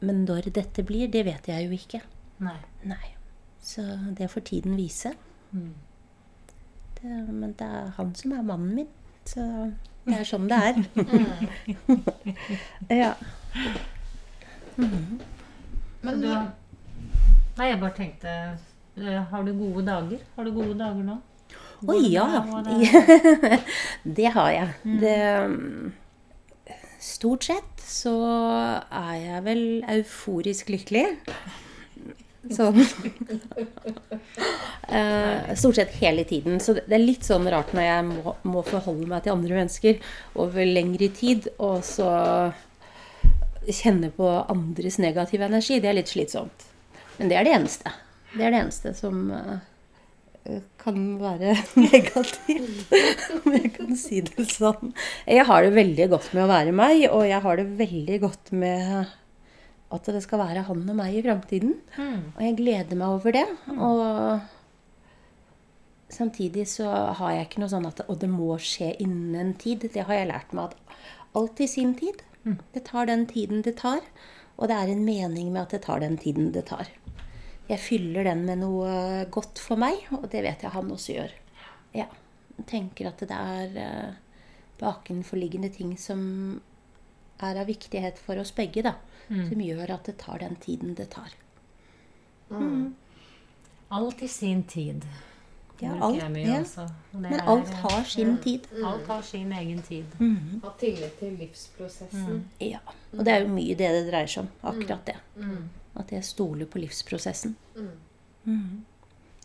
[0.00, 2.02] Men når dette blir, det vet jeg jo ikke.
[2.42, 2.58] Nei.
[2.86, 3.14] Nei.
[3.62, 3.82] Så
[4.18, 5.14] det får tiden vise.
[5.50, 5.74] Mm.
[6.98, 8.90] Det, men det er han som er mannen min.
[9.26, 9.42] Så
[10.06, 10.80] det er sånn det er.
[13.02, 13.12] ja.
[16.02, 16.28] Men du,
[17.52, 20.22] Nei, jeg bare tenkte eh, Har du gode dager?
[20.36, 21.18] Har du gode dager nå?
[21.82, 22.26] Å ja.
[24.18, 24.68] det- har jeg.
[25.02, 25.18] Det
[25.50, 25.92] mm,
[27.02, 28.14] Stort sett så
[28.86, 31.06] er jeg vel euforisk lykkelig.
[32.54, 32.78] Sånn.
[34.90, 36.60] uh, Stort sett hele tiden.
[36.62, 39.98] Så det er litt sånn rart når jeg må, må forholde meg til andre mennesker
[40.38, 42.08] over lengre tid, og så
[43.66, 45.80] kjenne på andres negative energi.
[45.82, 46.68] Det er litt slitsomt.
[47.18, 47.92] Men det er det eneste.
[48.32, 49.58] Det er det eneste som eh,
[50.82, 51.54] kan være
[51.86, 52.94] negativt,
[53.38, 54.94] om jeg kan si det sånn.
[55.28, 58.50] Jeg har det veldig godt med å være meg, og jeg har det veldig godt
[58.64, 59.12] med
[59.92, 61.76] at det skal være han og meg i framtiden.
[61.98, 62.32] Mm.
[62.34, 63.44] Og jeg gleder meg over det.
[63.76, 64.02] Og
[66.12, 66.88] samtidig så
[67.18, 69.84] har jeg ikke noe sånn at Og det må skje innen en tid.
[69.92, 70.74] Det har jeg lært meg at
[71.38, 72.24] alt i sin tid.
[72.74, 74.00] Det tar den tiden det tar.
[74.56, 76.88] Og det er en mening med at det tar den tiden det tar.
[77.68, 81.32] Jeg fyller den med noe godt for meg, og det vet jeg han også gjør.
[81.94, 82.06] Ja.
[82.58, 84.12] Jeg tenker at det er eh,
[84.80, 86.60] bakenforliggende ting som
[87.42, 88.94] er av viktighet for oss begge, da.
[89.28, 91.30] Som gjør at det tar den tiden det tar.
[93.92, 95.04] Alt i sin tid.
[95.82, 98.66] Ja, alt- mye det Men er- alt har sin tid.
[98.84, 100.04] Alt har sin egen tid.
[100.62, 102.44] ha tillit til livsprosessen.
[102.60, 102.78] Ja.
[103.12, 104.50] Og det er jo mye det det dreier seg om.
[104.62, 105.16] Akkurat det.
[105.98, 107.56] At jeg stoler på livsprosessen.
[108.46, 108.84] Mhm.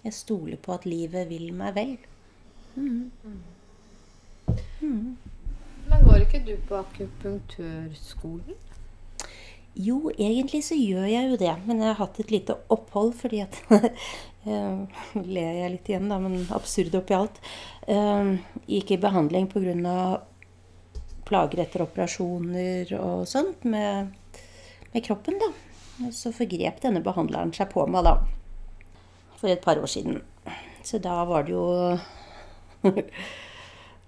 [0.04, 1.98] Jeg stoler på at livet vil meg vel.
[5.90, 8.56] Men går ikke du på akupunktørskolen?
[9.78, 11.54] Jo, egentlig så gjør jeg jo det.
[11.68, 13.60] Men jeg har hatt et lite opphold fordi at
[14.48, 14.80] eh,
[15.22, 17.38] ler jeg litt igjen, da, men absurd oppi alt.
[17.86, 18.32] Eh,
[18.68, 20.22] Gikk i behandling pga.
[21.28, 24.14] plager etter operasjoner og sånt med,
[24.94, 25.52] med kroppen, da.
[26.06, 28.18] Og så forgrep denne behandleren seg på meg, da.
[29.38, 30.22] For et par år siden.
[30.86, 31.66] Så da var det jo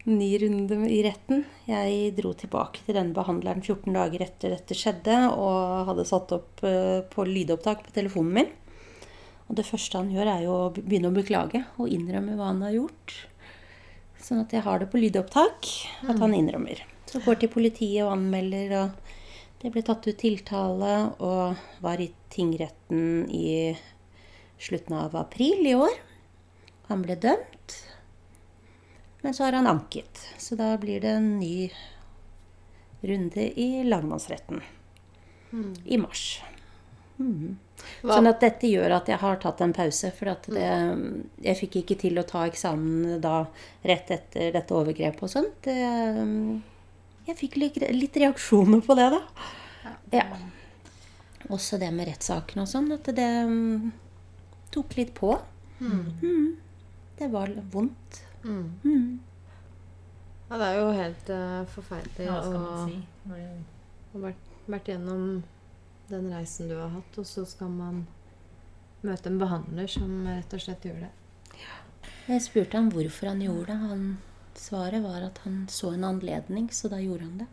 [0.09, 1.43] ny runde i retten.
[1.69, 6.63] Jeg dro tilbake til denne behandleren 14 dager etter dette skjedde, og hadde satt opp
[6.65, 8.53] eh, på lydopptak på telefonen min.
[9.49, 12.61] Og det første han gjør, er jo å begynne å beklage og innrømme hva han
[12.67, 13.15] har gjort.
[14.21, 15.69] Sånn at jeg har det på lydopptak,
[16.05, 16.83] at han innrømmer.
[17.09, 19.15] Så går til politiet og anmelder, og
[19.61, 23.75] det ble tatt ut tiltale og var i tingretten i
[24.59, 25.95] slutten av april i år.
[26.87, 27.77] Han ble dømt.
[29.21, 31.67] Men så har han anket, så da blir det en ny
[33.03, 34.61] runde i lagmannsretten
[35.85, 36.39] i mars.
[37.19, 37.57] Mm.
[37.99, 40.11] Sånn at dette gjør at jeg har tatt en pause.
[40.15, 40.71] For at det,
[41.43, 43.41] jeg fikk ikke til å ta eksamen da
[43.87, 45.57] rett etter dette overgrepet og sånt.
[45.67, 45.75] Det,
[47.29, 49.21] jeg fikk litt, reaksjoner på det, da.
[50.13, 50.25] Ja.
[51.49, 52.91] Også det med rettssaken og sånn.
[52.95, 53.91] At det mm,
[54.73, 55.35] tok litt på.
[55.79, 56.57] Mhm.
[57.19, 58.21] Det var vondt.
[58.45, 59.19] Mm.
[60.49, 63.33] Ja, det er jo helt uh, forferdelig ja, å man si?
[64.13, 65.25] Ha vært, vært gjennom
[66.09, 68.05] den reisen du har hatt, og så skal man
[69.03, 71.11] møte en behandler som rett og slett gjør det.
[72.29, 73.77] Jeg spurte ham hvorfor han gjorde det.
[73.83, 74.01] Han,
[74.59, 77.47] svaret var at han så en anledning, så da gjorde han det.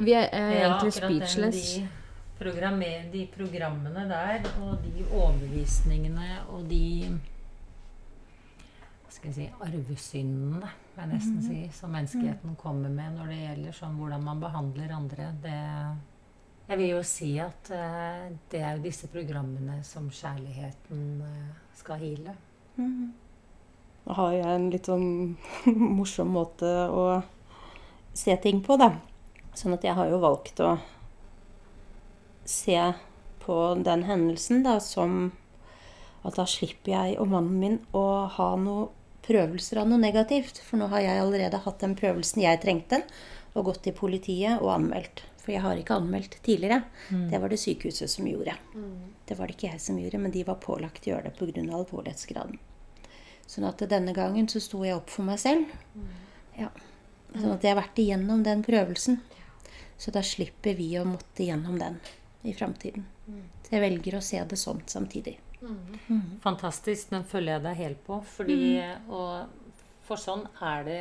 [0.00, 1.74] Vi er, er Ja, egentlig akkurat den, speechless.
[1.76, 1.88] De,
[2.38, 6.84] programme- de programmene der, og de overbevisningene og de
[9.04, 13.38] hva skal jeg si, arvesyndene, vil jeg nesten si, som menneskeheten kommer med når det
[13.40, 15.26] gjelder sånn hvordan man behandler andre.
[15.42, 15.56] Det,
[16.70, 21.98] jeg vil jo si at uh, det er jo disse programmene som kjærligheten uh, skal
[21.98, 22.36] heale.
[22.80, 25.08] Nå har jeg en litt sånn
[25.98, 27.04] morsom måte å
[28.16, 28.94] se ting på, da.
[29.58, 30.76] Sånn at jeg har jo valgt å
[32.48, 32.78] se
[33.42, 35.32] på den hendelsen da som
[36.26, 38.90] at da slipper jeg og mannen min å ha noen
[39.24, 40.60] prøvelser av noe negativt.
[40.64, 43.02] For nå har jeg allerede hatt den prøvelsen jeg trengte,
[43.54, 45.24] og gått til politiet og anmeldt.
[45.50, 46.84] For jeg har ikke anmeldt tidligere.
[47.26, 48.52] Det var det sykehuset som gjorde.
[49.26, 51.64] Det var det ikke jeg som gjorde, men de var pålagt å gjøre det pga.
[51.74, 52.60] alvorlighetsgraden.
[53.50, 55.66] Sånn at denne gangen så sto jeg opp for meg selv.
[56.54, 56.68] Ja.
[57.34, 59.18] Sånn at jeg har vært igjennom den prøvelsen.
[59.98, 61.98] Så da slipper vi å måtte igjennom den
[62.46, 63.08] i framtiden.
[63.66, 65.34] Så jeg velger å se det sånn samtidig.
[66.46, 67.10] Fantastisk.
[67.10, 68.20] Den følger jeg deg helt på.
[68.36, 68.62] Fordi,
[69.10, 69.74] og,
[70.06, 71.00] for sånn er det,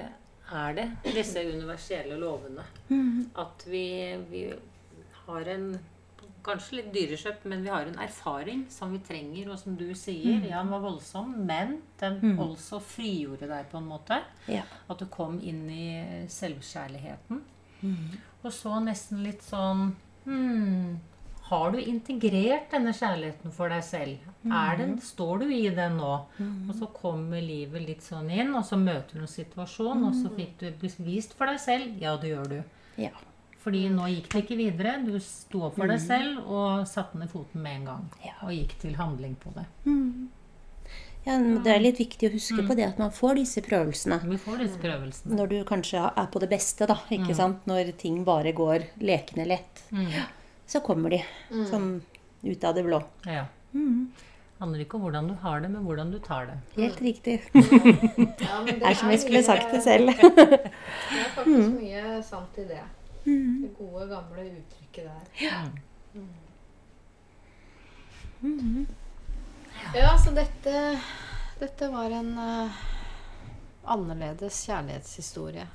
[0.56, 2.66] er det disse universelle lovene.
[3.38, 3.86] At vi,
[4.32, 4.44] vi
[5.26, 5.72] har en
[6.40, 10.38] Kanskje litt dyrekjøpt, men vi har en erfaring som vi trenger, og som du sier,
[10.48, 14.22] ja, den var voldsom, men den også frigjorde deg på en måte.
[14.48, 14.64] Ja.
[14.88, 15.90] At du kom inn i
[16.32, 17.44] selvkjærligheten.
[18.40, 19.92] Og så nesten litt sånn
[20.24, 20.96] hmm,
[21.50, 24.28] Har du integrert denne kjærligheten for deg selv?
[24.54, 26.12] Er den, står du i den nå?
[26.70, 30.30] Og så kommer livet litt sånn inn, og så møter du en situasjon, og så
[30.36, 32.60] fikk du bevist for deg selv Ja, det gjør du.
[33.02, 33.14] Ja.
[33.60, 34.98] Fordi nå gikk det ikke videre.
[35.04, 38.06] Du sto opp for deg selv og satte ned foten med en gang.
[38.24, 38.38] Ja.
[38.46, 39.66] Og gikk til handling på det.
[41.26, 41.36] ja,
[41.66, 44.22] det er litt viktig å huske på det at man får disse prøvelsene.
[44.30, 45.36] Vi får disse prøvelsene.
[45.36, 47.02] Når du kanskje er på det beste, da.
[47.10, 49.88] Når ting bare går lekende lett.
[50.70, 51.24] Så kommer de
[51.70, 51.88] sånn
[52.46, 53.00] ut av det blå.
[53.26, 53.48] Ja.
[53.74, 56.58] Det handler ikke om hvordan du har det, men hvordan du tar det.
[56.76, 57.38] Helt riktig.
[58.44, 60.12] Ja, men Det er som jeg skulle sagt det selv.
[60.12, 60.50] Det
[61.16, 62.82] er faktisk mye sant i det.
[63.24, 65.24] Det gode, gamle uttrykket der.
[69.96, 70.76] Ja, så dette,
[71.60, 72.84] dette var en uh,
[73.96, 75.66] annerledes kjærlighetshistorie.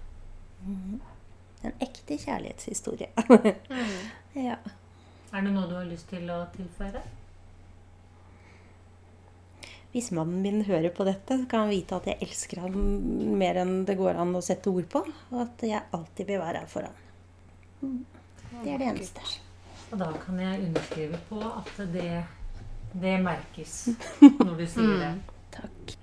[1.64, 3.10] En ekte kjærlighetshistorie.
[4.36, 4.56] ja.
[5.34, 7.00] Er det noe du har lyst til å tilføre?
[9.94, 12.76] Hvis mannen min hører på dette, så kan han vite at jeg elsker ham
[13.38, 15.02] mer enn det går an å sette ord på.
[15.30, 16.96] Og at jeg alltid vil være her for ham.
[17.82, 18.00] Mm.
[18.62, 19.26] Det er det eneste.
[19.90, 22.10] Og da kan jeg underskrive på at det,
[23.04, 23.76] det merkes
[24.46, 25.14] når du sier det.
[25.54, 25.96] Takk.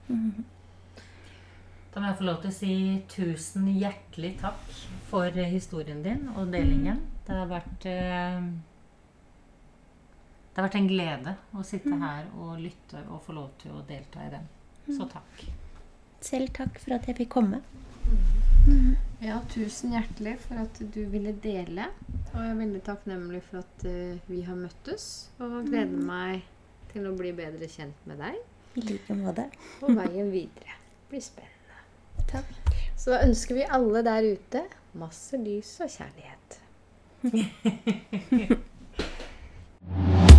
[1.92, 2.76] Da må jeg få lov til å si
[3.12, 4.76] tusen hjertelig takk
[5.12, 7.04] for historien din og delingen.
[7.28, 8.52] Det har vært eh,
[10.52, 13.84] Det har vært en glede å sitte her og lytte og få lov til å
[13.88, 14.50] delta i den.
[14.92, 15.46] Så takk.
[16.20, 17.62] Selv takk for at jeg fikk komme.
[19.24, 21.88] Ja, tusen hjertelig for at du ville dele.
[22.34, 25.06] Og jeg er veldig takknemlig for at uh, vi har møttes.
[25.40, 26.44] Og gleder meg
[26.92, 28.36] til å bli bedre kjent med deg.
[28.76, 29.48] I like måte.
[29.80, 30.76] Og veien videre
[31.08, 31.80] blir spennende.
[32.28, 32.52] Takk.
[33.00, 34.66] Så da ønsker vi alle der ute
[35.00, 36.60] masse lys og kjærlighet.